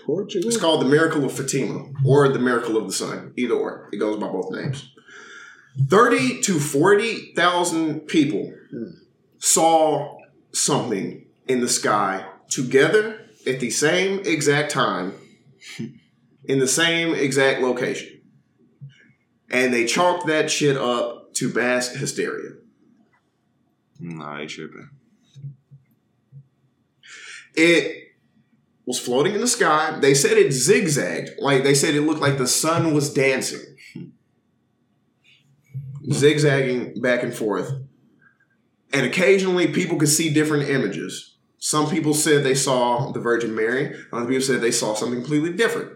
Portugal? 0.05 0.47
It's 0.47 0.57
called 0.57 0.81
the 0.81 0.85
Miracle 0.89 1.25
of 1.25 1.31
Fatima 1.31 1.91
or 2.05 2.29
the 2.29 2.39
Miracle 2.39 2.77
of 2.77 2.85
the 2.85 2.93
Sun. 2.93 3.33
Either 3.35 3.55
or. 3.55 3.89
It 3.91 3.97
goes 3.97 4.19
by 4.19 4.27
both 4.27 4.51
names. 4.51 4.93
30 5.89 6.41
to 6.41 6.59
40,000 6.59 8.01
people 8.01 8.53
saw 9.39 10.17
something 10.51 11.25
in 11.47 11.61
the 11.61 11.69
sky 11.69 12.25
together 12.49 13.20
at 13.47 13.59
the 13.59 13.69
same 13.69 14.19
exact 14.25 14.71
time 14.71 15.13
in 16.45 16.59
the 16.59 16.67
same 16.67 17.13
exact 17.13 17.61
location. 17.61 18.21
And 19.49 19.73
they 19.73 19.85
chalked 19.85 20.27
that 20.27 20.49
shit 20.49 20.77
up 20.77 21.33
to 21.35 21.53
mass 21.53 21.89
hysteria. 21.89 22.51
Nah, 23.99 24.37
they 24.37 24.47
tripping. 24.47 24.89
It 27.53 28.15
was 28.85 28.99
floating 28.99 29.35
in 29.35 29.41
the 29.41 29.47
sky. 29.47 29.97
They 29.99 30.13
said 30.13 30.37
it 30.37 30.51
zigzagged. 30.51 31.31
Like 31.39 31.63
they 31.63 31.75
said 31.75 31.95
it 31.95 32.01
looked 32.01 32.21
like 32.21 32.37
the 32.37 32.47
sun 32.47 32.93
was 32.93 33.13
dancing. 33.13 33.61
Zigzagging 36.11 36.99
back 37.01 37.23
and 37.23 37.33
forth. 37.33 37.71
And 38.93 39.05
occasionally 39.05 39.67
people 39.67 39.97
could 39.97 40.09
see 40.09 40.33
different 40.33 40.69
images. 40.69 41.30
Some 41.63 41.91
people 41.91 42.15
said 42.15 42.43
they 42.43 42.55
saw 42.55 43.11
the 43.11 43.19
Virgin 43.19 43.53
Mary. 43.53 43.95
Other 44.11 44.25
people 44.25 44.41
said 44.41 44.61
they 44.61 44.71
saw 44.71 44.95
something 44.95 45.19
completely 45.19 45.53
different. 45.53 45.91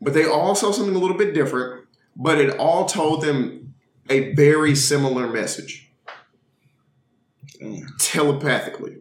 But 0.00 0.14
they 0.14 0.24
all 0.24 0.54
saw 0.54 0.72
something 0.72 0.94
a 0.94 0.98
little 0.98 1.16
bit 1.16 1.34
different. 1.34 1.84
But 2.16 2.40
it 2.40 2.58
all 2.58 2.86
told 2.86 3.22
them 3.22 3.74
a 4.08 4.32
very 4.32 4.74
similar 4.74 5.28
message 5.28 5.90
Damn. 7.60 7.86
telepathically. 8.00 8.96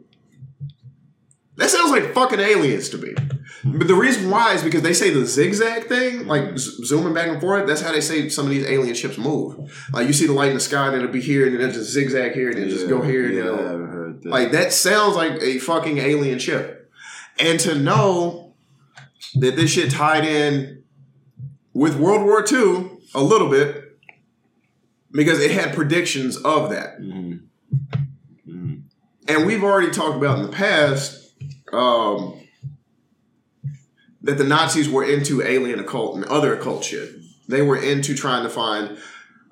That 1.57 1.69
sounds 1.69 1.91
like 1.91 2.13
fucking 2.13 2.39
aliens 2.39 2.89
to 2.89 2.97
me. 2.97 3.13
But 3.65 3.87
the 3.87 3.95
reason 3.95 4.29
why 4.29 4.53
is 4.53 4.63
because 4.63 4.83
they 4.83 4.93
say 4.93 5.09
the 5.09 5.25
zigzag 5.25 5.85
thing, 5.87 6.27
like 6.27 6.57
z- 6.57 6.85
zooming 6.85 7.13
back 7.13 7.27
and 7.29 7.41
forth. 7.41 7.67
That's 7.67 7.81
how 7.81 7.91
they 7.91 8.01
say 8.01 8.29
some 8.29 8.45
of 8.45 8.51
these 8.51 8.65
alien 8.65 8.93
ships 8.95 9.17
move. 9.17 9.57
Like 9.91 10.05
you 10.07 10.13
see 10.13 10.27
the 10.27 10.33
light 10.33 10.49
in 10.49 10.53
the 10.53 10.59
sky, 10.59 10.87
and 10.87 10.95
it'll 10.97 11.07
be 11.11 11.19
here, 11.21 11.45
and 11.47 11.55
then 11.55 11.61
it'll 11.69 11.73
just 11.81 11.91
zigzag 11.91 12.33
here, 12.33 12.49
and 12.49 12.57
then 12.59 12.69
just 12.69 12.87
go 12.87 13.01
here, 13.01 13.25
and 13.25 13.33
yeah, 13.35 13.43
then 13.43 13.51
I 13.51 13.55
it'll- 13.55 13.67
haven't 13.67 13.87
heard 13.89 14.23
that. 14.23 14.29
like 14.29 14.51
that 14.51 14.71
sounds 14.71 15.15
like 15.15 15.41
a 15.41 15.57
fucking 15.57 15.97
alien 15.97 16.37
ship. 16.39 16.91
And 17.39 17.59
to 17.61 17.75
know 17.75 18.53
that 19.35 19.55
this 19.55 19.71
shit 19.71 19.89
tied 19.91 20.25
in 20.25 20.83
with 21.73 21.95
World 21.97 22.23
War 22.23 22.45
II 22.49 22.91
a 23.15 23.21
little 23.23 23.49
bit 23.49 23.83
because 25.11 25.39
it 25.39 25.51
had 25.51 25.73
predictions 25.75 26.37
of 26.37 26.69
that. 26.69 26.99
Mhm. 27.01 27.39
Mhm. 28.47 28.81
And 29.27 29.45
we've 29.45 29.63
already 29.63 29.91
talked 29.91 30.17
about 30.17 30.37
in 30.39 30.45
the 30.45 30.51
past 30.51 31.26
um, 31.73 32.39
that 34.21 34.37
the 34.37 34.43
Nazis 34.43 34.89
were 34.89 35.03
into 35.03 35.41
alien 35.41 35.79
occult 35.79 36.15
and 36.15 36.25
other 36.25 36.55
occult 36.55 36.83
shit. 36.83 37.09
They 37.47 37.61
were 37.61 37.77
into 37.77 38.15
trying 38.15 38.43
to 38.43 38.49
find. 38.49 38.97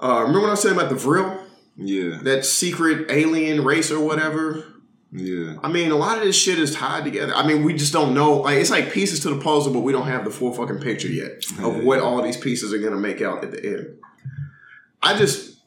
Uh, 0.02 0.20
remember 0.22 0.42
when 0.42 0.50
I 0.50 0.54
was 0.54 0.62
saying 0.62 0.76
about 0.76 0.90
the 0.90 0.96
Vril, 0.96 1.40
Yeah, 1.78 2.20
that 2.24 2.46
secret 2.46 3.10
alien 3.10 3.64
race 3.64 3.92
or 3.92 4.00
whatever? 4.06 4.66
yeah. 5.12 5.56
I 5.64 5.70
mean, 5.70 5.92
a 5.92 5.96
lot 5.96 6.18
of 6.18 6.24
this 6.26 6.36
shit 6.36 6.60
is 6.60 6.76
tied 6.76 7.06
together. 7.06 7.34
I 7.34 7.48
mean, 7.48 7.64
we 7.64 7.74
just 7.74 7.94
don't 7.94 8.14
know. 8.14 8.42
Like, 8.42 8.58
it's 8.58 8.70
like 8.70 8.92
pieces 8.92 9.22
to 9.22 9.30
the 9.30 9.40
puzzle, 9.40 9.72
but 9.72 9.80
we 9.82 9.94
don't 9.94 10.08
have 10.08 10.26
the 10.26 10.32
full 10.32 10.52
fucking 10.54 10.80
picture 10.80 11.08
yet 11.08 11.44
of 11.64 11.84
what 11.86 12.00
all 12.02 12.22
these 12.22 12.36
pieces 12.38 12.74
are 12.74 12.80
gonna 12.80 12.98
make 13.00 13.22
out 13.22 13.44
at 13.44 13.52
the 13.52 13.66
end. 13.66 13.98
I 15.02 15.18
just, 15.18 15.62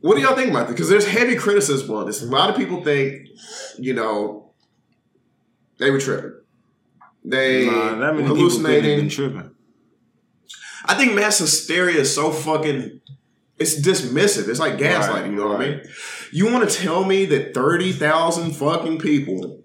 what 0.00 0.14
do 0.14 0.22
y'all 0.22 0.36
think 0.36 0.50
about 0.50 0.68
this? 0.68 0.74
Because 0.76 0.88
there's 0.88 1.06
heavy 1.06 1.36
criticism 1.36 1.90
on 1.94 2.06
this. 2.06 2.22
A 2.22 2.26
lot 2.26 2.48
of 2.48 2.56
people 2.56 2.82
think, 2.82 3.28
you 3.78 3.92
know, 3.92 4.43
they 5.84 5.90
were 5.90 6.00
tripping. 6.00 6.32
They 7.24 7.66
Nah, 7.66 7.94
that 7.98 8.14
were 8.14 8.20
many 8.22 8.22
people 8.22 8.34
been 8.34 8.36
hallucinating. 8.36 9.08
tripping. 9.08 9.50
I 10.86 10.94
think 10.94 11.14
mass 11.14 11.38
hysteria 11.38 12.00
is 12.00 12.14
so 12.14 12.30
fucking. 12.30 13.00
It's 13.58 13.80
dismissive. 13.80 14.48
It's 14.48 14.58
like 14.58 14.74
gaslighting. 14.78 15.08
Right, 15.08 15.26
you 15.26 15.32
know 15.36 15.46
what 15.48 15.60
I 15.60 15.68
mean? 15.68 15.80
You 16.32 16.52
want 16.52 16.68
to 16.68 16.76
tell 16.76 17.04
me 17.04 17.24
that 17.26 17.54
thirty 17.54 17.92
thousand 17.92 18.52
fucking 18.52 18.98
people 18.98 19.62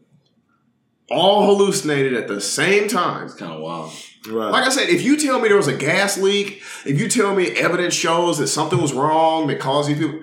all 1.10 1.45
hallucinated 1.47 2.13
at 2.13 2.27
the 2.27 2.39
same 2.39 2.88
time? 2.88 3.25
It's 3.25 3.34
kind 3.34 3.51
of 3.51 3.62
wild. 3.62 3.91
Right. 4.27 4.51
Like 4.51 4.65
I 4.65 4.69
said, 4.69 4.89
if 4.89 5.01
you 5.01 5.17
tell 5.17 5.39
me 5.39 5.47
there 5.47 5.58
was 5.58 5.67
a 5.67 5.75
gas 5.75 6.17
leak, 6.17 6.62
if 6.86 6.99
you 6.99 7.08
tell 7.10 7.34
me 7.34 7.47
evidence 7.51 7.93
shows 7.95 8.38
that 8.38 8.47
something 8.47 8.79
was 8.82 8.93
wrong 8.93 9.47
that 9.47 9.60
caused 9.60 9.89
these 9.89 9.97
people, 9.97 10.21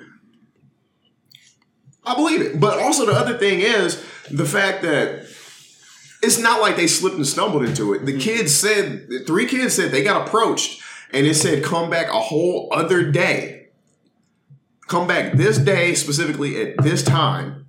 I 2.04 2.14
believe 2.14 2.40
it. 2.40 2.60
But 2.60 2.78
also 2.78 3.04
the 3.04 3.12
other 3.12 3.36
thing 3.36 3.60
is 3.60 4.02
the 4.30 4.44
fact 4.46 4.82
that 4.82 5.26
it's 6.26 6.38
not 6.38 6.60
like 6.60 6.76
they 6.76 6.86
slipped 6.86 7.16
and 7.16 7.26
stumbled 7.26 7.64
into 7.64 7.94
it. 7.94 8.04
The 8.04 8.12
mm-hmm. 8.12 8.20
kids 8.20 8.54
said, 8.54 9.08
the 9.08 9.20
three 9.20 9.46
kids 9.46 9.74
said 9.74 9.92
they 9.92 10.02
got 10.02 10.26
approached 10.26 10.82
and 11.12 11.26
it 11.26 11.34
said, 11.34 11.64
come 11.64 11.88
back 11.88 12.08
a 12.08 12.20
whole 12.20 12.68
other 12.72 13.10
day. 13.10 13.68
Come 14.88 15.08
back 15.08 15.32
this 15.32 15.58
day, 15.58 15.94
specifically 15.94 16.60
at 16.60 16.82
this 16.82 17.02
time, 17.02 17.66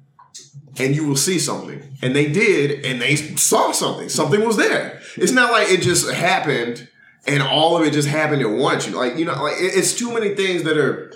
and 0.77 0.95
you 0.95 1.07
will 1.07 1.15
see 1.15 1.39
something. 1.39 1.97
And 2.03 2.15
they 2.15 2.31
did, 2.31 2.85
and 2.85 3.01
they 3.01 3.15
saw 3.15 3.71
something. 3.71 4.07
Something 4.07 4.45
was 4.45 4.55
there. 4.55 5.01
It's 5.15 5.31
not 5.31 5.51
like 5.51 5.69
it 5.69 5.81
just 5.81 6.11
happened 6.11 6.87
and 7.27 7.43
all 7.43 7.75
of 7.75 7.85
it 7.85 7.91
just 7.91 8.07
happened 8.07 8.41
at 8.41 8.49
once. 8.49 8.85
You 8.85 8.93
know, 8.93 8.99
like, 8.99 9.17
you 9.17 9.25
know, 9.25 9.33
like 9.43 9.55
it's 9.57 9.97
too 9.97 10.13
many 10.13 10.35
things 10.35 10.63
that 10.63 10.77
are 10.77 11.11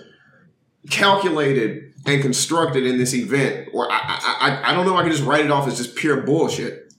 calculated 0.89 1.93
and 2.05 2.21
constructed 2.21 2.85
in 2.85 2.97
this 2.97 3.13
event. 3.13 3.69
Or 3.73 3.91
I, 3.91 3.97
I, 3.97 4.37
I, 4.39 4.71
I 4.71 4.73
don't 4.73 4.85
know 4.85 4.93
if 4.93 4.99
I 4.99 5.03
can 5.03 5.11
just 5.11 5.23
write 5.23 5.45
it 5.45 5.51
off 5.51 5.67
as 5.67 5.77
just 5.77 5.95
pure 5.95 6.21
bullshit. 6.21 6.90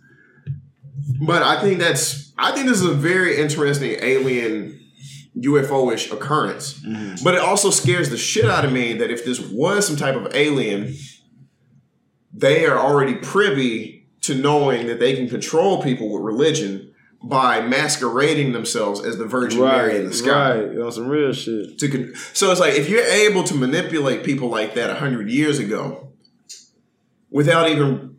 But 1.20 1.42
I 1.42 1.60
think 1.60 1.78
that's 1.78 2.32
I 2.38 2.52
think 2.52 2.66
this 2.66 2.80
is 2.80 2.86
a 2.86 2.94
very 2.94 3.38
interesting 3.38 3.96
alien 4.00 4.80
UFO-ish 5.36 6.10
occurrence. 6.10 6.74
Mm-hmm. 6.80 7.24
But 7.24 7.34
it 7.34 7.40
also 7.40 7.70
scares 7.70 8.10
the 8.10 8.16
shit 8.16 8.44
out 8.44 8.64
of 8.64 8.72
me 8.72 8.94
that 8.94 9.10
if 9.10 9.24
this 9.24 9.40
was 9.40 9.86
some 9.86 9.96
type 9.96 10.14
of 10.14 10.34
alien, 10.34 10.94
they 12.32 12.66
are 12.66 12.78
already 12.78 13.14
privy 13.14 14.08
to 14.22 14.34
knowing 14.34 14.86
that 14.86 15.00
they 15.00 15.14
can 15.14 15.28
control 15.28 15.82
people 15.82 16.12
with 16.12 16.22
religion 16.22 16.92
by 17.24 17.60
masquerading 17.60 18.52
themselves 18.52 19.00
as 19.00 19.16
the 19.16 19.24
Virgin 19.24 19.60
Mary 19.60 19.96
in 19.96 20.06
the 20.06 20.12
sky. 20.12 20.58
right, 20.60 20.78
on 20.78 20.90
some 20.90 21.08
real 21.08 21.32
shit. 21.32 21.78
To 21.78 21.88
con- 21.88 22.14
so 22.32 22.50
it's 22.50 22.60
like 22.60 22.74
if 22.74 22.88
you're 22.88 23.04
able 23.04 23.44
to 23.44 23.54
manipulate 23.54 24.24
people 24.24 24.48
like 24.48 24.74
that 24.74 24.96
hundred 24.98 25.30
years 25.30 25.58
ago, 25.58 26.12
without 27.30 27.70
even, 27.70 28.16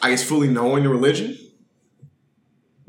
I 0.00 0.10
guess, 0.10 0.22
fully 0.22 0.48
knowing 0.48 0.84
the 0.84 0.88
religion, 0.88 1.36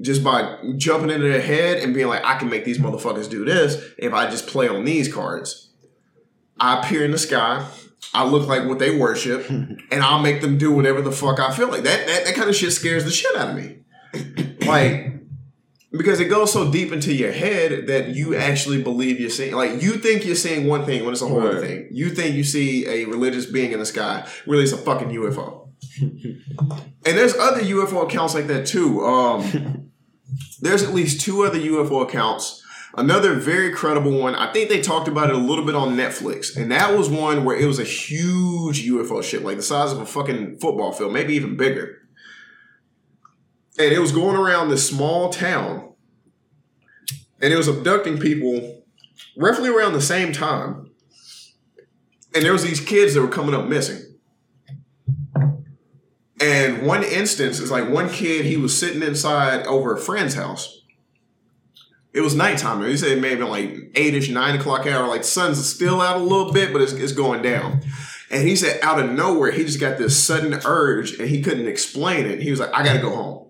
just 0.01 0.23
by 0.23 0.58
jumping 0.77 1.10
into 1.10 1.27
their 1.27 1.41
head 1.41 1.77
and 1.77 1.93
being 1.93 2.08
like, 2.08 2.23
I 2.25 2.38
can 2.38 2.49
make 2.49 2.65
these 2.65 2.79
motherfuckers 2.79 3.29
do 3.29 3.45
this 3.45 3.81
if 3.97 4.13
I 4.13 4.29
just 4.29 4.47
play 4.47 4.67
on 4.67 4.86
these 4.86 5.13
cards. 5.13 5.69
I 6.60 6.79
appear 6.79 7.03
in 7.03 7.12
the 7.12 7.17
sky. 7.17 7.67
I 8.13 8.25
look 8.25 8.47
like 8.47 8.67
what 8.67 8.79
they 8.79 8.97
worship, 8.97 9.49
and 9.49 9.81
I'll 9.91 10.21
make 10.21 10.41
them 10.41 10.58
do 10.58 10.71
whatever 10.71 11.01
the 11.01 11.12
fuck 11.12 11.39
I 11.39 11.51
feel 11.51 11.69
like. 11.69 11.84
That 11.84 12.05
that, 12.08 12.25
that 12.25 12.36
kind 12.36 12.49
of 12.49 12.55
shit 12.55 12.71
scares 12.71 13.03
the 13.03 13.12
shit 13.12 13.36
out 13.36 13.49
of 13.49 13.55
me. 13.55 13.79
like 14.65 15.15
because 15.97 16.19
it 16.19 16.25
goes 16.25 16.51
so 16.51 16.71
deep 16.71 16.91
into 16.91 17.13
your 17.13 17.31
head 17.31 17.88
that 17.88 18.10
you 18.10 18.36
actually 18.36 18.81
believe 18.81 19.19
you're 19.19 19.29
seeing 19.29 19.55
like 19.55 19.81
you 19.81 19.93
think 19.93 20.25
you're 20.25 20.36
seeing 20.36 20.67
one 20.67 20.86
thing 20.86 21.03
when 21.03 21.13
it's 21.13 21.21
a 21.21 21.27
whole 21.27 21.41
other 21.41 21.62
thing 21.62 21.88
you 21.91 22.10
think 22.10 22.36
you 22.36 22.43
see 22.43 22.86
a 22.88 23.05
religious 23.05 23.45
being 23.45 23.71
in 23.71 23.79
the 23.79 23.86
sky 23.86 24.27
really 24.45 24.63
it's 24.63 24.71
a 24.71 24.77
fucking 24.77 25.10
ufo 25.10 25.64
and 26.01 26.41
there's 27.03 27.36
other 27.36 27.62
ufo 27.62 28.03
accounts 28.03 28.34
like 28.34 28.47
that 28.47 28.65
too. 28.65 29.01
Um 29.01 29.91
there's 30.60 30.84
at 30.84 30.93
least 30.93 31.21
two 31.21 31.43
other 31.43 31.60
ufo 31.60 32.03
accounts. 32.03 32.62
Another 32.97 33.34
very 33.36 33.73
credible 33.73 34.17
one 34.17 34.36
i 34.36 34.51
think 34.53 34.69
they 34.69 34.81
talked 34.81 35.10
about 35.10 35.29
it 35.29 35.36
a 35.36 35.39
little 35.39 35.65
bit 35.65 35.75
on 35.75 35.95
netflix. 35.95 36.55
And 36.55 36.71
that 36.71 36.97
was 36.97 37.10
one 37.10 37.43
where 37.43 37.58
it 37.58 37.65
was 37.65 37.79
a 37.79 37.84
huge 37.84 38.88
ufo 38.88 39.23
ship 39.23 39.43
like 39.43 39.58
the 39.58 39.63
size 39.63 39.91
of 39.91 39.99
a 39.99 40.05
fucking 40.05 40.60
football 40.60 40.91
field 40.91 41.13
maybe 41.13 41.34
even 41.34 41.58
bigger. 41.58 42.01
And 43.77 43.91
it 43.93 43.99
was 43.99 44.12
going 44.12 44.38
around 44.38 44.69
this 44.69 44.88
small 44.88 45.29
town. 45.29 45.93
And 47.41 47.53
it 47.53 47.58
was 47.58 47.67
abducting 47.67 48.17
people 48.17 48.84
roughly 49.36 49.69
around 49.69 49.93
the 49.93 50.01
same 50.01 50.31
time. 50.31 50.91
And 52.34 52.43
there 52.43 52.53
was 52.53 52.63
these 52.63 52.79
kids 52.79 53.13
that 53.13 53.21
were 53.21 53.27
coming 53.27 53.53
up 53.53 53.65
missing 53.65 54.04
and 56.45 56.86
one 56.86 57.03
instance 57.03 57.60
is 57.60 57.71
like 57.71 57.89
one 57.89 58.10
kid 58.10 58.45
he 58.45 58.58
was 58.58 58.77
sitting 58.77 59.01
inside 59.01 59.65
over 59.67 59.93
a 59.93 59.99
friend's 59.99 60.36
house 60.36 60.81
it 62.13 62.21
was 62.21 62.36
nighttime 62.36 62.84
he 62.86 62.97
said 62.97 63.19
maybe 63.19 63.43
like 63.43 63.71
8ish 63.93 64.31
9 64.31 64.60
o'clock 64.60 64.86
hour 64.86 65.08
like 65.08 65.23
sun's 65.23 65.67
still 65.67 66.01
out 66.01 66.17
a 66.17 66.23
little 66.23 66.51
bit 66.51 66.71
but 66.71 66.81
it's, 66.81 66.93
it's 66.93 67.13
going 67.13 67.41
down 67.41 67.81
and 68.29 68.47
he 68.47 68.55
said 68.55 68.79
out 68.81 68.99
of 68.99 69.12
nowhere 69.12 69.51
he 69.51 69.63
just 69.63 69.79
got 69.79 69.97
this 69.97 70.21
sudden 70.21 70.60
urge 70.65 71.19
and 71.19 71.29
he 71.29 71.41
couldn't 71.41 71.67
explain 71.67 72.25
it 72.25 72.41
he 72.41 72.51
was 72.51 72.60
like 72.60 72.73
i 72.73 72.84
gotta 72.84 72.99
go 72.99 73.10
home 73.10 73.45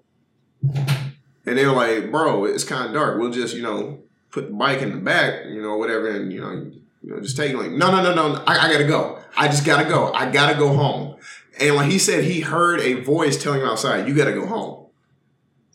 and 1.46 1.58
they 1.58 1.66
were 1.66 1.74
like, 1.74 2.12
bro, 2.12 2.46
it's 2.46 2.64
kind 2.64 2.88
of 2.88 2.94
dark. 2.94 3.20
We'll 3.20 3.32
just, 3.32 3.56
you 3.56 3.62
know, 3.62 4.00
put 4.32 4.48
the 4.48 4.54
bike 4.54 4.82
in 4.82 4.92
the 4.92 4.98
back, 4.98 5.46
you 5.46 5.62
know, 5.62 5.78
whatever, 5.78 6.10
and, 6.10 6.32
you 6.32 6.42
know, 6.42 6.52
you 6.52 7.14
know 7.14 7.20
just 7.22 7.38
take 7.38 7.52
it. 7.52 7.58
Like, 7.58 7.72
no, 7.72 7.92
no, 7.92 8.02
no, 8.02 8.14
no, 8.14 8.44
I, 8.48 8.68
I 8.68 8.72
gotta 8.72 8.86
go. 8.86 9.20
I 9.38 9.48
just 9.48 9.66
gotta 9.66 9.88
go. 9.88 10.12
I 10.12 10.32
gotta 10.32 10.58
go 10.58 10.74
home. 10.74 11.18
And 11.60 11.76
like 11.76 11.90
he 11.90 12.00
said, 12.00 12.24
he 12.24 12.42
heard 12.42 12.82
a 12.82 13.02
voice 13.02 13.42
telling 13.42 13.62
him 13.62 13.68
outside, 13.68 14.08
you 14.08 14.14
gotta 14.14 14.34
go 14.34 14.46
home. 14.46 14.88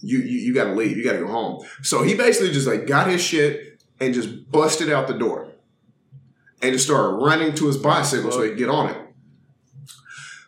You, 0.02 0.18
you, 0.18 0.38
you 0.38 0.54
gotta 0.54 0.72
leave. 0.72 0.96
You 0.96 1.04
gotta 1.04 1.18
go 1.18 1.28
home. 1.28 1.64
So 1.82 2.02
he 2.02 2.14
basically 2.14 2.52
just 2.52 2.66
like 2.66 2.86
got 2.86 3.08
his 3.08 3.22
shit 3.22 3.82
and 3.98 4.14
just 4.14 4.50
busted 4.50 4.90
out 4.90 5.08
the 5.08 5.14
door 5.14 5.48
and 6.62 6.72
just 6.72 6.86
started 6.86 7.16
running 7.16 7.54
to 7.54 7.66
his 7.66 7.76
bicycle 7.76 8.30
so 8.30 8.42
he 8.42 8.50
could 8.50 8.58
get 8.58 8.68
on 8.68 8.90
it. 8.90 8.96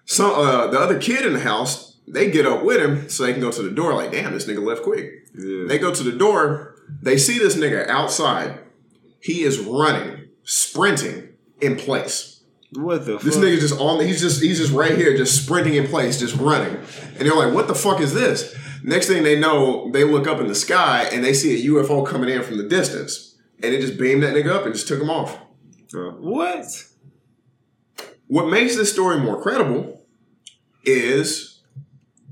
So 0.05 0.43
uh, 0.43 0.67
the 0.71 0.79
other 0.79 0.99
kid 0.99 1.25
in 1.25 1.33
the 1.33 1.41
house, 1.41 1.97
they 2.07 2.31
get 2.31 2.47
up 2.47 2.63
with 2.65 2.83
him 2.83 3.09
so 3.09 3.25
they 3.25 3.33
can 3.33 3.41
go 3.41 3.51
to 3.51 3.63
the 3.63 3.71
door. 3.71 3.95
Like, 3.95 4.13
damn, 4.13 4.33
this 4.33 4.47
nigga 4.47 4.63
left 4.63 4.83
quick. 4.83 5.11
Yeah. 5.35 5.65
They 5.67 5.79
go 5.79 5.95
to 5.95 6.03
the 6.03 6.13
door. 6.13 6.75
They 7.01 7.17
see 7.17 7.39
this 7.39 7.57
nigga 7.57 7.89
outside. 7.89 8.59
He 9.21 9.43
is 9.43 9.59
running, 9.61 10.29
sprinting 10.45 11.29
in 11.61 11.77
place. 11.77 12.32
What 12.73 13.05
the 13.07 13.19
This 13.19 13.35
fuck? 13.35 13.45
nigga 13.45 13.59
just 13.61 13.79
on. 13.79 14.01
He's 14.05 14.21
just 14.21 14.43
he's 14.43 14.59
just 14.59 14.73
right 14.73 14.97
here, 14.97 15.17
just 15.17 15.45
sprinting 15.45 15.75
in 15.75 15.87
place, 15.87 16.19
just 16.19 16.37
running. 16.37 16.77
And 16.77 17.19
they're 17.29 17.35
like, 17.35 17.53
"What 17.55 17.69
the 17.69 17.75
fuck 17.75 18.01
is 18.01 18.15
this?" 18.15 18.55
Next 18.85 19.07
thing 19.07 19.23
they 19.23 19.39
know, 19.39 19.91
they 19.93 20.05
look 20.05 20.27
up 20.27 20.41
in 20.41 20.49
the 20.49 20.55
sky 20.55 21.09
and 21.13 21.23
they 21.23 21.33
see 21.35 21.55
a 21.55 21.71
UFO 21.71 22.05
coming 22.07 22.29
in 22.31 22.43
from 22.43 22.57
the 22.59 22.69
distance, 22.69 23.37
and 23.63 23.73
it 23.75 23.81
just 23.81 23.99
beamed 23.99 24.23
that 24.25 24.35
nigga 24.35 24.51
up 24.51 24.65
and 24.65 24.75
just 24.75 24.89
took 24.89 25.01
him 25.01 25.11
off. 25.11 25.39
Uh, 25.95 26.11
what? 26.19 26.65
What 28.27 28.49
makes 28.49 28.77
this 28.77 28.91
story 28.93 29.19
more 29.21 29.41
credible 29.41 30.05
is 30.85 31.61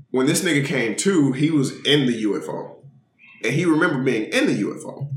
when 0.09 0.25
this 0.25 0.43
nigga 0.43 0.65
came 0.65 0.95
to, 0.97 1.31
he 1.31 1.51
was 1.51 1.71
in 1.85 2.05
the 2.07 2.23
UFO. 2.23 2.75
And 3.43 3.53
he 3.53 3.65
remembered 3.65 4.03
being 4.03 4.25
in 4.25 4.45
the 4.47 4.61
UFO. 4.63 5.07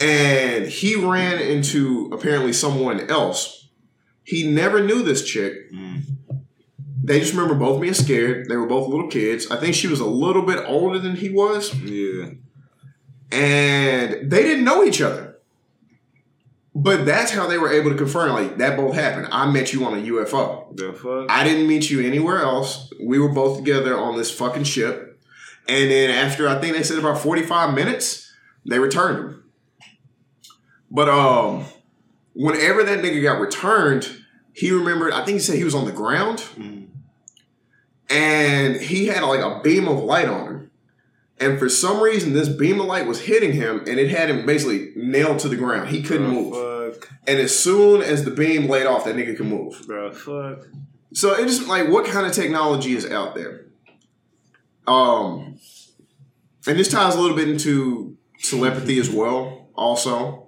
And 0.00 0.66
he 0.66 0.94
ran 0.94 1.40
into 1.40 2.10
apparently 2.12 2.52
someone 2.52 3.10
else. 3.10 3.57
He 4.28 4.46
never 4.46 4.84
knew 4.84 5.02
this 5.02 5.24
chick. 5.24 5.54
They 7.02 7.18
just 7.18 7.32
remember 7.32 7.54
both 7.54 7.80
being 7.80 7.94
scared. 7.94 8.46
They 8.46 8.56
were 8.56 8.66
both 8.66 8.86
little 8.86 9.08
kids. 9.08 9.50
I 9.50 9.56
think 9.56 9.74
she 9.74 9.86
was 9.86 10.00
a 10.00 10.06
little 10.06 10.42
bit 10.42 10.62
older 10.66 10.98
than 10.98 11.16
he 11.16 11.30
was. 11.30 11.74
Yeah. 11.80 12.32
And 13.32 14.30
they 14.30 14.42
didn't 14.42 14.64
know 14.64 14.84
each 14.84 15.00
other. 15.00 15.38
But 16.74 17.06
that's 17.06 17.30
how 17.30 17.46
they 17.46 17.56
were 17.56 17.72
able 17.72 17.90
to 17.90 17.96
confirm, 17.96 18.32
like, 18.32 18.58
that 18.58 18.76
both 18.76 18.94
happened. 18.94 19.28
I 19.32 19.50
met 19.50 19.72
you 19.72 19.86
on 19.86 19.98
a 19.98 20.02
UFO. 20.02 20.76
The 20.76 20.92
fuck? 20.92 21.30
I 21.30 21.42
didn't 21.42 21.66
meet 21.66 21.88
you 21.88 22.06
anywhere 22.06 22.42
else. 22.42 22.92
We 23.02 23.18
were 23.18 23.32
both 23.32 23.56
together 23.56 23.98
on 23.98 24.18
this 24.18 24.30
fucking 24.30 24.64
ship. 24.64 25.18
And 25.66 25.90
then 25.90 26.10
after 26.10 26.46
I 26.46 26.60
think 26.60 26.76
they 26.76 26.82
said 26.82 26.98
about 26.98 27.18
45 27.18 27.72
minutes, 27.72 28.30
they 28.66 28.78
returned 28.78 29.18
him. 29.18 29.44
But 30.90 31.08
um 31.08 31.64
whenever 32.38 32.84
that 32.84 33.00
nigga 33.00 33.20
got 33.20 33.40
returned, 33.40 34.24
he 34.54 34.70
remembered, 34.70 35.12
I 35.12 35.24
think 35.24 35.34
he 35.34 35.38
said 35.40 35.56
he 35.56 35.64
was 35.64 35.74
on 35.74 35.86
the 35.86 35.92
ground. 35.92 36.44
And 38.08 38.76
he 38.76 39.06
had 39.06 39.24
like 39.24 39.40
a 39.40 39.60
beam 39.60 39.88
of 39.88 39.98
light 39.98 40.28
on 40.28 40.46
him. 40.46 40.70
And 41.40 41.58
for 41.58 41.68
some 41.68 42.00
reason, 42.00 42.32
this 42.32 42.48
beam 42.48 42.80
of 42.80 42.86
light 42.86 43.06
was 43.06 43.22
hitting 43.22 43.52
him 43.52 43.80
and 43.80 43.98
it 43.98 44.10
had 44.10 44.30
him 44.30 44.46
basically 44.46 44.92
nailed 44.96 45.40
to 45.40 45.48
the 45.48 45.56
ground. 45.56 45.88
He 45.90 46.00
couldn't 46.00 46.28
move. 46.28 46.94
Fuck. 46.94 47.10
And 47.26 47.38
as 47.40 47.56
soon 47.58 48.02
as 48.02 48.24
the 48.24 48.30
beam 48.30 48.68
laid 48.68 48.86
off, 48.86 49.04
that 49.04 49.16
nigga 49.16 49.36
could 49.36 49.46
move. 49.46 49.84
Bro, 49.86 50.12
fuck. 50.12 50.66
So 51.12 51.34
it's 51.34 51.58
just 51.58 51.68
like 51.68 51.88
what 51.88 52.06
kind 52.06 52.24
of 52.24 52.32
technology 52.32 52.94
is 52.94 53.04
out 53.04 53.34
there? 53.34 53.66
Um, 54.86 55.58
and 56.66 56.78
this 56.78 56.88
ties 56.88 57.14
a 57.14 57.20
little 57.20 57.36
bit 57.36 57.48
into 57.48 58.16
telepathy 58.42 58.98
as 58.98 59.10
well. 59.10 59.68
Also, 59.74 60.47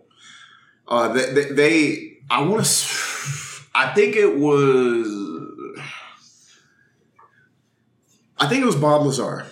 uh, 0.90 1.08
they, 1.12 1.32
they, 1.32 1.44
they 1.52 2.10
I 2.30 2.42
want 2.42 2.64
to, 2.64 3.62
I 3.74 3.92
think 3.94 4.16
it 4.16 4.38
was, 4.38 5.08
I 8.38 8.46
think 8.46 8.62
it 8.62 8.66
was 8.66 8.76
Bob 8.76 9.02
Lazar. 9.02 9.46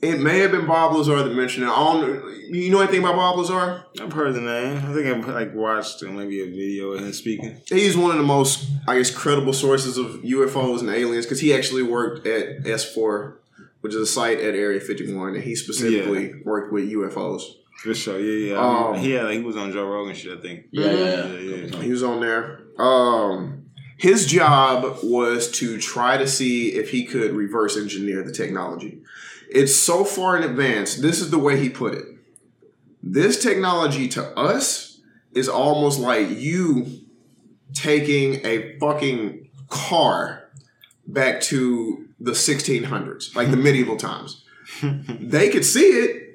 It 0.00 0.20
may 0.20 0.38
have 0.38 0.52
been 0.52 0.66
Bob 0.66 0.94
Lazar 0.94 1.22
that 1.24 1.34
mentioned 1.34 1.66
it. 1.66 1.70
I 1.70 1.92
don't, 1.92 2.54
you 2.54 2.70
know 2.70 2.80
anything 2.80 3.00
about 3.00 3.16
Bob 3.16 3.36
Lazar? 3.36 3.84
I've 4.00 4.12
heard 4.12 4.34
the 4.34 4.40
name. 4.40 4.76
I 4.76 4.94
think 4.94 5.06
I've 5.06 5.28
like 5.28 5.54
watched 5.54 6.02
uh, 6.02 6.06
maybe 6.06 6.40
a 6.40 6.46
video 6.46 6.92
of 6.92 7.00
him 7.00 7.12
speaking. 7.12 7.60
He's 7.68 7.96
one 7.96 8.12
of 8.12 8.16
the 8.16 8.22
most, 8.22 8.66
I 8.86 8.96
guess, 8.96 9.10
credible 9.10 9.52
sources 9.52 9.98
of 9.98 10.22
UFOs 10.22 10.80
and 10.80 10.88
aliens 10.88 11.26
because 11.26 11.40
he 11.40 11.52
actually 11.52 11.82
worked 11.82 12.26
at 12.26 12.62
S4, 12.62 13.34
which 13.80 13.92
is 13.94 14.00
a 14.00 14.06
site 14.06 14.38
at 14.38 14.54
Area 14.54 14.80
51, 14.80 15.34
and 15.34 15.42
he 15.42 15.56
specifically 15.56 16.34
worked 16.44 16.72
with 16.72 16.90
UFOs. 16.90 17.42
For 17.78 17.94
sure. 17.94 18.18
Yeah, 18.18 18.52
yeah. 18.52 18.58
I 18.58 18.88
Um, 18.88 18.98
he 18.98 19.12
had, 19.12 19.24
like, 19.24 19.38
he 19.38 19.44
was 19.44 19.56
on 19.56 19.72
Joe 19.72 19.86
Rogan 19.86 20.14
shit, 20.14 20.36
I 20.36 20.40
think. 20.40 20.66
Yeah, 20.72 20.90
yeah, 20.92 21.26
yeah. 21.26 21.66
yeah. 21.66 21.82
He 21.82 21.90
was 21.90 22.02
on 22.02 22.20
there. 22.20 22.60
Um, 22.78 23.66
His 23.96 24.26
job 24.26 24.98
was 25.02 25.50
to 25.52 25.78
try 25.78 26.16
to 26.16 26.26
see 26.26 26.68
if 26.74 26.90
he 26.90 27.04
could 27.04 27.32
reverse 27.32 27.76
engineer 27.76 28.22
the 28.22 28.32
technology. 28.32 29.00
It's 29.50 29.74
so 29.74 30.04
far 30.04 30.36
in 30.36 30.42
advance. 30.42 30.96
This 30.96 31.20
is 31.20 31.30
the 31.30 31.38
way 31.38 31.58
he 31.58 31.68
put 31.68 31.94
it. 31.94 32.04
This 33.02 33.42
technology 33.42 34.08
to 34.08 34.22
us 34.38 35.00
is 35.32 35.48
almost 35.48 35.98
like 36.00 36.28
you 36.30 36.86
taking 37.74 38.44
a 38.44 38.76
fucking 38.78 39.48
car 39.68 40.50
back 41.06 41.40
to 41.42 42.06
the 42.20 42.32
1600s, 42.32 43.34
like 43.36 43.50
the 43.50 43.56
medieval 43.68 43.96
times. 43.96 44.44
they 44.82 45.48
could 45.48 45.64
see 45.64 45.80
it, 45.88 46.27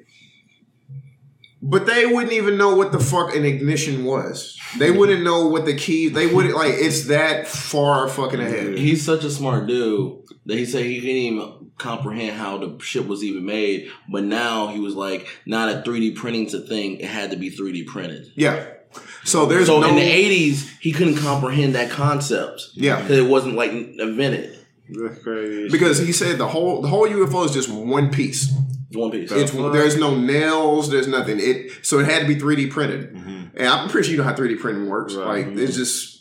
but 1.66 1.86
they 1.86 2.04
wouldn't 2.04 2.32
even 2.34 2.58
know 2.58 2.76
what 2.76 2.92
the 2.92 3.00
fuck 3.00 3.34
an 3.34 3.44
ignition 3.46 4.04
was. 4.04 4.58
They 4.78 4.90
wouldn't 4.90 5.22
know 5.24 5.46
what 5.48 5.64
the 5.64 5.74
key. 5.74 6.08
They 6.08 6.26
wouldn't 6.26 6.54
like. 6.54 6.74
It's 6.76 7.06
that 7.06 7.48
far 7.48 8.06
fucking 8.08 8.38
ahead. 8.40 8.76
He's 8.76 9.02
such 9.04 9.24
a 9.24 9.30
smart 9.30 9.66
dude 9.66 10.18
that 10.46 10.58
he 10.58 10.66
said 10.66 10.84
he 10.84 11.00
couldn't 11.00 11.16
even 11.16 11.70
comprehend 11.78 12.36
how 12.36 12.58
the 12.58 12.78
ship 12.84 13.06
was 13.06 13.24
even 13.24 13.46
made. 13.46 13.90
But 14.12 14.24
now 14.24 14.68
he 14.68 14.78
was 14.78 14.94
like, 14.94 15.26
not 15.46 15.70
a 15.70 15.82
3D 15.82 16.16
printing's 16.16 16.52
a 16.52 16.60
thing. 16.60 16.98
It 16.98 17.06
had 17.06 17.30
to 17.30 17.36
be 17.36 17.50
3D 17.50 17.86
printed. 17.86 18.26
Yeah. 18.36 18.66
So 19.24 19.46
there's 19.46 19.66
So 19.66 19.80
no. 19.80 19.88
in 19.88 19.96
the 19.96 20.02
80s, 20.52 20.68
he 20.80 20.92
couldn't 20.92 21.16
comprehend 21.16 21.74
that 21.76 21.90
concept. 21.90 22.62
Yeah. 22.74 23.00
Because 23.00 23.18
it 23.18 23.28
wasn't 23.28 23.54
like 23.54 23.70
invented. 23.72 24.58
That's 24.90 25.22
crazy. 25.22 25.70
because 25.70 25.98
he 25.98 26.12
said 26.12 26.36
the 26.36 26.46
whole 26.48 26.82
the 26.82 26.88
whole 26.88 27.08
UFO 27.08 27.46
is 27.46 27.52
just 27.54 27.70
one 27.70 28.10
piece. 28.10 28.52
One 28.94 29.10
piece. 29.10 29.30
It's 29.32 29.52
there's 29.52 29.96
no 29.96 30.14
nails, 30.16 30.90
there's 30.90 31.08
nothing. 31.08 31.38
It 31.40 31.84
so 31.84 31.98
it 31.98 32.06
had 32.06 32.20
to 32.20 32.26
be 32.28 32.36
3D 32.36 32.70
printed, 32.70 33.10
and 33.14 33.66
I'm 33.68 33.88
pretty 33.88 34.06
sure 34.08 34.12
you 34.12 34.18
know 34.18 34.24
how 34.24 34.34
3D 34.34 34.60
printing 34.60 34.88
works. 34.88 35.14
Right. 35.14 35.46
Like 35.46 35.56
it's 35.58 35.76
just 35.76 36.12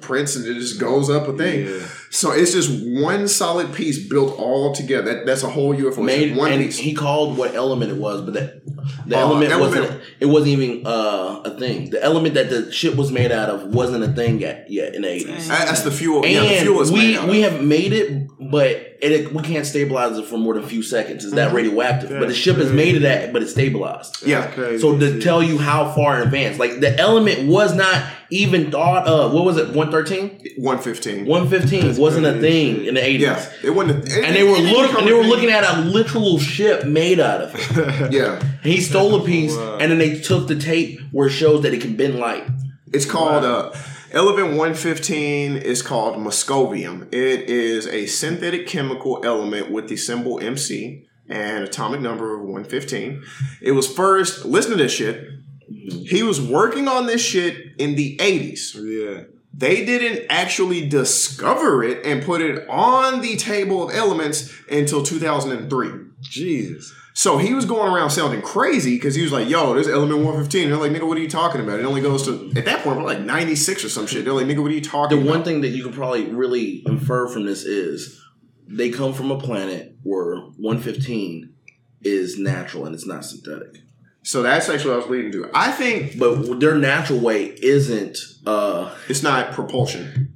prints 0.00 0.34
and 0.34 0.44
it 0.44 0.54
just 0.54 0.80
goes 0.80 1.08
up 1.08 1.28
a 1.28 1.36
thing. 1.36 1.66
Yeah. 1.66 1.86
So 2.10 2.32
it's 2.32 2.52
just 2.52 2.68
one 3.00 3.28
solid 3.28 3.72
piece 3.72 4.08
built 4.08 4.36
all 4.38 4.74
together. 4.74 5.14
That, 5.14 5.26
that's 5.26 5.44
a 5.44 5.48
whole 5.48 5.72
UFO. 5.74 6.04
Made 6.04 6.36
one 6.36 6.50
and 6.52 6.64
piece. 6.64 6.76
he 6.76 6.92
called 6.94 7.38
what 7.38 7.54
element 7.54 7.92
it 7.92 7.96
was, 7.98 8.22
but 8.22 8.34
that 8.34 8.66
the 9.06 9.16
Uh, 9.16 9.20
element, 9.20 9.52
element. 9.52 9.80
wasn't 9.82 10.02
it 10.18 10.26
wasn't 10.26 10.48
even 10.48 10.86
uh, 10.86 11.42
a 11.44 11.56
thing. 11.58 11.90
The 11.90 12.02
element 12.02 12.34
that 12.34 12.50
the 12.50 12.72
ship 12.72 12.96
was 12.96 13.12
made 13.12 13.30
out 13.30 13.48
of 13.50 13.72
wasn't 13.72 14.02
a 14.02 14.08
thing 14.12 14.40
yet 14.40 14.66
yet 14.68 14.96
in 14.96 15.02
the 15.02 15.08
eighties. 15.12 15.46
That's 15.46 15.82
the 15.82 15.92
fuel. 15.92 16.24
And 16.24 16.32
yeah, 16.32 16.42
the 16.42 16.60
fuel 16.62 16.82
we 16.84 16.90
made 16.98 17.16
out 17.16 17.28
we 17.28 17.40
have 17.42 17.62
made 17.62 17.92
it, 17.92 18.28
but 18.40 18.91
it, 19.02 19.32
we 19.32 19.42
can't 19.42 19.66
stabilize 19.66 20.16
it 20.16 20.26
for 20.26 20.38
more 20.38 20.54
than 20.54 20.62
a 20.62 20.66
few 20.66 20.82
seconds. 20.82 21.24
It's 21.24 21.34
that 21.34 21.52
radioactive. 21.52 22.10
but 22.10 22.20
the 22.20 22.26
That's 22.26 22.38
ship 22.38 22.58
is 22.58 22.70
made 22.70 22.94
of 22.96 23.02
that, 23.02 23.32
but 23.32 23.42
it's 23.42 23.50
stabilized. 23.50 24.24
yeah. 24.26 24.46
Crazy. 24.52 24.80
So 24.80 24.96
to 24.98 25.20
tell 25.20 25.42
you 25.42 25.58
how 25.58 25.90
far 25.92 26.16
in 26.16 26.22
advance, 26.22 26.58
like 26.58 26.78
the 26.80 26.96
element 26.98 27.48
was 27.48 27.74
not 27.74 28.04
even 28.30 28.70
thought 28.70 29.06
of. 29.06 29.32
What 29.32 29.44
was 29.44 29.56
it? 29.58 29.74
113? 29.74 30.54
115. 30.56 31.26
115 31.26 31.96
wasn't 32.00 32.26
a 32.26 32.40
thing 32.40 32.76
shit. 32.76 32.86
in 32.88 32.94
the 32.94 33.00
80s. 33.00 33.18
Yeah, 33.20 33.50
it 33.64 33.70
wasn't. 33.70 34.08
a- 34.08 34.24
And 34.24 34.34
they 34.36 34.42
were 34.44 34.50
it 34.56 34.62
didn't 34.62 34.72
look, 34.72 34.98
and 34.98 35.06
they 35.08 35.12
were 35.12 35.24
looking 35.24 35.50
at 35.50 35.64
a 35.64 35.80
literal 35.80 36.38
ship 36.38 36.84
made 36.86 37.18
out 37.20 37.40
of 37.42 37.54
it. 37.54 38.12
Yeah, 38.12 38.42
He 38.62 38.80
stole 38.80 39.20
a 39.20 39.24
piece, 39.24 39.56
Wow. 39.56 39.78
and 39.80 39.90
then 39.90 39.98
they 39.98 40.20
took 40.20 40.48
the 40.48 40.56
tape 40.56 41.00
where 41.10 41.26
it 41.28 41.32
shows 41.32 41.62
that 41.62 41.74
it 41.74 41.80
can 41.80 41.96
bend 41.96 42.18
light. 42.18 42.44
it's 42.92 43.04
called 43.06 43.44
uh, 43.44 43.72
Element 44.12 44.48
115 44.48 45.56
is 45.56 45.80
called 45.80 46.16
Moscovium. 46.16 47.08
It 47.14 47.48
is 47.48 47.86
a 47.86 48.04
synthetic 48.04 48.66
chemical 48.66 49.22
element 49.24 49.70
with 49.70 49.88
the 49.88 49.96
symbol 49.96 50.38
MC 50.38 51.06
and 51.30 51.64
atomic 51.64 52.02
number 52.02 52.34
of 52.34 52.42
115. 52.42 53.24
It 53.62 53.72
was 53.72 53.90
first, 53.90 54.44
listen 54.44 54.72
to 54.72 54.76
this 54.76 54.92
shit. 54.92 55.26
He 55.66 56.22
was 56.22 56.42
working 56.42 56.88
on 56.88 57.06
this 57.06 57.24
shit 57.24 57.56
in 57.78 57.94
the 57.94 58.18
80s. 58.18 58.74
yeah. 58.74 59.24
They 59.54 59.84
didn't 59.86 60.26
actually 60.28 60.86
discover 60.88 61.82
it 61.82 62.04
and 62.04 62.22
put 62.22 62.42
it 62.42 62.68
on 62.68 63.22
the 63.22 63.36
table 63.36 63.88
of 63.88 63.94
elements 63.94 64.52
until 64.70 65.02
2003. 65.02 65.90
Jesus. 66.20 66.94
So 67.22 67.38
he 67.38 67.54
was 67.54 67.64
going 67.66 67.92
around 67.92 68.10
sounding 68.10 68.42
crazy 68.42 68.96
because 68.96 69.14
he 69.14 69.22
was 69.22 69.30
like, 69.30 69.48
yo, 69.48 69.74
there's 69.74 69.86
element 69.86 70.24
115. 70.24 70.64
And 70.64 70.72
They're 70.72 70.80
like, 70.80 70.90
nigga, 70.90 71.06
what 71.06 71.16
are 71.16 71.20
you 71.20 71.30
talking 71.30 71.60
about? 71.60 71.78
It 71.78 71.84
only 71.86 72.00
goes 72.00 72.24
to, 72.24 72.50
at 72.56 72.64
that 72.64 72.82
point, 72.82 72.96
we're 72.96 73.04
like 73.04 73.20
96 73.20 73.84
or 73.84 73.88
some 73.90 74.08
shit. 74.08 74.24
They're 74.24 74.32
like, 74.34 74.46
nigga, 74.48 74.60
what 74.60 74.72
are 74.72 74.74
you 74.74 74.80
The 74.80 74.88
talking 74.88 75.18
about? 75.18 75.30
one 75.30 75.44
thing 75.44 75.60
that 75.60 75.68
you 75.68 75.84
can 75.84 75.92
probably 75.92 76.24
really 76.32 76.82
infer 76.84 77.28
from 77.28 77.46
this 77.46 77.62
is 77.62 78.20
they 78.66 78.90
come 78.90 79.12
from 79.14 79.30
a 79.30 79.38
planet 79.38 79.94
where 80.02 80.34
115 80.56 81.54
is 82.00 82.40
natural 82.40 82.86
and 82.86 82.92
it's 82.96 83.06
not 83.06 83.24
synthetic. 83.24 83.82
So 84.24 84.42
that's 84.42 84.68
actually 84.68 84.90
what 84.90 84.94
I 84.94 85.06
was 85.06 85.10
leading 85.10 85.30
to. 85.30 85.48
I 85.54 85.70
think 85.70 86.18
But 86.18 86.58
their 86.58 86.74
natural 86.74 87.20
way 87.20 87.44
isn't. 87.62 88.18
uh 88.46 88.92
it's 89.08 89.22
not 89.22 89.52
propulsion. 89.52 90.34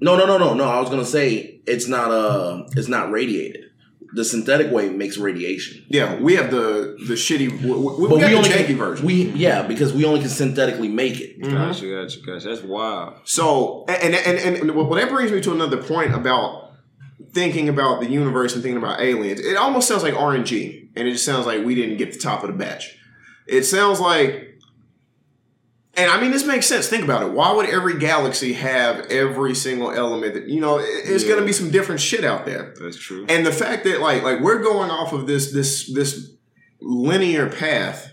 No, 0.00 0.16
no, 0.16 0.26
no, 0.26 0.38
no, 0.38 0.54
no. 0.54 0.64
I 0.64 0.80
was 0.80 0.90
gonna 0.90 1.04
say 1.04 1.60
it's 1.68 1.86
not. 1.86 2.10
uh 2.10 2.64
It's 2.72 2.88
not 2.88 3.12
radiated. 3.12 3.69
The 4.12 4.24
synthetic 4.24 4.72
way 4.72 4.88
makes 4.88 5.18
radiation. 5.18 5.84
Yeah, 5.88 6.16
we 6.16 6.34
have 6.34 6.50
the 6.50 6.96
the 7.06 7.14
shitty, 7.14 7.62
we, 7.62 7.70
we, 7.70 8.08
But 8.08 8.16
we 8.16 8.20
have 8.20 8.30
we 8.30 8.36
only 8.36 8.48
the 8.48 8.54
janky 8.54 8.66
can, 8.66 8.76
version. 8.76 9.06
We 9.06 9.30
yeah, 9.30 9.62
because 9.62 9.92
we 9.92 10.04
only 10.04 10.20
can 10.20 10.30
synthetically 10.30 10.88
make 10.88 11.20
it. 11.20 11.40
Gotcha, 11.40 11.86
gotcha, 11.88 12.20
gotcha. 12.20 12.48
That's 12.48 12.62
wild. 12.62 13.14
So, 13.24 13.84
and 13.88 14.14
and, 14.14 14.38
and 14.38 14.56
and 14.56 14.74
well, 14.74 14.88
that 14.90 15.10
brings 15.10 15.30
me 15.30 15.40
to 15.42 15.52
another 15.52 15.80
point 15.80 16.12
about 16.12 16.72
thinking 17.32 17.68
about 17.68 18.00
the 18.00 18.10
universe 18.10 18.54
and 18.54 18.62
thinking 18.62 18.78
about 18.78 19.00
aliens. 19.00 19.40
It 19.40 19.56
almost 19.56 19.86
sounds 19.86 20.02
like 20.02 20.14
RNG, 20.14 20.88
and 20.96 21.06
it 21.06 21.12
just 21.12 21.24
sounds 21.24 21.46
like 21.46 21.64
we 21.64 21.74
didn't 21.74 21.96
get 21.96 22.12
the 22.12 22.18
top 22.18 22.42
of 22.42 22.50
the 22.50 22.56
batch. 22.56 22.96
It 23.46 23.64
sounds 23.64 24.00
like, 24.00 24.49
and 26.00 26.10
I 26.10 26.20
mean, 26.20 26.30
this 26.30 26.46
makes 26.46 26.66
sense. 26.66 26.88
Think 26.88 27.04
about 27.04 27.22
it. 27.22 27.32
Why 27.32 27.52
would 27.52 27.68
every 27.68 27.98
galaxy 27.98 28.52
have 28.54 29.06
every 29.06 29.54
single 29.54 29.90
element 29.90 30.34
that 30.34 30.48
you 30.48 30.60
know? 30.60 30.78
It's 30.80 31.22
Yeah. 31.24 31.28
going 31.30 31.40
to 31.40 31.46
be 31.46 31.52
some 31.52 31.70
different 31.70 32.00
shit 32.00 32.24
out 32.24 32.44
there. 32.46 32.74
That's 32.80 32.96
true. 32.96 33.26
And 33.28 33.44
the 33.46 33.52
fact 33.52 33.84
that 33.84 34.00
like 34.00 34.22
like 34.22 34.40
we're 34.40 34.62
going 34.62 34.90
off 34.90 35.12
of 35.12 35.26
this 35.26 35.52
this 35.52 35.92
this 35.92 36.30
linear 36.80 37.48
path 37.48 38.12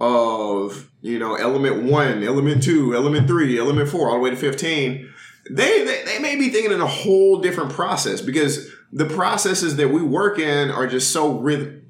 of 0.00 0.90
you 1.02 1.18
know 1.18 1.34
element 1.34 1.82
one, 1.84 2.22
element 2.24 2.62
two, 2.62 2.94
element 2.94 3.26
three, 3.26 3.58
element 3.58 3.88
four, 3.88 4.08
all 4.08 4.14
the 4.14 4.20
way 4.20 4.30
to 4.30 4.36
fifteen. 4.36 5.08
They, 5.50 5.84
they 5.84 6.02
they 6.04 6.18
may 6.18 6.36
be 6.36 6.48
thinking 6.50 6.72
in 6.72 6.80
a 6.80 6.86
whole 6.86 7.40
different 7.40 7.70
process 7.72 8.20
because 8.20 8.70
the 8.92 9.06
processes 9.06 9.76
that 9.76 9.88
we 9.88 10.02
work 10.02 10.38
in 10.38 10.70
are 10.70 10.86
just 10.86 11.12
so 11.12 11.38
rhyth- 11.38 11.80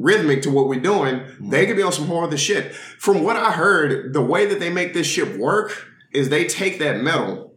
rhythmic 0.00 0.42
to 0.42 0.50
what 0.50 0.66
we're 0.66 0.80
doing. 0.80 1.20
Mm-hmm. 1.20 1.50
They 1.50 1.66
could 1.66 1.76
be 1.76 1.82
on 1.82 1.92
some 1.92 2.08
harder 2.08 2.36
shit. 2.36 2.74
From 2.74 3.22
what 3.22 3.36
I 3.36 3.52
heard, 3.52 4.12
the 4.12 4.22
way 4.22 4.46
that 4.46 4.58
they 4.58 4.70
make 4.70 4.94
this 4.94 5.06
ship 5.06 5.36
work 5.36 5.86
is 6.12 6.28
they 6.28 6.46
take 6.48 6.80
that 6.80 7.00
metal 7.00 7.54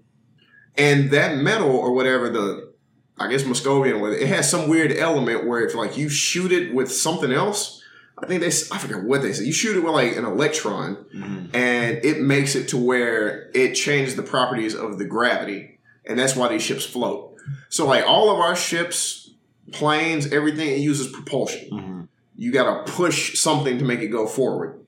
and 0.77 1.09
that 1.11 1.37
metal 1.37 1.71
or 1.71 1.93
whatever 1.93 2.29
the 2.29 2.73
I 3.17 3.27
guess 3.27 3.43
Moscovian 3.43 4.01
with 4.01 4.13
it. 4.13 4.27
Has 4.27 4.49
some 4.49 4.67
weird 4.67 4.91
element 4.91 5.47
where 5.47 5.61
if 5.61 5.75
like 5.75 5.97
you 5.97 6.09
shoot 6.09 6.51
it 6.51 6.73
with 6.73 6.91
something 6.91 7.31
else, 7.31 7.81
I 8.17 8.25
think 8.25 8.41
they 8.41 8.47
I 8.47 8.77
forget 8.77 9.03
what 9.03 9.21
they 9.21 9.33
said. 9.33 9.45
You 9.45 9.53
shoot 9.53 9.77
it 9.77 9.83
with 9.83 9.93
like 9.93 10.17
an 10.17 10.25
electron, 10.25 11.05
mm-hmm. 11.15 11.55
and 11.55 12.03
it 12.03 12.21
makes 12.21 12.55
it 12.55 12.69
to 12.69 12.77
where 12.77 13.51
it 13.53 13.73
changes 13.73 14.15
the 14.15 14.23
properties 14.23 14.73
of 14.73 14.97
the 14.97 15.05
gravity, 15.05 15.79
and 16.05 16.17
that's 16.17 16.35
why 16.35 16.49
these 16.49 16.63
ships 16.63 16.85
float. 16.85 17.35
So 17.69 17.85
like 17.85 18.03
all 18.05 18.31
of 18.31 18.39
our 18.39 18.55
ships, 18.55 19.31
planes, 19.71 20.31
everything 20.33 20.69
it 20.69 20.79
uses 20.79 21.07
propulsion. 21.07 21.69
Mm-hmm. 21.71 22.01
You 22.35 22.51
got 22.51 22.85
to 22.85 22.91
push 22.91 23.37
something 23.39 23.77
to 23.77 23.85
make 23.85 23.99
it 23.99 24.07
go 24.07 24.27
forward. 24.27 24.85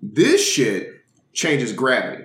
This 0.00 0.46
shit 0.46 0.90
changes 1.32 1.72
gravity. 1.72 2.24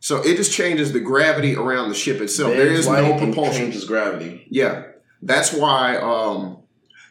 So 0.00 0.22
it 0.22 0.36
just 0.36 0.52
changes 0.52 0.92
the 0.92 1.00
gravity 1.00 1.56
around 1.56 1.88
the 1.88 1.94
ship 1.94 2.20
itself. 2.20 2.52
There's 2.52 2.86
no 2.86 3.18
propulsion. 3.18 3.64
Changes 3.64 3.84
gravity. 3.84 4.46
Yeah, 4.48 4.84
that's 5.22 5.52
why 5.52 5.96
um, 5.96 6.58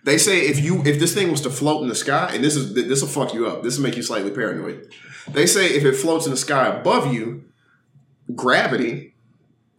they 0.03 0.17
say 0.17 0.47
if 0.47 0.59
you 0.63 0.82
if 0.86 0.99
this 0.99 1.13
thing 1.13 1.30
was 1.30 1.41
to 1.41 1.49
float 1.49 1.82
in 1.82 1.89
the 1.89 1.95
sky, 1.95 2.32
and 2.34 2.43
this 2.43 2.55
is 2.55 2.73
this 2.73 3.01
will 3.01 3.09
fuck 3.09 3.34
you 3.34 3.47
up. 3.47 3.63
This 3.63 3.78
will 3.78 3.84
make 3.84 3.97
you 3.97 4.03
slightly 4.03 4.32
paranoid. 4.32 4.93
They 5.28 5.45
say 5.45 5.67
if 5.67 5.84
it 5.84 5.95
floats 5.95 6.25
in 6.25 6.32
the 6.32 6.38
sky 6.38 6.67
above 6.67 7.13
you, 7.13 7.43
gravity 8.34 9.15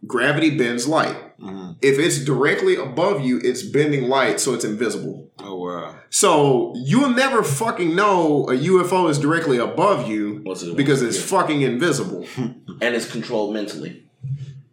gravity 0.05 0.57
bends 0.57 0.87
light. 0.87 1.15
Mm-hmm. 1.41 1.71
If 1.81 1.97
it's 1.99 2.23
directly 2.25 2.75
above 2.75 3.21
you, 3.21 3.39
it's 3.43 3.63
bending 3.63 4.03
light, 4.09 4.39
so 4.39 4.53
it's 4.53 4.65
invisible. 4.65 5.31
Oh 5.39 5.55
wow. 5.55 5.95
So 6.09 6.73
you'll 6.75 7.11
never 7.11 7.43
fucking 7.43 7.95
know 7.95 8.49
a 8.49 8.53
UFO 8.53 9.09
is 9.09 9.17
directly 9.17 9.57
above 9.57 10.07
you 10.09 10.43
it- 10.45 10.75
because 10.75 11.01
it's 11.01 11.21
fucking 11.21 11.61
invisible. 11.61 12.25
And 12.81 12.95
it's 12.95 13.09
controlled 13.11 13.53
mentally. 13.53 14.05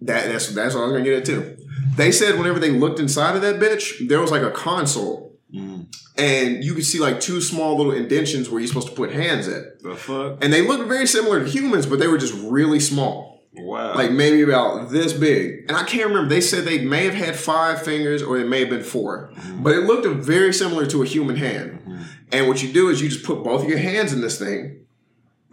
That, 0.03 0.29
that's 0.29 0.49
that's 0.55 0.75
what 0.75 0.83
I 0.83 0.85
was 0.85 0.93
gonna 0.93 1.05
get 1.05 1.15
at 1.19 1.25
too. 1.25 1.57
They 1.97 2.13
said 2.13 2.39
whenever 2.39 2.59
they 2.61 2.71
looked 2.71 3.01
inside 3.01 3.35
of 3.35 3.43
that 3.43 3.57
bitch, 3.59 4.07
there 4.09 4.21
was 4.21 4.31
like 4.31 4.43
a 4.43 4.51
console, 4.53 5.37
mm-hmm. 5.53 5.83
and 6.17 6.63
you 6.63 6.75
could 6.75 6.85
see 6.85 7.01
like 7.01 7.21
two 7.21 7.41
small 7.41 7.77
little 7.77 7.93
indentions 7.93 8.49
where 8.49 8.61
you're 8.61 8.69
supposed 8.69 8.89
to 8.89 8.95
put 8.95 9.11
hands 9.13 9.49
at, 9.49 9.83
The 9.83 9.97
fuck? 9.97 10.39
and 10.45 10.53
they 10.53 10.63
looked 10.63 10.87
very 10.87 11.07
similar 11.07 11.43
to 11.43 11.51
humans, 11.51 11.87
but 11.87 11.99
they 11.99 12.07
were 12.07 12.19
just 12.19 12.35
really 12.45 12.79
small, 12.79 13.36
Wow. 13.59 13.95
like 13.95 14.13
maybe 14.13 14.43
about 14.43 14.91
this 14.91 15.13
big. 15.13 15.65
And 15.69 15.77
I 15.77 15.85
can't 15.85 16.09
remember. 16.09 16.29
They 16.29 16.41
said 16.41 16.65
they 16.65 16.85
may 16.85 17.05
have 17.05 17.15
had 17.15 17.37
five 17.37 17.83
fingers 17.83 18.23
or 18.23 18.39
it 18.39 18.47
may 18.47 18.61
have 18.61 18.71
been 18.71 18.83
4 18.83 19.31
mm-hmm. 19.33 19.63
but 19.63 19.73
it 19.73 19.81
looked 19.81 20.07
very 20.07 20.53
similar 20.53 20.87
to 20.87 21.03
a 21.03 21.07
human 21.07 21.37
hand. 21.37 21.81
Mm-hmm. 21.81 22.03
And 22.33 22.49
what 22.49 22.63
you 22.63 22.73
do 22.73 22.89
is 22.89 23.01
you 23.01 23.09
just 23.09 23.25
put 23.25 23.43
both 23.43 23.63
of 23.63 23.69
your 23.69 23.79
hands 23.79 24.13
in 24.13 24.21
this 24.21 24.39
thing, 24.39 24.85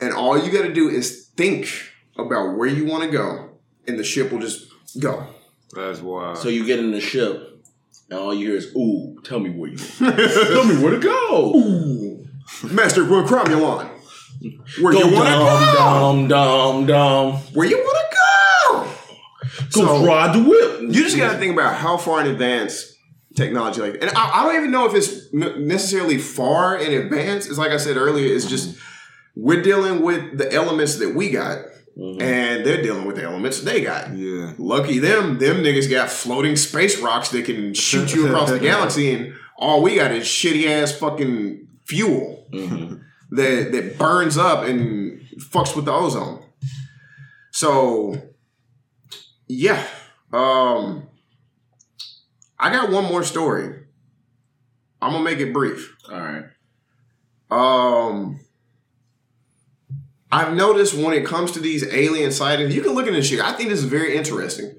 and 0.01 0.13
all 0.13 0.37
you 0.37 0.51
got 0.51 0.63
to 0.63 0.73
do 0.73 0.89
is 0.89 1.27
think 1.37 1.67
about 2.17 2.57
where 2.57 2.67
you 2.67 2.85
want 2.85 3.03
to 3.03 3.09
go, 3.09 3.51
and 3.87 3.99
the 3.99 4.03
ship 4.03 4.31
will 4.31 4.39
just 4.39 4.71
go. 4.99 5.27
That's 5.75 6.01
wild. 6.01 6.37
So 6.39 6.49
you 6.49 6.65
get 6.65 6.79
in 6.79 6.91
the 6.91 6.99
ship, 6.99 7.63
and 8.09 8.19
all 8.19 8.33
you 8.33 8.47
hear 8.47 8.57
is, 8.57 8.75
"Ooh, 8.75 9.19
tell 9.23 9.39
me 9.39 9.51
where 9.51 9.69
you, 9.69 9.77
tell 9.97 10.65
me 10.65 10.81
where 10.81 10.91
to 10.91 10.99
go." 10.99 11.53
Ooh. 11.55 12.25
Master 12.63 13.05
Will 13.05 13.23
Cromulon. 13.23 13.89
Where 14.81 14.93
Go 14.93 14.99
you 14.99 15.15
wanna 15.15 15.29
go? 15.29 15.73
dum 15.77 16.27
dum 16.27 16.85
dum. 16.85 17.33
Where 17.53 17.67
you 17.67 17.77
wanna 17.77 18.07
go? 18.11 18.91
Go 19.71 19.85
So- 19.85 20.05
ride 20.05 20.35
the 20.35 20.43
whip. 20.49 20.81
You 20.81 21.03
just 21.03 21.17
got 21.17 21.33
to 21.33 21.37
think 21.37 21.53
about 21.53 21.75
how 21.75 21.97
far 21.97 22.21
in 22.21 22.27
advance 22.27 22.93
technology 23.35 23.81
like, 23.81 23.97
and 24.01 24.11
I, 24.15 24.41
I 24.41 24.43
don't 24.45 24.55
even 24.57 24.71
know 24.71 24.85
if 24.85 24.93
it's 24.93 25.33
necessarily 25.33 26.17
far 26.17 26.77
in 26.77 26.93
advance. 26.93 27.47
It's 27.47 27.57
like 27.57 27.71
I 27.71 27.77
said 27.77 27.97
earlier. 27.97 28.33
It's 28.33 28.45
just 28.45 28.77
we're 29.35 29.61
dealing 29.61 30.01
with 30.01 30.37
the 30.37 30.51
elements 30.53 30.97
that 30.97 31.15
we 31.15 31.29
got, 31.31 31.59
mm-hmm. 31.97 32.21
and 32.21 32.65
they're 32.65 32.81
dealing 32.81 33.05
with 33.05 33.15
the 33.15 33.23
elements 33.23 33.61
they 33.61 33.81
got. 33.81 34.15
yeah. 34.15 34.53
Lucky 34.57 34.99
them, 34.99 35.39
them 35.39 35.57
niggas 35.63 35.89
got 35.89 36.09
floating 36.09 36.55
space 36.55 36.99
rocks 36.99 37.29
that 37.29 37.45
can 37.45 37.73
shoot 37.73 38.13
you 38.13 38.27
across 38.27 38.49
the 38.49 38.59
galaxy, 38.71 39.13
and 39.13 39.33
all 39.57 39.81
we 39.81 39.95
got 39.95 40.11
is 40.11 40.25
shitty 40.25 40.67
ass 40.67 40.91
fucking 40.91 41.67
fuel 41.85 42.47
mm-hmm. 42.53 42.95
That 43.35 43.71
that 43.71 43.97
burns 43.97 44.37
up 44.37 44.63
and 44.65 45.21
fucks 45.39 45.75
with 45.75 45.85
the 45.85 45.91
ozone. 45.91 46.43
So, 47.51 48.15
yeah, 49.47 49.85
um, 50.31 51.07
I 52.59 52.71
got 52.71 52.91
one 52.91 53.05
more 53.05 53.23
story. 53.23 53.83
I'm 55.01 55.11
gonna 55.11 55.23
make 55.23 55.39
it 55.39 55.53
brief. 55.53 55.95
All 56.11 56.19
right. 56.19 56.45
Um, 57.51 58.39
I've 60.31 60.55
noticed 60.55 60.95
when 60.95 61.13
it 61.13 61.25
comes 61.25 61.51
to 61.51 61.59
these 61.59 61.85
alien 61.93 62.31
sightings, 62.31 62.75
you 62.75 62.81
can 62.81 62.93
look 62.93 63.07
at 63.07 63.13
this 63.13 63.27
shit. 63.27 63.39
I 63.39 63.53
think 63.53 63.69
this 63.69 63.79
is 63.79 63.85
very 63.85 64.15
interesting. 64.15 64.75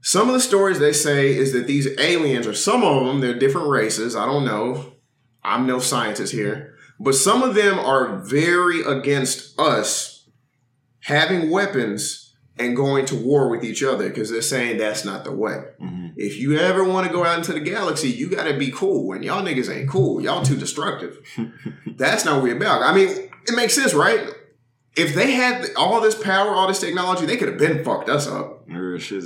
Some 0.00 0.28
of 0.28 0.34
the 0.34 0.40
stories 0.40 0.78
they 0.78 0.92
say 0.92 1.34
is 1.36 1.52
that 1.52 1.66
these 1.66 1.88
aliens, 1.98 2.46
or 2.46 2.54
some 2.54 2.82
of 2.82 3.06
them, 3.06 3.20
they're 3.20 3.38
different 3.38 3.68
races. 3.68 4.16
I 4.16 4.24
don't 4.24 4.44
know. 4.44 4.92
I'm 5.42 5.66
no 5.66 5.78
scientist 5.78 6.32
here. 6.32 6.75
But 6.98 7.14
some 7.14 7.42
of 7.42 7.54
them 7.54 7.78
are 7.78 8.18
very 8.18 8.82
against 8.82 9.58
us 9.58 10.28
having 11.00 11.50
weapons 11.50 12.34
and 12.58 12.74
going 12.74 13.04
to 13.06 13.16
war 13.16 13.48
with 13.48 13.62
each 13.62 13.82
other 13.82 14.08
because 14.08 14.30
they're 14.30 14.40
saying 14.40 14.78
that's 14.78 15.04
not 15.04 15.24
the 15.24 15.32
way. 15.32 15.62
Mm-hmm. 15.80 16.08
If 16.16 16.38
you 16.38 16.58
ever 16.58 16.82
want 16.82 17.06
to 17.06 17.12
go 17.12 17.24
out 17.24 17.38
into 17.38 17.52
the 17.52 17.60
galaxy, 17.60 18.08
you 18.08 18.30
got 18.30 18.44
to 18.44 18.56
be 18.56 18.70
cool. 18.70 19.12
And 19.12 19.24
y'all 19.24 19.42
niggas 19.42 19.74
ain't 19.74 19.90
cool. 19.90 20.22
Y'all 20.22 20.42
too 20.42 20.56
destructive. 20.56 21.18
That's 21.86 22.24
not 22.24 22.36
what 22.36 22.44
we're 22.44 22.56
about. 22.56 22.82
I 22.82 22.94
mean, 22.94 23.08
it 23.08 23.54
makes 23.54 23.74
sense, 23.74 23.92
right? 23.92 24.26
If 24.96 25.14
they 25.14 25.32
had 25.32 25.66
all 25.76 26.00
this 26.00 26.14
power, 26.14 26.54
all 26.54 26.66
this 26.66 26.80
technology, 26.80 27.26
they 27.26 27.36
could 27.36 27.48
have 27.48 27.58
been 27.58 27.84
fucked 27.84 28.08
us 28.08 28.26
up. 28.26 28.64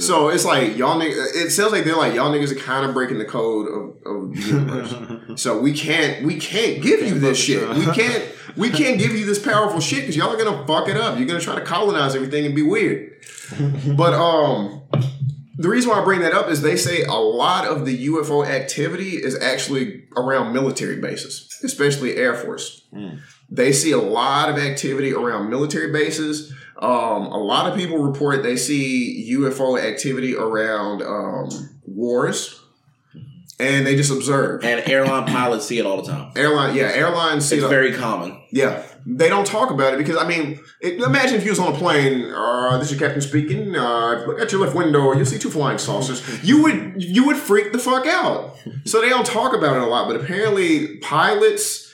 So 0.03 0.29
it's 0.29 0.45
like 0.45 0.77
y'all 0.77 0.99
niggas. 1.01 1.35
It 1.37 1.51
sounds 1.51 1.73
like 1.73 1.85
they're 1.85 1.97
like 1.97 2.15
y'all 2.15 2.33
niggas 2.33 2.51
are 2.53 2.57
kind 2.61 2.85
of 2.85 2.93
breaking 2.93 3.19
the 3.19 3.25
code 3.25 3.69
of, 3.69 4.07
of 4.07 4.35
the 4.35 4.41
universe. 4.43 4.95
so 5.43 5.61
we 5.61 5.73
can't 5.73 6.25
we 6.25 6.37
can't 6.41 6.83
give 6.83 7.03
you 7.03 7.19
this 7.19 7.39
shit. 7.39 7.69
We 7.71 7.87
can't 7.87 8.25
we 8.57 8.71
can't 8.71 8.99
give 8.99 9.13
you 9.13 9.25
this 9.25 9.39
powerful 9.39 9.81
shit 9.81 10.01
because 10.01 10.17
y'all 10.17 10.31
are 10.31 10.43
gonna 10.45 10.67
fuck 10.67 10.89
it 10.89 10.97
up. 10.97 11.19
You're 11.19 11.29
gonna 11.29 11.41
try 11.41 11.55
to 11.55 11.65
colonize 11.65 12.15
everything 12.17 12.45
and 12.47 12.55
be 12.55 12.63
weird. 12.63 13.07
But 13.97 14.13
um, 14.15 14.83
the 15.57 15.69
reason 15.69 15.91
why 15.91 16.01
I 16.01 16.05
bring 16.05 16.21
that 16.21 16.33
up 16.33 16.49
is 16.49 16.63
they 16.63 16.77
say 16.77 17.03
a 17.03 17.15
lot 17.15 17.67
of 17.67 17.85
the 17.85 18.07
UFO 18.09 18.47
activity 18.47 19.11
is 19.17 19.39
actually 19.41 20.05
around 20.17 20.53
military 20.53 21.01
bases, 21.01 21.49
especially 21.63 22.17
Air 22.17 22.35
Force. 22.35 22.87
They 23.51 23.73
see 23.73 23.91
a 23.93 23.99
lot 23.99 24.49
of 24.49 24.59
activity 24.59 25.13
around 25.13 25.51
military 25.51 25.91
bases. 25.93 26.53
Um, 26.81 27.27
a 27.27 27.37
lot 27.39 27.71
of 27.71 27.77
people 27.77 27.99
report 27.99 28.43
they 28.43 28.57
see 28.57 29.29
UFO 29.37 29.79
activity 29.83 30.35
around 30.37 31.03
um, 31.03 31.49
wars, 31.85 32.59
and 33.59 33.87
they 33.87 33.97
just 33.97 34.11
observe. 34.11 34.65
And 34.65 34.89
airline 34.89 35.27
pilots 35.27 35.67
see 35.67 35.79
it 35.79 35.85
all 35.87 36.01
the 36.01 36.11
time. 36.11 36.33
Airline, 36.37 36.75
yeah, 36.75 36.85
airlines 36.95 37.47
see 37.47 37.57
It's 37.57 37.65
the- 37.65 37.69
very 37.69 37.93
common. 37.93 38.41
yeah, 38.51 38.83
they 39.05 39.29
don't 39.29 39.47
talk 39.47 39.71
about 39.71 39.93
it 39.95 39.99
because 39.99 40.17
I 40.17 40.27
mean, 40.27 40.61
it, 40.81 41.01
imagine 41.03 41.37
if 41.37 41.45
you 41.45 41.51
was 41.51 41.59
on 41.59 41.75
a 41.75 41.77
plane. 41.77 42.25
Uh, 42.33 42.79
this 42.79 42.91
is 42.91 42.99
your 42.99 43.07
captain 43.09 43.21
speaking. 43.21 43.75
Uh, 43.77 44.25
look 44.27 44.41
at 44.41 44.51
your 44.53 44.63
left 44.63 44.75
window. 44.77 45.13
You'll 45.13 45.27
see 45.27 45.39
two 45.39 45.51
flying 45.51 45.77
saucers. 45.79 46.23
You 46.43 46.63
would 46.63 47.03
you 47.03 47.27
would 47.27 47.37
freak 47.37 47.73
the 47.73 47.79
fuck 47.79 48.07
out. 48.07 48.57
So 48.87 49.01
they 49.03 49.09
don't 49.11 49.27
talk 49.27 49.55
about 49.55 49.77
it 49.77 49.83
a 49.83 49.87
lot. 49.87 50.07
But 50.09 50.17
apparently, 50.23 50.97
pilots, 50.99 51.93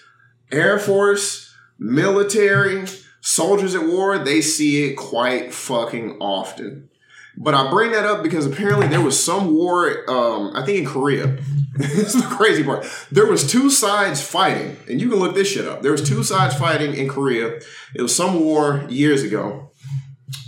Air 0.52 0.78
Force, 0.78 1.45
military, 1.79 2.87
soldiers 3.20 3.74
at 3.74 3.87
war, 3.87 4.18
they 4.18 4.41
see 4.41 4.85
it 4.85 4.95
quite 4.95 5.53
fucking 5.53 6.18
often. 6.20 6.89
But 7.37 7.55
I 7.55 7.70
bring 7.70 7.93
that 7.93 8.07
up 8.07 8.22
because 8.22 8.47
apparently 8.47 8.87
there 8.89 9.01
was 9.01 9.22
some 9.22 9.55
war, 9.55 10.09
um, 10.11 10.53
I 10.55 10.64
think 10.64 10.79
in 10.79 10.87
Korea. 10.87 11.39
this 11.77 12.14
is 12.14 12.22
the 12.22 12.29
crazy 12.29 12.64
part. 12.64 12.87
There 13.12 13.27
was 13.27 13.51
two 13.51 13.68
sides 13.68 14.27
fighting, 14.27 14.77
and 14.89 15.01
you 15.01 15.11
can 15.11 15.18
look 15.18 15.35
this 15.35 15.49
shit 15.49 15.66
up. 15.66 15.83
There 15.83 15.93
was 15.93 16.09
two 16.09 16.22
sides 16.22 16.55
fighting 16.55 16.95
in 16.95 17.09
Korea. 17.09 17.61
It 17.95 18.01
was 18.01 18.16
some 18.16 18.41
war 18.41 18.87
years 18.89 19.22
ago. 19.22 19.70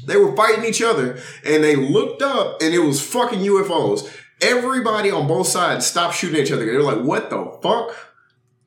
They 0.06 0.16
were 0.16 0.34
fighting 0.34 0.64
each 0.64 0.80
other, 0.80 1.18
and 1.44 1.62
they 1.62 1.76
looked 1.76 2.22
up, 2.22 2.62
and 2.62 2.72
it 2.72 2.78
was 2.78 3.02
fucking 3.02 3.40
UFOs. 3.40 4.10
Everybody 4.40 5.10
on 5.10 5.28
both 5.28 5.48
sides 5.48 5.86
stopped 5.86 6.14
shooting 6.14 6.40
each 6.40 6.50
other. 6.50 6.64
They 6.64 6.76
were 6.76 6.82
like, 6.82 7.04
"What 7.04 7.28
the 7.28 7.58
fuck 7.62 7.94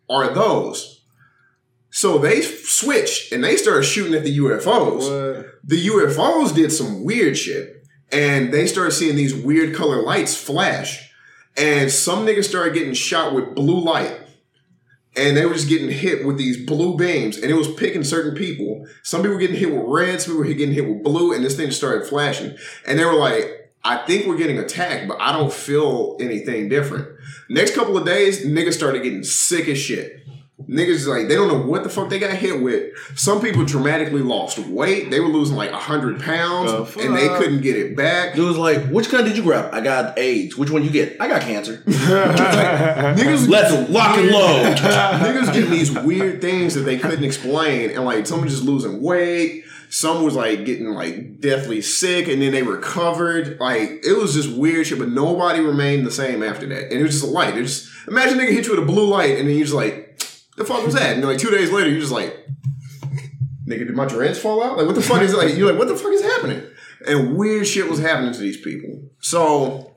are 0.07 0.31
those?" 0.31 0.90
So 1.91 2.17
they 2.17 2.41
switched, 2.41 3.31
and 3.31 3.43
they 3.43 3.57
started 3.57 3.83
shooting 3.83 4.13
at 4.13 4.23
the 4.23 4.37
UFOs 4.37 5.35
What? 5.35 5.45
the 5.63 5.87
UFOs 5.87 6.55
did 6.55 6.71
some 6.71 7.03
weird 7.03 7.37
shit. 7.37 7.85
And 8.13 8.53
they 8.53 8.67
started 8.67 8.91
seeing 8.91 9.15
these 9.15 9.33
weird 9.35 9.75
color 9.75 10.01
lights 10.01 10.35
flash. 10.35 11.11
And 11.57 11.91
some 11.91 12.25
niggas 12.25 12.45
started 12.45 12.73
getting 12.73 12.93
shot 12.93 13.33
with 13.33 13.55
blue 13.55 13.79
light. 13.79 14.17
And 15.15 15.35
they 15.35 15.45
were 15.45 15.53
just 15.53 15.67
getting 15.69 15.91
hit 15.91 16.25
with 16.25 16.37
these 16.37 16.65
blue 16.65 16.95
beams. 16.95 17.37
And 17.37 17.51
it 17.51 17.55
was 17.55 17.73
picking 17.73 18.03
certain 18.03 18.35
people. 18.35 18.85
Some 19.03 19.21
people 19.21 19.35
were 19.35 19.41
getting 19.41 19.57
hit 19.57 19.71
with 19.71 19.83
red, 19.85 20.21
some 20.21 20.33
people 20.33 20.47
were 20.47 20.53
getting 20.53 20.73
hit 20.73 20.87
with 20.87 21.03
blue, 21.03 21.33
and 21.33 21.43
this 21.43 21.55
thing 21.57 21.71
started 21.71 22.07
flashing. 22.07 22.55
And 22.87 22.97
they 22.97 23.05
were 23.05 23.13
like, 23.13 23.73
I 23.83 23.97
think 24.05 24.27
we're 24.27 24.37
getting 24.37 24.59
attacked, 24.59 25.07
but 25.07 25.17
I 25.19 25.31
don't 25.33 25.51
feel 25.51 26.15
anything 26.21 26.69
different. 26.69 27.07
Next 27.49 27.75
couple 27.75 27.97
of 27.97 28.05
days, 28.05 28.45
niggas 28.45 28.73
started 28.73 29.03
getting 29.03 29.23
sick 29.23 29.67
as 29.67 29.77
shit. 29.77 30.21
Niggas 30.69 31.07
like 31.07 31.27
they 31.27 31.35
don't 31.35 31.47
know 31.47 31.61
what 31.61 31.83
the 31.83 31.89
fuck 31.89 32.09
they 32.09 32.19
got 32.19 32.31
hit 32.31 32.61
with. 32.61 32.93
Some 33.15 33.41
people 33.41 33.65
dramatically 33.65 34.21
lost 34.21 34.59
weight. 34.59 35.09
They 35.11 35.19
were 35.19 35.27
losing 35.27 35.55
like 35.55 35.71
hundred 35.71 36.21
pounds, 36.21 36.71
The 36.71 37.01
and 37.01 37.15
they 37.15 37.27
couldn't 37.27 37.61
get 37.61 37.75
it 37.75 37.95
back. 37.95 38.37
It 38.37 38.41
was 38.41 38.57
like, 38.57 38.87
which 38.89 39.09
gun 39.09 39.23
did 39.25 39.37
you 39.37 39.43
grab? 39.43 39.73
I 39.73 39.81
got 39.81 40.17
AIDS. 40.17 40.57
Which 40.57 40.69
one 40.69 40.83
you 40.83 40.89
get? 40.89 41.19
I 41.19 41.27
got 41.27 41.41
cancer. 41.41 41.77
Niggas, 41.85 43.47
Let's 43.47 43.89
lock 43.89 44.17
and 44.17 44.29
load. 44.29 44.77
niggas 45.21 45.53
getting 45.53 45.71
these 45.71 45.91
weird 45.91 46.41
things 46.41 46.75
that 46.75 46.81
they 46.81 46.97
couldn't 46.97 47.23
explain, 47.23 47.91
and 47.91 48.05
like 48.05 48.27
some 48.27 48.41
was 48.41 48.53
just 48.53 48.63
losing 48.63 49.01
weight. 49.01 49.65
Some 49.89 50.23
was 50.23 50.35
like 50.35 50.65
getting 50.65 50.87
like 50.87 51.41
deathly 51.41 51.81
sick, 51.81 52.27
and 52.27 52.41
then 52.41 52.51
they 52.51 52.63
recovered. 52.63 53.59
Like 53.59 54.05
it 54.05 54.17
was 54.17 54.33
just 54.33 54.55
weird 54.55 54.87
shit, 54.87 54.99
but 54.99 55.09
nobody 55.09 55.59
remained 55.59 56.05
the 56.05 56.11
same 56.11 56.43
after 56.43 56.65
that. 56.67 56.91
And 56.91 56.93
it 56.93 57.03
was 57.03 57.13
just 57.13 57.25
a 57.25 57.29
light. 57.29 57.57
It 57.57 57.63
just 57.63 57.89
imagine 58.07 58.39
a 58.39 58.43
nigga 58.43 58.51
hit 58.53 58.65
you 58.65 58.71
with 58.71 58.83
a 58.83 58.85
blue 58.85 59.07
light, 59.07 59.37
and 59.37 59.47
then 59.47 59.55
you're 59.55 59.65
just 59.65 59.75
like, 59.75 60.10
the 60.67 60.73
fuck 60.73 60.85
was 60.85 60.95
that? 60.95 61.15
And 61.15 61.25
like 61.25 61.37
two 61.39 61.51
days 61.51 61.71
later, 61.71 61.89
you're 61.89 61.99
just 61.99 62.11
like, 62.11 62.35
nigga, 63.67 63.79
did 63.87 63.95
my 63.95 64.05
dreads 64.05 64.39
fall 64.39 64.63
out? 64.63 64.77
Like 64.77 64.85
what 64.85 64.95
the 64.95 65.01
fuck 65.01 65.21
is 65.21 65.33
like? 65.35 65.55
You're 65.55 65.69
like, 65.69 65.79
what 65.79 65.87
the 65.87 65.95
fuck 65.95 66.11
is 66.13 66.21
happening? 66.21 66.63
And 67.07 67.35
weird 67.35 67.67
shit 67.67 67.89
was 67.89 67.99
happening 67.99 68.33
to 68.33 68.39
these 68.39 68.59
people. 68.61 69.01
So 69.21 69.93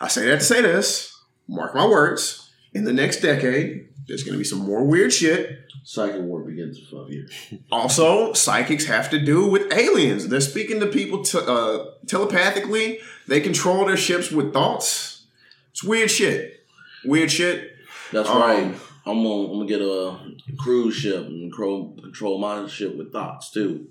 I 0.00 0.08
say 0.08 0.26
that 0.26 0.40
to 0.40 0.44
say 0.44 0.62
this. 0.62 1.14
Mark 1.48 1.74
my 1.74 1.86
words. 1.86 2.50
In 2.74 2.84
the 2.84 2.92
next 2.92 3.20
decade, 3.20 3.88
there's 4.06 4.22
going 4.22 4.32
to 4.34 4.38
be 4.38 4.44
some 4.44 4.58
more 4.60 4.84
weird 4.84 5.12
shit. 5.12 5.58
Psychic 5.84 6.20
war 6.20 6.42
begins 6.42 6.78
in 6.78 6.84
five 6.84 7.10
years. 7.10 7.32
Also, 7.72 8.32
psychics 8.34 8.84
have 8.86 9.08
to 9.10 9.18
do 9.18 9.46
with 9.48 9.72
aliens. 9.72 10.28
They're 10.28 10.40
speaking 10.42 10.80
to 10.80 10.86
people 10.86 11.22
te- 11.24 11.38
uh, 11.46 11.84
telepathically. 12.06 13.00
They 13.26 13.40
control 13.40 13.86
their 13.86 13.96
ships 13.96 14.30
with 14.30 14.52
thoughts. 14.52 15.26
It's 15.70 15.82
weird 15.82 16.10
shit. 16.10 16.60
Weird 17.04 17.30
shit. 17.30 17.72
That's 18.12 18.28
Um, 18.28 18.40
right. 18.40 18.74
I'm 19.08 19.22
gonna, 19.22 19.44
I'm 19.44 19.52
gonna 19.52 19.66
get 19.66 19.80
a 19.80 20.18
cruise 20.58 20.94
ship 20.94 21.26
and 21.26 21.50
control, 21.50 21.96
control 22.00 22.38
my 22.38 22.68
ship 22.68 22.94
with 22.94 23.10
thoughts 23.10 23.50
too, 23.50 23.88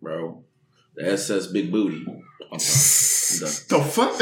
bro. 0.00 0.42
The 0.96 1.12
SS 1.12 1.48
Big 1.48 1.70
Booty. 1.70 2.06
I'm 2.52 2.58
done. 2.58 3.68
The 3.68 3.80
fuck? 3.92 4.14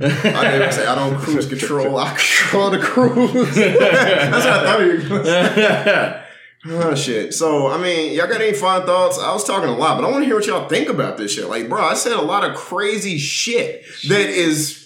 I 0.00 0.58
done. 0.58 0.72
say 0.72 0.86
I 0.86 0.94
don't 0.94 1.18
cruise 1.18 1.46
control. 1.46 1.98
I 1.98 2.10
control 2.10 2.70
the 2.70 2.78
cruise. 2.78 3.32
That's 3.54 4.44
what 4.44 4.46
I 4.46 4.64
thought 4.64 4.80
you 4.80 4.86
were 4.86 5.22
going 5.22 6.20
Oh 6.82 6.94
shit. 6.94 7.34
So 7.34 7.68
I 7.68 7.76
mean, 7.76 8.14
y'all 8.14 8.26
got 8.26 8.40
any 8.40 8.54
final 8.54 8.86
thoughts? 8.86 9.18
I 9.18 9.34
was 9.34 9.44
talking 9.44 9.68
a 9.68 9.76
lot, 9.76 10.00
but 10.00 10.06
I 10.06 10.10
want 10.10 10.22
to 10.22 10.26
hear 10.26 10.36
what 10.36 10.46
y'all 10.46 10.66
think 10.66 10.88
about 10.88 11.18
this 11.18 11.34
shit. 11.34 11.46
Like, 11.46 11.68
bro, 11.68 11.82
I 11.82 11.92
said 11.92 12.12
a 12.12 12.22
lot 12.22 12.42
of 12.42 12.56
crazy 12.56 13.18
shit 13.18 13.84
that 14.08 14.30
is 14.30 14.83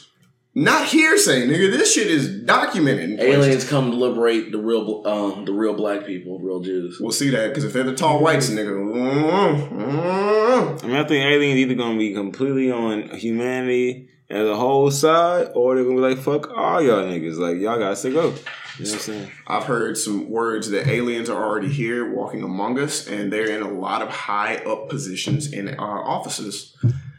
Not 0.58 0.88
hearsay, 0.88 1.46
nigga. 1.46 1.70
This 1.70 1.94
shit 1.94 2.08
is 2.08 2.42
documented. 2.42 3.20
Aliens 3.20 3.68
come 3.68 3.92
to 3.92 3.96
liberate 3.96 4.50
the 4.50 4.58
real, 4.58 5.06
um, 5.06 5.44
the 5.44 5.52
real 5.52 5.72
black 5.72 6.04
people, 6.04 6.40
real 6.40 6.58
Jews. 6.58 6.98
We'll 7.00 7.12
see 7.12 7.30
that 7.30 7.50
because 7.50 7.62
if 7.62 7.72
they're 7.72 7.84
the 7.84 7.94
tall 7.94 8.20
whites, 8.20 8.50
nigga. 8.50 8.70
mm, 8.70 9.68
mm. 9.70 10.84
I 10.84 10.86
mean, 10.88 10.96
I 10.96 11.04
think 11.04 11.24
aliens 11.24 11.58
either 11.58 11.74
gonna 11.74 11.96
be 11.96 12.12
completely 12.12 12.72
on 12.72 13.08
humanity 13.10 14.08
as 14.28 14.48
a 14.48 14.56
whole 14.56 14.90
side, 14.90 15.52
or 15.54 15.76
they're 15.76 15.84
gonna 15.84 15.94
be 15.94 16.02
like, 16.02 16.18
"Fuck 16.18 16.50
all 16.50 16.82
y'all 16.82 17.04
niggas." 17.04 17.38
Like 17.38 17.58
y'all 17.58 17.78
got 17.78 17.96
to 17.98 18.10
go. 18.10 18.34
You 18.78 18.84
know 18.84 18.90
what 18.90 18.92
I'm 18.92 18.98
saying? 18.98 19.30
I've 19.46 19.64
heard 19.64 19.96
some 19.96 20.28
words 20.28 20.70
that 20.70 20.88
aliens 20.88 21.30
are 21.30 21.40
already 21.40 21.68
here, 21.68 22.12
walking 22.12 22.42
among 22.42 22.80
us, 22.80 23.06
and 23.06 23.32
they're 23.32 23.48
in 23.48 23.62
a 23.62 23.70
lot 23.70 24.02
of 24.02 24.08
high 24.08 24.56
up 24.56 24.88
positions 24.88 25.52
in 25.52 25.68
our 25.76 26.04
offices. 26.04 26.76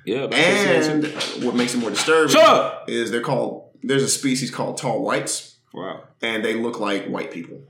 Yeah. 0.10 0.28
but 0.28 0.34
And 0.36 1.04
think 1.06 1.20
so, 1.20 1.40
too. 1.40 1.46
what 1.46 1.56
makes 1.56 1.74
it 1.76 1.78
more 1.80 1.90
disturbing 1.90 2.30
Shut 2.34 2.44
up! 2.44 2.90
is 2.90 3.12
they're 3.12 3.22
called. 3.22 3.70
There's 3.84 4.04
a 4.04 4.10
species 4.10 4.52
called 4.52 4.78
tall 4.78 5.02
whites. 5.04 5.58
Wow. 5.74 6.04
and 6.22 6.44
they 6.44 6.56
look 6.56 6.80
like 6.80 7.06
white 7.06 7.32
people. 7.32 7.62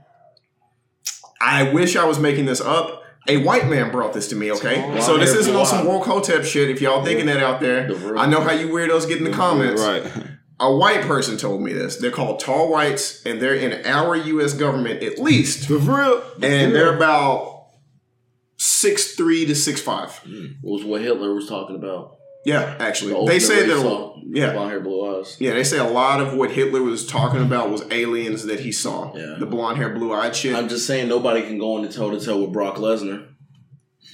I 1.41 1.71
wish 1.71 1.95
I 1.95 2.05
was 2.05 2.17
making 2.19 2.45
this 2.45 2.61
up. 2.61 3.03
A 3.27 3.37
white 3.37 3.67
man 3.67 3.91
brought 3.91 4.13
this 4.13 4.29
to 4.29 4.35
me, 4.35 4.51
okay? 4.53 4.81
Tall 4.81 5.01
So 5.01 5.17
this 5.17 5.33
isn't 5.35 5.55
on 5.55 5.65
some 5.65 5.83
blonde. 5.85 5.99
woke 5.99 6.07
hotep 6.07 6.43
shit. 6.45 6.69
If 6.69 6.81
y'all 6.81 7.03
thinking 7.03 7.25
that 7.27 7.43
out 7.43 7.59
there, 7.59 7.93
The 7.93 8.15
I 8.17 8.25
know 8.25 8.41
how 8.41 8.51
you 8.53 8.69
weirdos 8.69 9.07
get 9.07 9.17
in 9.17 9.25
the 9.25 9.31
comments. 9.31 9.81
Right. 9.81 10.03
A 10.61 10.73
white 10.75 11.01
person 11.01 11.37
told 11.37 11.61
me 11.61 11.73
this. 11.73 11.97
They're 11.97 12.09
called 12.11 12.39
tall 12.39 12.71
whites, 12.71 13.25
and 13.25 13.41
they're 13.41 13.55
in 13.55 13.85
our 13.85 14.15
U.S. 14.15 14.53
government 14.53 15.03
at 15.03 15.19
least, 15.19 15.67
For 15.67 15.77
real. 15.77 16.23
and 16.41 16.73
they're 16.73 16.95
about 16.95 17.67
six 18.57 19.15
three 19.15 19.45
to 19.45 19.55
six 19.55 19.81
five. 19.81 20.11
Hmm. 20.19 20.45
Was 20.63 20.83
what 20.83 21.01
Hitler 21.01 21.33
was 21.33 21.47
talking 21.47 21.75
about. 21.75 22.17
Yeah, 22.45 22.75
actually, 22.79 23.13
The 23.13 23.25
they 23.25 23.39
say 23.39 23.67
that. 23.67 23.81
saw. 23.81 24.15
yeah. 24.25 24.53
blonde 24.53 24.71
hair, 24.71 24.79
blue 24.79 25.19
eyes. 25.19 25.35
Yeah, 25.39 25.53
they 25.53 25.63
say 25.63 25.77
a 25.77 25.83
lot 25.83 26.21
of 26.21 26.33
what 26.33 26.51
Hitler 26.51 26.81
was 26.81 27.05
talking 27.05 27.41
about 27.41 27.69
was 27.69 27.83
aliens 27.91 28.45
that 28.45 28.61
he 28.61 28.71
saw. 28.71 29.13
Yeah. 29.15 29.35
The 29.39 29.45
blonde 29.45 29.77
hair, 29.77 29.89
blue 29.93 30.13
eyed 30.13 30.35
shit. 30.35 30.55
I'm 30.55 30.69
just 30.69 30.87
saying 30.87 31.09
nobody 31.09 31.41
can 31.41 31.59
go 31.59 31.77
into 31.77 31.91
toe 31.91 32.11
to 32.11 32.19
toe 32.19 32.41
with 32.41 32.53
Brock 32.53 32.75
Lesnar. 32.77 33.27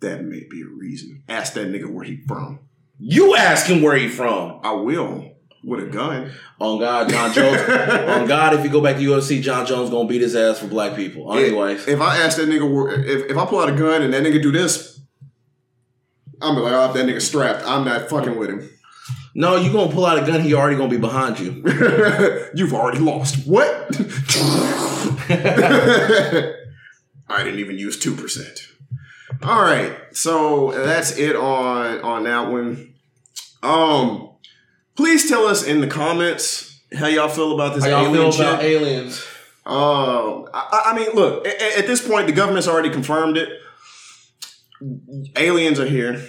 that 0.00 0.24
may 0.24 0.46
be 0.48 0.62
a 0.62 0.66
reason. 0.78 1.22
Ask 1.28 1.54
that 1.54 1.68
nigga 1.68 1.90
where 1.92 2.04
he 2.04 2.18
from. 2.26 2.60
You 2.98 3.34
ask 3.34 3.66
him 3.66 3.82
where 3.82 3.96
he 3.96 4.08
from. 4.08 4.60
I 4.62 4.72
will 4.72 5.32
with 5.64 5.82
a 5.82 5.86
gun. 5.86 6.30
On 6.60 6.78
God, 6.78 7.08
Jon 7.08 7.32
Jones. 7.32 7.60
on 7.68 8.26
God, 8.26 8.54
if 8.54 8.64
you 8.64 8.70
go 8.70 8.80
back 8.80 8.96
to 8.96 9.02
UFC, 9.02 9.42
Jon 9.42 9.66
Jones 9.66 9.90
gonna 9.90 10.08
beat 10.08 10.20
his 10.22 10.36
ass 10.36 10.58
for 10.58 10.66
black 10.68 10.96
people. 10.96 11.32
Anyways, 11.34 11.86
If 11.88 12.00
I 12.00 12.18
ask 12.18 12.36
that 12.38 12.48
nigga, 12.48 12.72
where, 12.72 12.92
if, 13.04 13.30
if 13.30 13.36
I 13.36 13.44
pull 13.46 13.60
out 13.60 13.68
a 13.68 13.76
gun 13.76 14.02
and 14.02 14.12
that 14.14 14.22
nigga 14.22 14.42
do 14.42 14.52
this, 14.52 14.99
I'm 16.42 16.54
be 16.54 16.60
like, 16.62 16.72
oh, 16.72 16.92
that 16.92 17.06
nigga 17.06 17.20
strapped. 17.20 17.64
I'm 17.66 17.84
not 17.84 18.08
fucking 18.08 18.36
with 18.38 18.50
him. 18.50 18.68
no, 19.34 19.56
you 19.56 19.70
gonna 19.72 19.92
pull 19.92 20.06
out 20.06 20.18
a 20.22 20.26
gun. 20.26 20.40
He 20.40 20.54
already 20.54 20.76
gonna 20.76 20.88
be 20.88 20.96
behind 20.96 21.38
you. 21.38 21.62
You've 22.54 22.72
already 22.72 22.98
lost. 22.98 23.46
What? 23.46 23.68
I 27.28 27.44
didn't 27.44 27.60
even 27.60 27.78
use 27.78 27.98
two 27.98 28.14
percent. 28.14 28.66
All 29.42 29.62
right, 29.62 29.96
so 30.12 30.72
that's 30.72 31.16
it 31.18 31.36
on 31.36 32.00
on 32.00 32.24
that 32.24 32.50
one. 32.50 32.94
Um, 33.62 34.30
please 34.96 35.28
tell 35.28 35.46
us 35.46 35.62
in 35.64 35.80
the 35.80 35.86
comments 35.86 36.80
how 36.98 37.06
y'all 37.06 37.28
feel 37.28 37.52
about 37.54 37.74
this 37.74 37.84
How 37.84 37.90
y'all 37.90 38.00
alien 38.06 38.14
feel 38.14 38.32
shit. 38.32 38.40
about 38.46 38.62
aliens? 38.64 39.26
Um, 39.66 40.48
I, 40.52 40.82
I 40.86 40.96
mean, 40.96 41.14
look, 41.14 41.46
at, 41.46 41.60
at 41.78 41.86
this 41.86 42.06
point, 42.06 42.26
the 42.26 42.32
government's 42.32 42.66
already 42.66 42.90
confirmed 42.90 43.36
it. 43.36 43.48
Aliens 45.36 45.78
are 45.78 45.86
here. 45.86 46.24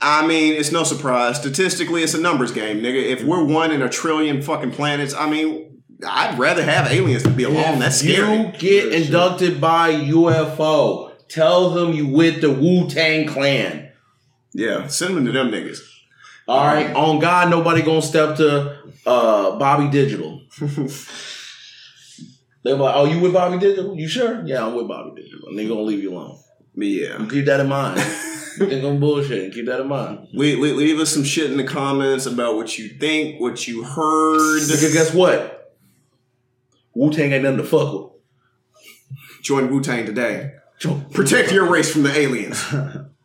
I 0.00 0.26
mean, 0.26 0.54
it's 0.54 0.70
no 0.70 0.84
surprise. 0.84 1.38
Statistically, 1.38 2.02
it's 2.02 2.14
a 2.14 2.20
numbers 2.20 2.52
game, 2.52 2.78
nigga. 2.78 3.02
If 3.02 3.24
we're 3.24 3.42
one 3.44 3.72
in 3.72 3.82
a 3.82 3.88
trillion 3.88 4.42
fucking 4.42 4.70
planets, 4.70 5.12
I 5.12 5.28
mean, 5.28 5.82
I'd 6.06 6.38
rather 6.38 6.62
have 6.62 6.92
aliens 6.92 7.24
to 7.24 7.30
be 7.30 7.42
alone. 7.42 7.80
That's 7.80 7.96
scary. 7.98 8.36
You 8.36 8.52
get 8.52 8.92
inducted 8.92 9.60
by 9.60 9.92
UFO. 9.92 11.12
Tell 11.28 11.70
them 11.70 11.92
you 11.92 12.06
with 12.06 12.40
the 12.40 12.50
Wu 12.50 12.88
Tang 12.88 13.26
Clan. 13.26 13.90
Yeah, 14.54 14.86
send 14.86 15.16
them 15.16 15.26
to 15.26 15.32
them 15.32 15.50
niggas. 15.50 15.80
All 16.46 16.64
right, 16.64 16.94
on 16.94 17.18
God, 17.18 17.50
nobody 17.50 17.82
gonna 17.82 18.00
step 18.00 18.36
to 18.36 18.78
uh, 19.04 19.58
Bobby 19.58 19.90
Digital. 19.90 20.40
They're 22.64 22.74
like, 22.76 22.94
"Oh, 22.96 23.04
you 23.04 23.20
with 23.20 23.34
Bobby 23.34 23.58
Digital? 23.58 23.94
You 23.94 24.08
sure? 24.08 24.46
Yeah, 24.46 24.66
I'm 24.66 24.74
with 24.74 24.88
Bobby 24.88 25.20
Digital." 25.20 25.48
And 25.48 25.58
they're 25.58 25.68
gonna 25.68 25.82
leave 25.82 26.02
you 26.02 26.14
alone. 26.14 26.38
Yeah. 26.86 27.26
Keep 27.28 27.46
that 27.46 27.60
in 27.60 27.68
mind. 27.68 28.00
They're 28.58 28.80
gonna 28.82 28.98
bullshit. 28.98 29.44
and 29.44 29.52
Keep 29.52 29.66
that 29.66 29.80
in 29.80 29.88
mind. 29.88 30.28
Le- 30.32 30.56
le- 30.58 30.74
leave 30.74 30.98
us 30.98 31.10
some 31.12 31.22
shit 31.24 31.50
in 31.50 31.56
the 31.56 31.64
comments 31.64 32.26
about 32.26 32.56
what 32.56 32.76
you 32.78 32.88
think, 32.88 33.40
what 33.40 33.66
you 33.68 33.84
heard. 33.84 34.60
Because 34.66 34.92
guess 34.92 35.14
what? 35.14 35.76
Wu 36.94 37.12
Tang 37.12 37.32
ain't 37.32 37.44
nothing 37.44 37.58
to 37.58 37.64
fuck 37.64 37.92
with. 37.92 38.04
Join 39.42 39.70
Wu 39.70 39.80
Tang 39.80 40.04
today. 40.06 40.52
Protect 41.12 41.52
your 41.52 41.66
race 41.70 41.92
from 41.92 42.02
the 42.02 42.16
aliens. 42.16 42.64